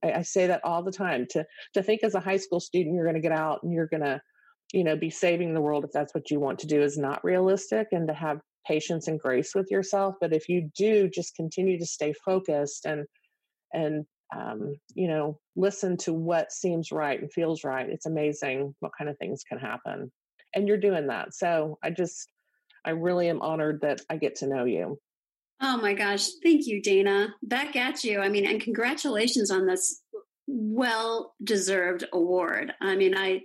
I, 0.05 0.13
I 0.13 0.23
say 0.23 0.47
that 0.47 0.65
all 0.65 0.83
the 0.83 0.93
time 0.93 1.27
to 1.31 1.47
to 1.75 1.83
think 1.83 2.03
as 2.03 2.15
a 2.15 2.21
high 2.21 2.37
school 2.37 2.61
student 2.61 2.95
you're 2.95 3.05
going 3.05 3.15
to 3.15 3.21
get 3.21 3.33
out 3.33 3.63
and 3.63 3.73
you're 3.73 3.87
going 3.87 4.03
to, 4.03 4.21
you 4.73 4.85
know, 4.85 4.97
be 4.97 5.11
saving 5.11 5.55
the 5.55 5.61
world 5.61 5.85
if 5.85 5.93
that's 5.93 6.15
what 6.15 6.31
you 6.31 6.41
want 6.41 6.59
to 6.61 6.67
do 6.67 6.83
is 6.83 6.99
not 6.99 7.25
realistic 7.25 7.89
and 7.93 8.09
to 8.09 8.15
have 8.15 8.41
patience 8.67 9.09
and 9.09 9.19
grace 9.19 9.55
with 9.55 9.71
yourself. 9.71 10.15
But 10.21 10.33
if 10.33 10.49
you 10.49 10.71
do, 10.77 11.09
just 11.09 11.35
continue 11.35 11.79
to 11.79 11.87
stay 11.87 12.13
focused 12.25 12.87
and 12.87 13.07
and 13.73 14.07
um, 14.35 14.77
you 14.95 15.09
know, 15.09 15.39
listen 15.57 15.97
to 15.99 16.13
what 16.13 16.53
seems 16.53 16.91
right 16.91 17.21
and 17.21 17.33
feels 17.33 17.65
right. 17.65 17.89
It's 17.89 18.07
amazing 18.07 18.75
what 18.81 18.93
kind 18.97 19.11
of 19.11 19.19
things 19.19 19.43
can 19.47 19.59
happen. 19.59 20.11
And 20.55 20.67
you're 20.67 20.79
doing 20.79 21.09
that. 21.09 21.35
So 21.35 21.79
I 21.83 21.91
just, 21.91 22.31
I 22.85 22.91
really 22.91 23.29
am 23.29 23.43
honored 23.43 23.81
that 23.83 24.01
I 24.09 24.17
get 24.17 24.37
to 24.37 24.47
know 24.47 24.65
you. 24.65 24.99
Oh 25.65 25.77
my 25.77 25.95
gosh. 25.95 26.29
Thank 26.43 26.67
you, 26.67 26.83
Dana. 26.83 27.35
Back 27.43 27.77
at 27.77 28.03
you. 28.03 28.21
I 28.21 28.29
mean, 28.29 28.47
and 28.47 28.61
congratulations 28.61 29.51
on 29.51 29.67
this 29.67 30.03
well 30.49 31.35
deserved 31.43 32.05
award. 32.13 32.73
I 32.81 32.97
mean, 32.97 33.17
I, 33.17 33.43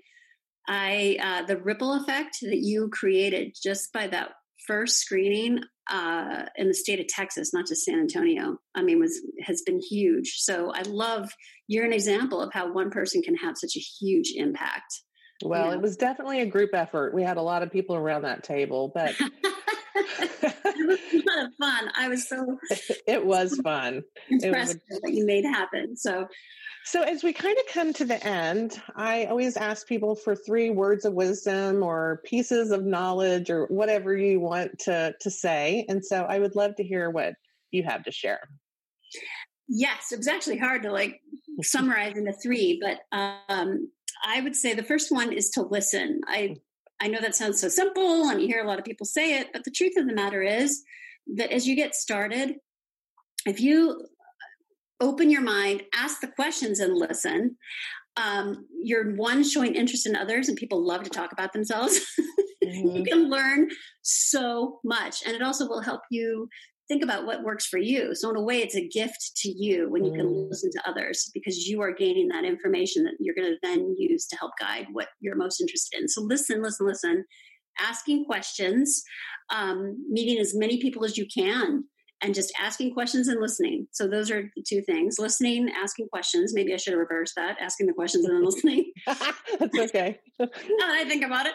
I, 0.67 1.17
uh, 1.21 1.45
the 1.45 1.57
ripple 1.57 1.93
effect 1.93 2.39
that 2.41 2.57
you 2.57 2.89
created 2.91 3.55
just 3.61 3.93
by 3.93 4.07
that 4.07 4.31
first 4.65 4.97
screening 4.97 5.61
uh, 5.91 6.45
in 6.55 6.67
the 6.67 6.73
state 6.73 6.99
of 6.99 7.07
Texas, 7.07 7.53
not 7.53 7.67
just 7.67 7.85
San 7.85 7.99
Antonio, 7.99 8.57
I 8.75 8.81
mean, 8.81 8.99
was 8.99 9.21
has 9.43 9.61
been 9.61 9.79
huge. 9.79 10.33
So 10.37 10.73
I 10.73 10.81
love 10.81 11.29
you're 11.67 11.85
an 11.85 11.93
example 11.93 12.41
of 12.41 12.51
how 12.51 12.73
one 12.73 12.89
person 12.89 13.21
can 13.21 13.35
have 13.35 13.57
such 13.57 13.77
a 13.77 13.79
huge 13.79 14.33
impact. 14.35 15.01
Well, 15.43 15.71
it 15.71 15.79
was 15.79 15.95
definitely 15.95 16.41
a 16.41 16.47
group 16.47 16.71
effort. 16.73 17.13
We 17.13 17.21
had 17.21 17.37
a 17.37 17.41
lot 17.43 17.61
of 17.61 17.71
people 17.71 17.95
around 17.95 18.23
that 18.23 18.43
table, 18.43 18.91
but 18.93 19.15
it 20.19 20.87
was 20.87 20.99
a 20.99 21.06
lot 21.37 21.47
of 21.47 21.55
fun. 21.55 21.91
I 21.95 22.09
was 22.09 22.27
so 22.27 22.57
it 23.07 23.25
was 23.25 23.59
fun. 23.61 24.03
Impressed 24.29 24.77
it 24.89 25.01
was 25.03 25.11
you 25.13 25.25
made 25.25 25.45
happen. 25.45 25.95
So 25.95 26.27
so, 26.87 27.01
as 27.01 27.21
we 27.21 27.33
kind 27.33 27.57
of 27.57 27.73
come 27.73 27.91
to 27.95 28.05
the 28.05 28.25
end, 28.25 28.81
I 28.95 29.25
always 29.25 29.57
ask 29.57 29.85
people 29.85 30.15
for 30.15 30.37
three 30.37 30.69
words 30.69 31.03
of 31.03 31.11
wisdom 31.11 31.83
or 31.83 32.21
pieces 32.23 32.71
of 32.71 32.85
knowledge 32.85 33.49
or 33.49 33.65
whatever 33.65 34.15
you 34.15 34.39
want 34.39 34.79
to, 34.85 35.13
to 35.19 35.29
say. 35.29 35.85
And 35.89 36.05
so, 36.05 36.23
I 36.23 36.39
would 36.39 36.55
love 36.55 36.77
to 36.77 36.85
hear 36.85 37.09
what 37.09 37.33
you 37.71 37.83
have 37.83 38.05
to 38.05 38.11
share. 38.13 38.39
Yes, 39.67 40.13
it 40.13 40.17
was 40.17 40.29
actually 40.29 40.59
hard 40.59 40.83
to 40.83 40.91
like 40.93 41.19
summarize 41.61 42.15
into 42.15 42.31
three, 42.31 42.81
but 42.81 42.99
um, 43.11 43.91
I 44.25 44.39
would 44.39 44.55
say 44.55 44.73
the 44.73 44.81
first 44.81 45.11
one 45.11 45.33
is 45.33 45.49
to 45.51 45.63
listen. 45.63 46.21
I 46.25 46.55
I 47.01 47.09
know 47.09 47.19
that 47.19 47.35
sounds 47.35 47.59
so 47.59 47.67
simple, 47.67 48.29
and 48.29 48.41
you 48.41 48.47
hear 48.47 48.63
a 48.63 48.67
lot 48.67 48.79
of 48.79 48.85
people 48.85 49.05
say 49.05 49.39
it, 49.39 49.49
but 49.51 49.65
the 49.65 49.71
truth 49.71 49.97
of 49.97 50.07
the 50.07 50.15
matter 50.15 50.41
is 50.41 50.83
that 51.35 51.51
as 51.51 51.67
you 51.67 51.75
get 51.75 51.95
started, 51.95 52.55
if 53.45 53.59
you 53.59 54.05
open 54.99 55.29
your 55.29 55.41
mind, 55.41 55.83
ask 55.93 56.21
the 56.21 56.27
questions, 56.27 56.79
and 56.79 56.95
listen. 56.95 57.57
Um, 58.17 58.65
you're 58.81 59.15
one 59.15 59.43
showing 59.43 59.75
interest 59.75 60.07
in 60.07 60.15
others, 60.15 60.47
and 60.47 60.57
people 60.57 60.85
love 60.85 61.03
to 61.03 61.09
talk 61.09 61.31
about 61.31 61.53
themselves. 61.53 61.99
Mm-hmm. 62.65 62.97
you 62.97 63.03
can 63.05 63.29
learn 63.29 63.69
so 64.01 64.81
much, 64.83 65.25
and 65.25 65.33
it 65.33 65.41
also 65.41 65.69
will 65.69 65.79
help 65.79 66.01
you 66.09 66.49
think 66.87 67.03
about 67.03 67.25
what 67.25 67.43
works 67.43 67.65
for 67.65 67.77
you. 67.77 68.15
So, 68.15 68.29
in 68.29 68.35
a 68.35 68.41
way, 68.41 68.59
it's 68.59 68.75
a 68.75 68.87
gift 68.87 69.37
to 69.37 69.49
you 69.49 69.89
when 69.89 70.03
you 70.03 70.11
mm. 70.11 70.17
can 70.17 70.49
listen 70.49 70.71
to 70.71 70.89
others 70.89 71.29
because 71.33 71.67
you 71.67 71.81
are 71.81 71.93
gaining 71.93 72.27
that 72.29 72.45
information 72.45 73.03
that 73.03 73.15
you're 73.19 73.35
going 73.35 73.51
to 73.51 73.57
then 73.61 73.95
use 73.97 74.25
to 74.27 74.37
help 74.37 74.51
guide 74.59 74.87
what 74.91 75.07
you're 75.19 75.35
most 75.35 75.61
interested 75.61 76.01
in. 76.01 76.07
So, 76.07 76.21
listen, 76.21 76.61
listen, 76.61 76.87
listen, 76.87 77.25
asking 77.79 78.25
questions, 78.25 79.03
um, 79.49 79.97
meeting 80.09 80.39
as 80.39 80.53
many 80.55 80.81
people 80.81 81.05
as 81.05 81.17
you 81.17 81.25
can 81.33 81.83
and 82.21 82.33
just 82.33 82.51
asking 82.59 82.93
questions 82.93 83.27
and 83.27 83.39
listening. 83.39 83.87
So 83.91 84.07
those 84.07 84.31
are 84.31 84.43
the 84.55 84.63
two 84.67 84.81
things: 84.81 85.17
listening, 85.19 85.69
asking 85.81 86.07
questions. 86.09 86.53
Maybe 86.53 86.73
I 86.73 86.77
should 86.77 86.93
have 86.93 86.99
reversed 86.99 87.33
that: 87.35 87.57
asking 87.61 87.87
the 87.87 87.93
questions 87.93 88.25
and 88.25 88.35
then 88.35 88.45
listening. 88.45 88.91
That's 89.05 89.77
okay. 89.77 90.19
I 90.39 91.05
think 91.07 91.23
about 91.23 91.45
it. 91.45 91.53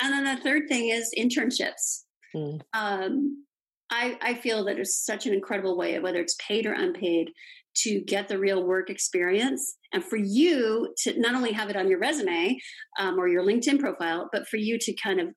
And 0.00 0.12
then 0.12 0.36
the 0.36 0.42
third 0.42 0.62
thing 0.68 0.90
is 0.90 1.10
internships. 1.18 2.02
Mm. 2.34 2.60
Um, 2.72 3.44
I, 3.90 4.18
I 4.20 4.34
feel 4.34 4.64
that 4.64 4.78
it's 4.78 5.04
such 5.04 5.26
an 5.26 5.32
incredible 5.32 5.76
way, 5.76 5.98
whether 6.00 6.20
it's 6.20 6.36
paid 6.46 6.66
or 6.66 6.72
unpaid, 6.72 7.30
to 7.76 8.00
get 8.00 8.28
the 8.28 8.38
real 8.38 8.64
work 8.64 8.90
experience 8.90 9.76
and 9.92 10.04
for 10.04 10.16
you 10.16 10.92
to 10.98 11.18
not 11.18 11.34
only 11.34 11.52
have 11.52 11.70
it 11.70 11.76
on 11.76 11.88
your 11.88 11.98
resume 11.98 12.58
um, 12.98 13.18
or 13.18 13.28
your 13.28 13.44
LinkedIn 13.44 13.80
profile, 13.80 14.28
but 14.32 14.46
for 14.48 14.56
you 14.56 14.78
to 14.80 14.94
kind 14.94 15.20
of 15.20 15.28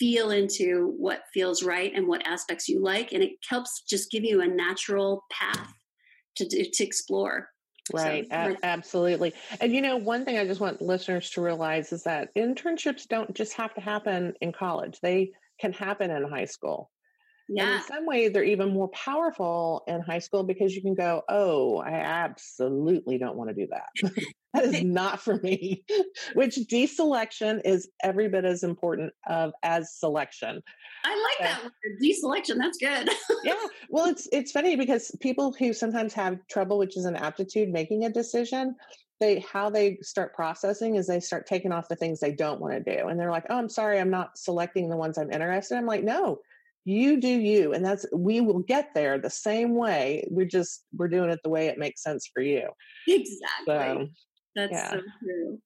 feel 0.00 0.30
into 0.30 0.94
what 0.98 1.22
feels 1.32 1.62
right 1.62 1.92
and 1.94 2.08
what 2.08 2.26
aspects 2.26 2.68
you 2.68 2.82
like 2.82 3.12
and 3.12 3.22
it 3.22 3.32
helps 3.48 3.82
just 3.82 4.10
give 4.10 4.24
you 4.24 4.40
a 4.40 4.46
natural 4.46 5.22
path 5.30 5.72
to 6.36 6.48
to 6.48 6.82
explore 6.84 7.48
right 7.92 8.26
so, 8.30 8.36
a- 8.36 8.56
absolutely 8.64 9.32
and 9.60 9.72
you 9.72 9.82
know 9.82 9.96
one 9.96 10.24
thing 10.24 10.38
i 10.38 10.46
just 10.46 10.60
want 10.60 10.80
listeners 10.80 11.30
to 11.30 11.42
realize 11.42 11.92
is 11.92 12.02
that 12.02 12.34
internships 12.34 13.06
don't 13.06 13.34
just 13.34 13.52
have 13.52 13.74
to 13.74 13.80
happen 13.80 14.32
in 14.40 14.52
college 14.52 14.98
they 15.02 15.30
can 15.60 15.72
happen 15.72 16.10
in 16.10 16.24
high 16.24 16.46
school 16.46 16.90
yeah. 17.52 17.64
And 17.64 17.74
in 17.74 17.82
some 17.82 18.06
ways, 18.06 18.32
they're 18.32 18.44
even 18.44 18.72
more 18.72 18.88
powerful 18.90 19.82
in 19.88 20.00
high 20.00 20.20
school 20.20 20.44
because 20.44 20.74
you 20.74 20.82
can 20.82 20.94
go, 20.94 21.22
oh, 21.28 21.78
I 21.78 21.94
absolutely 21.94 23.18
don't 23.18 23.36
want 23.36 23.50
to 23.50 23.54
do 23.54 23.66
that. 23.72 24.12
That 24.52 24.64
is 24.64 24.82
not 24.82 25.20
for 25.20 25.36
me. 25.38 25.84
Which 26.34 26.56
deselection 26.56 27.60
is 27.64 27.88
every 28.02 28.28
bit 28.28 28.44
as 28.44 28.62
important 28.64 29.12
of 29.28 29.52
as 29.62 29.94
selection. 29.94 30.62
I 31.04 31.36
like 31.40 31.48
that 31.48 31.62
word, 31.62 31.72
deselection. 32.02 32.58
That's 32.58 32.78
good. 32.78 33.10
yeah. 33.44 33.54
Well, 33.88 34.06
it's 34.06 34.28
it's 34.32 34.52
funny 34.52 34.76
because 34.76 35.14
people 35.20 35.54
who 35.58 35.72
sometimes 35.72 36.12
have 36.14 36.38
trouble, 36.48 36.78
which 36.78 36.96
is 36.96 37.04
an 37.04 37.16
aptitude 37.16 37.70
making 37.70 38.04
a 38.04 38.10
decision, 38.10 38.74
they 39.20 39.40
how 39.40 39.70
they 39.70 39.98
start 40.02 40.34
processing 40.34 40.96
is 40.96 41.06
they 41.06 41.20
start 41.20 41.46
taking 41.46 41.72
off 41.72 41.88
the 41.88 41.96
things 41.96 42.18
they 42.18 42.32
don't 42.32 42.60
want 42.60 42.74
to 42.74 42.96
do. 42.96 43.06
And 43.08 43.20
they're 43.20 43.30
like, 43.30 43.46
Oh, 43.50 43.56
I'm 43.56 43.68
sorry, 43.68 44.00
I'm 44.00 44.10
not 44.10 44.36
selecting 44.36 44.88
the 44.88 44.96
ones 44.96 45.16
I'm 45.16 45.30
interested 45.30 45.74
in. 45.74 45.80
I'm 45.80 45.86
like, 45.86 46.04
no, 46.04 46.40
you 46.84 47.20
do 47.20 47.28
you. 47.28 47.72
And 47.72 47.84
that's 47.84 48.06
we 48.12 48.40
will 48.40 48.60
get 48.60 48.90
there 48.94 49.18
the 49.18 49.30
same 49.30 49.74
way. 49.74 50.26
We're 50.30 50.46
just 50.46 50.84
we're 50.96 51.08
doing 51.08 51.30
it 51.30 51.40
the 51.44 51.50
way 51.50 51.68
it 51.68 51.78
makes 51.78 52.02
sense 52.02 52.28
for 52.32 52.42
you. 52.42 52.68
Exactly. 53.06 53.66
So, 53.66 54.08
that's 54.54 54.72
yeah. 54.72 54.90
so 54.90 55.00
true. 55.22 55.58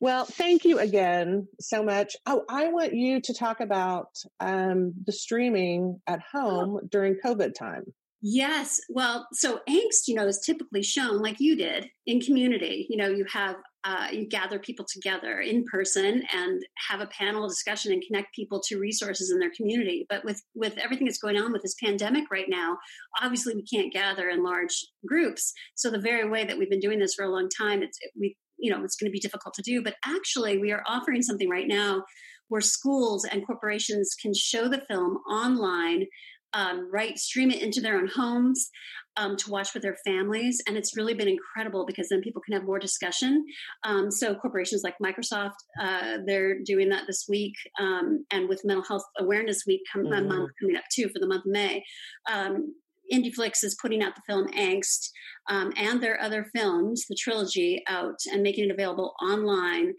Well, 0.00 0.26
thank 0.26 0.64
you 0.64 0.78
again 0.78 1.48
so 1.60 1.82
much. 1.82 2.16
Oh, 2.26 2.44
I 2.50 2.68
want 2.68 2.92
you 2.92 3.20
to 3.20 3.34
talk 3.34 3.60
about 3.60 4.08
um, 4.40 4.92
the 5.06 5.12
streaming 5.12 6.00
at 6.06 6.20
oh. 6.34 6.38
home 6.38 6.80
oh. 6.82 6.88
during 6.90 7.16
COVID 7.24 7.54
time. 7.54 7.84
Yes. 8.22 8.80
Well, 8.88 9.26
so 9.32 9.60
angst, 9.68 10.08
you 10.08 10.14
know, 10.14 10.26
is 10.26 10.40
typically 10.40 10.82
shown 10.82 11.22
like 11.22 11.36
you 11.38 11.56
did 11.56 11.88
in 12.06 12.20
community. 12.20 12.86
You 12.90 12.96
know, 12.96 13.08
you 13.08 13.24
have 13.32 13.56
uh, 13.86 14.08
you 14.10 14.26
gather 14.26 14.58
people 14.58 14.84
together 14.92 15.38
in 15.38 15.64
person 15.70 16.22
and 16.34 16.60
have 16.88 17.00
a 17.00 17.06
panel 17.06 17.46
discussion 17.46 17.92
and 17.92 18.02
connect 18.04 18.34
people 18.34 18.60
to 18.66 18.80
resources 18.80 19.30
in 19.30 19.38
their 19.38 19.52
community. 19.56 20.06
But 20.08 20.24
with 20.24 20.42
with 20.54 20.76
everything 20.78 21.06
that's 21.06 21.18
going 21.18 21.36
on 21.36 21.52
with 21.52 21.62
this 21.62 21.76
pandemic 21.82 22.24
right 22.30 22.48
now, 22.48 22.78
obviously 23.22 23.54
we 23.54 23.62
can't 23.62 23.92
gather 23.92 24.28
in 24.28 24.42
large 24.42 24.74
groups. 25.06 25.52
So 25.76 25.90
the 25.90 26.00
very 26.00 26.28
way 26.28 26.44
that 26.44 26.58
we've 26.58 26.70
been 26.70 26.80
doing 26.80 26.98
this 26.98 27.14
for 27.14 27.24
a 27.24 27.30
long 27.30 27.48
time, 27.56 27.82
it's 27.82 27.98
we 28.18 28.36
you 28.58 28.72
know 28.72 28.82
it's 28.82 28.96
going 28.96 29.08
to 29.08 29.14
be 29.14 29.20
difficult 29.20 29.54
to 29.54 29.62
do. 29.62 29.82
But 29.82 29.94
actually, 30.04 30.58
we 30.58 30.72
are 30.72 30.82
offering 30.88 31.22
something 31.22 31.48
right 31.48 31.68
now 31.68 32.02
where 32.48 32.60
schools 32.60 33.24
and 33.24 33.46
corporations 33.46 34.14
can 34.20 34.32
show 34.34 34.68
the 34.68 34.82
film 34.88 35.18
online 35.30 36.06
um, 36.52 36.90
right, 36.92 37.18
stream 37.18 37.50
it 37.50 37.62
into 37.62 37.80
their 37.80 37.96
own 37.96 38.08
homes 38.08 38.70
um, 39.16 39.36
to 39.36 39.50
watch 39.50 39.74
with 39.74 39.82
their 39.82 39.96
families. 40.04 40.62
And 40.66 40.76
it's 40.76 40.96
really 40.96 41.14
been 41.14 41.28
incredible 41.28 41.86
because 41.86 42.08
then 42.08 42.20
people 42.20 42.42
can 42.42 42.54
have 42.54 42.64
more 42.64 42.78
discussion. 42.78 43.44
Um, 43.84 44.10
so 44.10 44.34
corporations 44.34 44.82
like 44.82 44.94
Microsoft, 45.02 45.54
uh, 45.80 46.18
they're 46.26 46.58
doing 46.62 46.88
that 46.90 47.06
this 47.06 47.26
week. 47.28 47.54
Um, 47.80 48.24
and 48.30 48.48
with 48.48 48.64
Mental 48.64 48.84
Health 48.84 49.04
Awareness 49.18 49.64
Week 49.66 49.80
come, 49.92 50.04
mm-hmm. 50.04 50.28
month 50.28 50.50
coming 50.60 50.76
up 50.76 50.84
too 50.92 51.08
for 51.08 51.18
the 51.18 51.26
month 51.26 51.46
of 51.46 51.52
May. 51.52 51.82
Um, 52.30 52.74
IndieFlix 53.12 53.62
is 53.62 53.76
putting 53.80 54.02
out 54.02 54.16
the 54.16 54.22
film 54.26 54.48
Angst 54.48 55.10
um, 55.48 55.72
and 55.76 56.02
their 56.02 56.20
other 56.20 56.46
films, 56.54 57.06
the 57.08 57.14
trilogy, 57.14 57.82
out 57.86 58.18
and 58.30 58.42
making 58.42 58.64
it 58.64 58.72
available 58.72 59.14
online. 59.22 59.92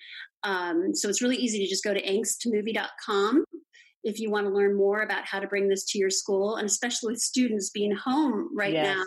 Um, 0.43 0.93
so 0.93 1.08
it's 1.10 1.22
really 1.22 1.38
easy 1.38 1.60
to 1.60 1.70
just 1.70 1.84
go 1.84 1.93
to 1.93 2.02
angstmovie.com 2.02 3.45
if 4.08 4.20
you 4.20 4.32
want 4.32 4.47
to 4.47 4.53
learn 4.53 4.76
more 4.76 5.01
about 5.01 5.26
how 5.26 5.39
to 5.39 5.47
bring 5.47 5.68
this 5.68 5.84
to 5.84 5.99
your 5.99 6.10
school, 6.10 6.55
and 6.55 6.66
especially 6.66 7.12
with 7.12 7.20
students 7.20 7.70
being 7.70 7.93
home 7.93 8.49
right 8.55 8.74
yes. 8.74 8.95
now, 8.95 9.03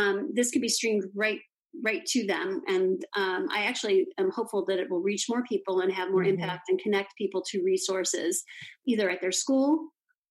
um, 0.00 0.30
this 0.34 0.50
could 0.50 0.62
be 0.62 0.68
streamed 0.68 1.04
right 1.14 1.40
right 1.84 2.06
to 2.06 2.26
them. 2.26 2.62
And 2.68 3.04
um, 3.16 3.48
I 3.52 3.64
actually 3.64 4.06
am 4.18 4.30
hopeful 4.30 4.64
that 4.66 4.78
it 4.78 4.90
will 4.90 5.02
reach 5.02 5.26
more 5.28 5.42
people 5.42 5.80
and 5.80 5.92
have 5.92 6.10
more 6.10 6.22
mm-hmm. 6.22 6.40
impact 6.40 6.70
and 6.70 6.78
connect 6.78 7.14
people 7.18 7.42
to 7.50 7.62
resources, 7.62 8.42
either 8.86 9.10
at 9.10 9.20
their 9.20 9.32
school 9.32 9.88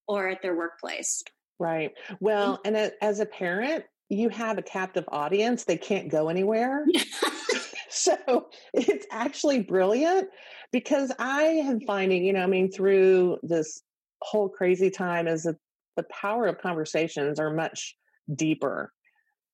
or 0.08 0.28
at 0.28 0.42
their 0.42 0.56
workplace. 0.56 1.22
Right. 1.60 1.92
Well, 2.20 2.60
and 2.66 2.92
as 3.02 3.20
a 3.20 3.26
parent, 3.28 3.86
you 4.10 4.30
have 4.30 4.58
a 4.58 4.64
captive 4.64 5.06
audience; 5.10 5.66
they 5.66 5.78
can't 5.78 6.10
go 6.10 6.30
anywhere. 6.30 6.86
so 7.90 8.48
it's 8.74 9.06
actually 9.12 9.62
brilliant 9.62 10.30
because 10.72 11.12
I 11.20 11.44
am 11.44 11.80
finding, 11.82 12.26
you 12.26 12.34
know, 12.34 12.44
I 12.44 12.48
mean, 12.48 12.72
through 12.72 13.38
this 13.44 13.82
whole 14.22 14.50
crazy 14.50 14.90
time 14.90 15.28
is 15.28 15.44
that 15.44 15.58
the 15.96 16.04
power 16.04 16.48
of 16.48 16.60
conversations 16.60 17.40
are 17.40 17.54
much 17.54 17.96
deeper. 18.34 18.92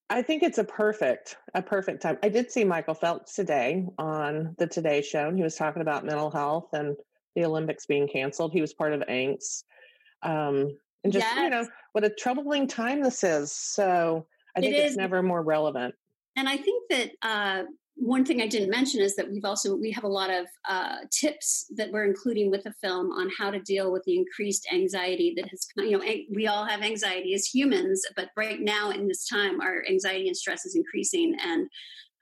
I 0.09 0.21
think 0.21 0.43
it's 0.43 0.57
a 0.57 0.63
perfect, 0.63 1.37
a 1.53 1.61
perfect 1.61 2.01
time. 2.01 2.17
I 2.21 2.29
did 2.29 2.51
see 2.51 2.65
Michael 2.65 2.93
Phelps 2.93 3.33
today 3.33 3.85
on 3.97 4.55
the 4.57 4.67
Today 4.67 5.01
Show, 5.01 5.27
and 5.27 5.37
he 5.37 5.43
was 5.43 5.55
talking 5.55 5.81
about 5.81 6.05
mental 6.05 6.29
health 6.29 6.69
and 6.73 6.97
the 7.35 7.45
Olympics 7.45 7.85
being 7.85 8.09
canceled. 8.09 8.51
He 8.51 8.59
was 8.59 8.73
part 8.73 8.91
of 8.91 9.01
Angst. 9.01 9.63
Um, 10.21 10.77
and 11.03 11.13
just, 11.13 11.25
yes. 11.25 11.37
you 11.37 11.49
know, 11.49 11.65
what 11.93 12.03
a 12.03 12.09
troubling 12.09 12.67
time 12.67 13.01
this 13.01 13.23
is. 13.23 13.53
So 13.53 14.27
I 14.55 14.59
think 14.59 14.75
it 14.75 14.79
it's 14.79 14.97
never 14.97 15.23
more 15.23 15.41
relevant. 15.41 15.95
And 16.35 16.47
I 16.47 16.57
think 16.57 16.89
that 16.89 17.11
uh, 17.21 17.63
one 17.95 18.25
thing 18.25 18.41
I 18.41 18.47
didn't 18.47 18.69
mention 18.69 19.01
is 19.01 19.15
that 19.15 19.29
we've 19.29 19.45
also 19.45 19.75
we 19.75 19.91
have 19.91 20.03
a 20.03 20.09
lot 20.09 20.29
of 20.29 20.45
uh, 20.67 20.97
tips 21.11 21.71
that 21.75 21.91
we're 21.91 22.05
including 22.05 22.49
with 22.49 22.63
the 22.63 22.73
film 22.81 23.11
on 23.11 23.29
how 23.37 23.51
to 23.51 23.59
deal 23.59 23.91
with 23.91 24.03
the 24.05 24.17
increased 24.17 24.67
anxiety 24.73 25.33
that 25.35 25.47
has 25.49 25.67
you 25.77 25.97
know 25.97 26.03
we 26.33 26.47
all 26.47 26.65
have 26.65 26.81
anxiety 26.81 27.33
as 27.33 27.45
humans, 27.45 28.03
but 28.15 28.29
right 28.35 28.61
now 28.61 28.89
in 28.89 29.07
this 29.07 29.27
time 29.27 29.61
our 29.61 29.83
anxiety 29.87 30.27
and 30.27 30.37
stress 30.37 30.65
is 30.65 30.75
increasing, 30.75 31.35
and 31.43 31.67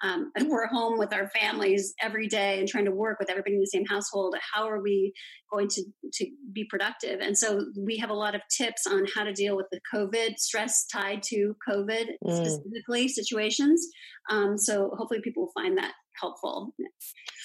um, 0.01 0.31
and 0.35 0.49
we're 0.49 0.67
home 0.67 0.97
with 0.97 1.13
our 1.13 1.29
families 1.29 1.93
every 2.01 2.27
day 2.27 2.59
and 2.59 2.67
trying 2.67 2.85
to 2.85 2.91
work 2.91 3.19
with 3.19 3.29
everybody 3.29 3.55
in 3.55 3.61
the 3.61 3.67
same 3.67 3.85
household 3.85 4.35
how 4.53 4.67
are 4.67 4.81
we 4.81 5.13
going 5.51 5.67
to 5.67 5.83
to 6.13 6.27
be 6.53 6.65
productive? 6.69 7.19
And 7.19 7.37
so 7.37 7.65
we 7.77 7.97
have 7.97 8.09
a 8.09 8.13
lot 8.13 8.35
of 8.35 8.41
tips 8.55 8.85
on 8.87 9.05
how 9.13 9.23
to 9.23 9.33
deal 9.33 9.55
with 9.55 9.67
the 9.71 9.79
covid 9.93 10.37
stress 10.37 10.85
tied 10.85 11.23
to 11.23 11.55
covid 11.67 12.05
mm. 12.25 12.35
specifically 12.35 13.07
situations. 13.07 13.87
Um, 14.29 14.57
so 14.57 14.91
hopefully 14.97 15.21
people 15.23 15.43
will 15.43 15.63
find 15.63 15.77
that 15.77 15.93
helpful. 16.19 16.73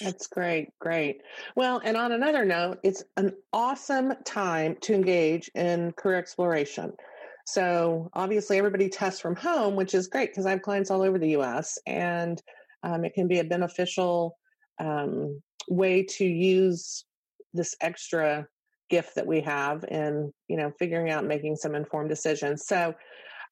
That's 0.01 0.27
great 0.27 0.69
great. 0.81 1.23
Well 1.57 1.81
and 1.85 1.97
on 1.97 2.13
another 2.13 2.45
note 2.45 2.79
it's 2.83 3.05
an 3.17 3.33
awesome 3.53 4.15
time 4.25 4.77
to 4.83 4.95
engage 4.95 5.51
in 5.55 5.93
career 5.93 6.19
exploration 6.19 6.93
so 7.45 8.11
obviously, 8.15 8.57
everybody 8.59 8.89
tests 8.89 9.21
from 9.21 9.37
home, 9.37 9.77
which 9.77 9.95
is 9.95 10.09
great 10.09 10.31
because 10.31 10.47
I 10.47 10.51
have 10.51 10.63
clients 10.63 10.91
all 10.91 11.03
over 11.03 11.19
the 11.19 11.37
US, 11.37 11.79
and 11.87 12.41
um, 12.83 13.05
it 13.05 13.15
can 13.15 13.29
be 13.29 13.39
a 13.39 13.45
beneficial 13.45 14.37
um, 14.79 15.41
way 15.69 16.03
to 16.03 16.25
use 16.25 17.05
this 17.53 17.75
extra 17.81 18.47
gift 18.91 19.15
that 19.15 19.27
we 19.27 19.41
have 19.41 19.85
in 19.85 20.33
you 20.49 20.57
know 20.57 20.73
figuring 20.79 21.11
out 21.11 21.25
making 21.25 21.57
some 21.57 21.75
informed 21.75 22.09
decisions. 22.09 22.67
So. 22.67 22.95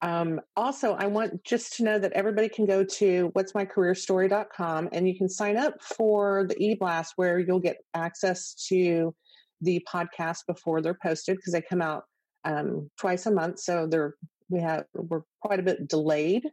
Um, 0.01 0.41
also, 0.57 0.95
I 0.95 1.05
want 1.05 1.45
just 1.45 1.77
to 1.77 1.83
know 1.85 1.97
that 1.97 2.11
everybody 2.11 2.49
can 2.49 2.65
go 2.65 2.83
to 2.83 3.29
what's 3.31 3.55
my 3.55 3.63
career 3.63 3.95
story.com 3.95 4.89
and 4.91 5.07
you 5.07 5.17
can 5.17 5.29
sign 5.29 5.55
up 5.55 5.81
for 5.81 6.45
the 6.49 6.61
e 6.61 6.75
blast 6.75 7.13
where 7.15 7.39
you'll 7.39 7.61
get 7.61 7.77
access 7.93 8.53
to 8.67 9.15
the 9.61 9.85
podcast 9.89 10.39
before 10.45 10.81
they're 10.81 10.97
posted 11.01 11.37
because 11.37 11.53
they 11.53 11.61
come 11.61 11.81
out 11.81 12.03
um, 12.45 12.89
twice 12.97 13.25
a 13.25 13.31
month. 13.31 13.59
So 13.59 13.87
they're 13.87 14.15
we 14.49 14.61
have 14.61 14.85
we're 14.93 15.21
quite 15.41 15.59
a 15.59 15.63
bit 15.63 15.87
delayed, 15.87 16.45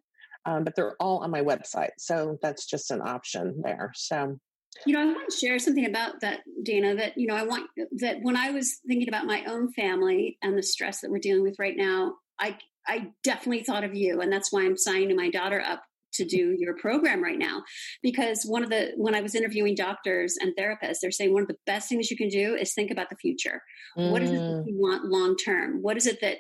um, 0.47 0.65
but 0.65 0.75
they're 0.75 0.97
all 1.01 1.19
on 1.19 1.31
my 1.31 1.43
website. 1.43 1.91
So 1.99 2.39
that's 2.43 2.67
just 2.67 2.91
an 2.91 3.03
option 3.03 3.61
there. 3.63 3.93
So 3.95 4.39
you 4.87 4.95
know, 4.95 5.01
I 5.01 5.05
want 5.07 5.31
to 5.31 5.37
share 5.37 5.59
something 5.59 5.87
about 5.87 6.21
that, 6.21 6.41
Dana. 6.63 6.95
That 6.95 7.19
you 7.19 7.27
know, 7.27 7.35
I 7.35 7.43
want 7.43 7.69
that 7.99 8.19
when 8.23 8.37
I 8.37 8.51
was 8.51 8.79
thinking 8.87 9.09
about 9.09 9.27
my 9.27 9.45
own 9.45 9.73
family 9.73 10.39
and 10.43 10.57
the 10.57 10.63
stress 10.63 11.01
that 11.01 11.11
we're 11.11 11.19
dealing 11.19 11.43
with 11.43 11.57
right 11.59 11.77
now, 11.77 12.15
I 12.39 12.57
I 12.87 13.09
definitely 13.23 13.65
thought 13.65 13.85
of 13.85 13.95
you, 13.95 14.21
and 14.21 14.33
that's 14.33 14.53
why 14.53 14.63
I'm 14.63 14.77
signing 14.77 15.17
my 15.17 15.31
daughter 15.31 15.61
up 15.61 15.83
to 16.13 16.25
do 16.25 16.55
your 16.59 16.75
program 16.77 17.23
right 17.23 17.39
now 17.39 17.63
because 18.03 18.45
one 18.45 18.63
of 18.63 18.71
the 18.71 18.93
when 18.97 19.15
i 19.15 19.21
was 19.21 19.35
interviewing 19.35 19.75
doctors 19.75 20.37
and 20.41 20.55
therapists 20.59 20.97
they're 21.01 21.11
saying 21.11 21.33
one 21.33 21.43
of 21.43 21.49
the 21.49 21.57
best 21.67 21.89
things 21.89 22.11
you 22.11 22.17
can 22.17 22.29
do 22.29 22.55
is 22.55 22.73
think 22.73 22.91
about 22.91 23.09
the 23.11 23.17
future 23.17 23.63
mm. 23.99 24.11
what 24.11 24.23
is 24.23 24.31
it 24.31 24.35
that 24.35 24.41
mm. 24.41 24.67
you 24.67 24.77
want 24.79 25.05
long 25.05 25.37
term 25.37 25.79
what 25.83 25.97
is 25.97 26.07
it 26.07 26.21
that 26.21 26.37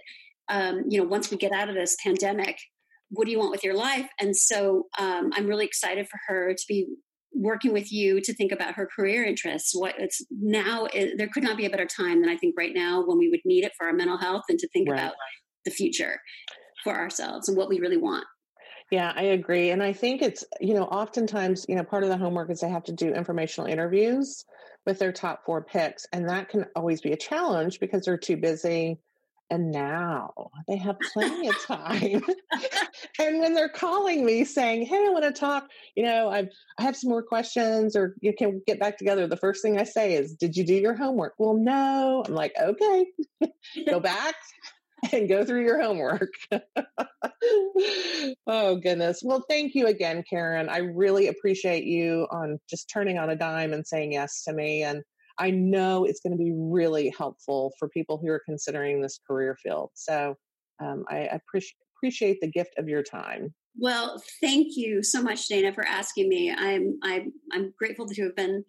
um, 0.48 0.82
you 0.88 1.00
know 1.00 1.06
once 1.06 1.30
we 1.30 1.36
get 1.36 1.52
out 1.52 1.68
of 1.68 1.74
this 1.74 1.96
pandemic 2.04 2.58
what 3.10 3.24
do 3.24 3.30
you 3.32 3.38
want 3.38 3.50
with 3.50 3.64
your 3.64 3.74
life 3.74 4.08
and 4.20 4.36
so 4.36 4.84
um, 4.98 5.30
i'm 5.34 5.46
really 5.46 5.66
excited 5.66 6.06
for 6.08 6.18
her 6.28 6.52
to 6.54 6.64
be 6.68 6.86
working 7.32 7.72
with 7.72 7.92
you 7.92 8.20
to 8.20 8.34
think 8.34 8.50
about 8.50 8.74
her 8.74 8.88
career 8.94 9.24
interests 9.24 9.72
what 9.72 9.94
it's 9.98 10.20
now 10.30 10.88
there 11.16 11.28
could 11.32 11.44
not 11.44 11.56
be 11.56 11.64
a 11.64 11.70
better 11.70 11.86
time 11.86 12.20
than 12.20 12.28
i 12.28 12.36
think 12.36 12.54
right 12.58 12.72
now 12.74 13.04
when 13.06 13.18
we 13.18 13.28
would 13.28 13.40
need 13.44 13.64
it 13.64 13.72
for 13.78 13.86
our 13.86 13.92
mental 13.92 14.18
health 14.18 14.42
and 14.48 14.58
to 14.58 14.68
think 14.68 14.88
right. 14.88 14.98
about 14.98 15.14
the 15.64 15.70
future 15.70 16.18
for 16.82 16.96
ourselves 16.96 17.48
and 17.48 17.56
what 17.56 17.68
we 17.68 17.78
really 17.78 17.96
want 17.96 18.24
yeah, 18.90 19.12
I 19.14 19.22
agree. 19.22 19.70
And 19.70 19.82
I 19.82 19.92
think 19.92 20.20
it's, 20.20 20.44
you 20.60 20.74
know, 20.74 20.84
oftentimes, 20.84 21.64
you 21.68 21.76
know, 21.76 21.84
part 21.84 22.02
of 22.02 22.08
the 22.08 22.16
homework 22.16 22.50
is 22.50 22.60
they 22.60 22.68
have 22.68 22.84
to 22.84 22.92
do 22.92 23.14
informational 23.14 23.70
interviews 23.70 24.44
with 24.84 24.98
their 24.98 25.12
top 25.12 25.44
four 25.44 25.62
picks. 25.62 26.06
And 26.12 26.28
that 26.28 26.48
can 26.48 26.66
always 26.74 27.00
be 27.00 27.12
a 27.12 27.16
challenge 27.16 27.78
because 27.78 28.04
they're 28.04 28.18
too 28.18 28.36
busy. 28.36 28.98
And 29.48 29.70
now 29.70 30.32
they 30.68 30.76
have 30.76 30.96
plenty 31.12 31.48
of 31.48 31.58
time. 31.64 32.22
and 33.18 33.40
when 33.40 33.54
they're 33.54 33.68
calling 33.68 34.24
me 34.24 34.44
saying, 34.44 34.86
Hey, 34.86 35.06
I 35.06 35.10
want 35.10 35.24
to 35.24 35.32
talk, 35.32 35.68
you 35.96 36.04
know, 36.04 36.28
I've, 36.28 36.48
I 36.78 36.82
have 36.82 36.96
some 36.96 37.10
more 37.10 37.22
questions 37.22 37.94
or 37.94 38.14
you 38.20 38.32
can 38.32 38.62
get 38.66 38.80
back 38.80 38.96
together. 38.96 39.26
The 39.26 39.36
first 39.36 39.62
thing 39.62 39.78
I 39.78 39.84
say 39.84 40.14
is, 40.14 40.34
Did 40.34 40.56
you 40.56 40.64
do 40.64 40.74
your 40.74 40.94
homework? 40.94 41.34
Well, 41.38 41.54
no. 41.54 42.24
I'm 42.26 42.34
like, 42.34 42.54
Okay, 42.60 43.06
go 43.88 44.00
back 44.00 44.34
and 45.12 45.28
go 45.28 45.44
through 45.44 45.64
your 45.64 45.80
homework. 45.80 46.32
oh, 48.46 48.76
goodness. 48.76 49.22
Well, 49.24 49.44
thank 49.48 49.74
you 49.74 49.86
again, 49.86 50.22
Karin. 50.28 50.68
I 50.68 50.78
really 50.78 51.28
appreciate 51.28 51.84
you 51.84 52.26
on 52.30 52.58
just 52.68 52.90
turning 52.92 53.18
on 53.18 53.30
a 53.30 53.36
dime 53.36 53.72
and 53.72 53.86
saying 53.86 54.12
yes 54.12 54.42
to 54.44 54.52
me. 54.52 54.82
And 54.82 55.02
I 55.38 55.50
know 55.50 56.04
it's 56.04 56.20
going 56.20 56.36
to 56.36 56.42
be 56.42 56.52
really 56.54 57.14
helpful 57.16 57.72
for 57.78 57.88
people 57.88 58.18
who 58.18 58.28
are 58.28 58.42
considering 58.44 59.00
this 59.00 59.18
career 59.26 59.56
field. 59.62 59.90
So 59.94 60.34
um, 60.80 61.04
I 61.08 61.28
appreciate 61.32 61.76
appreciate 62.00 62.40
the 62.40 62.50
gift 62.50 62.74
of 62.78 62.88
your 62.88 63.02
time. 63.02 63.54
Well, 63.78 64.22
thank 64.40 64.68
you 64.76 65.02
so 65.02 65.22
much, 65.22 65.46
Dana, 65.48 65.72
for 65.72 65.86
asking 65.86 66.28
me. 66.28 66.50
I'm 66.50 66.98
I'm 67.02 67.32
I'm 67.52 67.72
grateful 67.78 68.06
to 68.06 68.22
have 68.24 68.36
been 68.36 68.64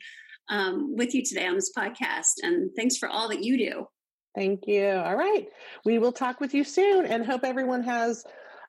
um, 0.50 0.96
with 0.96 1.16
you 1.16 1.24
today 1.24 1.48
on 1.48 1.56
this 1.56 1.72
podcast, 1.76 2.34
and 2.44 2.70
thanks 2.76 2.98
for 2.98 3.10
all 3.10 3.30
that 3.30 3.44
you 3.44 3.58
do. 3.58 3.88
Thank 4.36 4.68
you. 4.68 4.90
All 4.90 5.16
right. 5.16 5.48
We 5.86 6.00
will 6.00 6.14
talk 6.14 6.40
with 6.40 6.54
you 6.54 6.64
soon 6.64 7.06
and 7.06 7.26
hope 7.26 7.44
everyone 7.44 7.84
has 7.84 8.24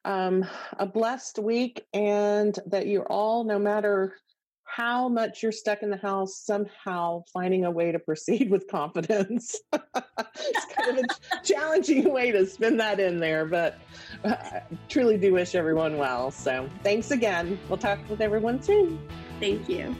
um, 0.04 0.44
a 0.78 0.86
blessed 0.86 1.38
week 1.38 1.86
and 1.94 2.58
that 2.66 2.86
you're 2.86 3.06
all, 3.06 3.44
no 3.44 3.58
matter 3.58 4.16
how 4.64 5.08
much 5.08 5.42
you're 5.42 5.52
stuck 5.52 5.82
in 5.82 5.90
the 5.90 5.96
house, 5.98 6.40
somehow 6.44 7.22
finding 7.32 7.64
a 7.66 7.70
way 7.70 7.92
to 7.92 7.98
proceed 7.98 8.50
with 8.50 8.66
confidence. 8.68 9.54
it's 9.72 10.74
kind 10.74 10.98
of 10.98 11.04
a 11.04 11.44
challenging 11.44 12.12
way 12.12 12.32
to 12.32 12.46
spin 12.46 12.76
that 12.78 12.98
in 12.98 13.20
there, 13.20 13.44
but 13.44 13.78
I 14.24 14.62
truly 14.88 15.18
do 15.18 15.34
wish 15.34 15.54
everyone 15.54 15.98
well. 15.98 16.30
So 16.30 16.68
thanks 16.82 17.10
again. 17.10 17.58
We'll 17.68 17.78
talk 17.78 17.98
with 18.08 18.20
everyone 18.20 18.62
soon. 18.62 18.98
Thank 19.38 19.68
you. 19.68 19.94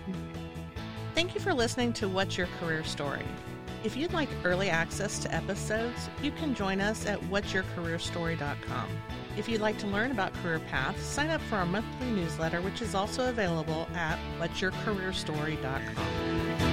Thank 1.15 1.35
you 1.35 1.41
for 1.41 1.53
listening 1.53 1.93
to 1.95 2.09
What's 2.09 2.39
Your 2.39 2.49
Career 2.59 2.83
Story. 2.85 3.27
If 3.85 3.97
you'd 3.97 4.13
like 4.13 4.29
early 4.45 4.71
access 4.71 5.19
to 5.21 5.35
episodes, 5.35 6.09
you 6.23 6.31
can 6.31 6.55
join 6.55 6.81
us 6.81 7.05
at 7.05 7.19
what'syourcareerstory.com. 7.23 8.89
If 9.37 9.49
you'd 9.49 9.61
like 9.61 9.77
to 9.79 9.89
learn 9.89 10.13
about 10.13 10.33
career 10.35 10.61
paths, 10.61 11.03
sign 11.03 11.31
up 11.31 11.41
for 11.43 11.57
our 11.57 11.67
monthly 11.67 12.11
newsletter, 12.11 12.61
which 12.61 12.81
is 12.81 12.95
also 12.95 13.29
available 13.29 13.89
at 13.95 14.21
what'syourcareerstory.com. 14.39 16.72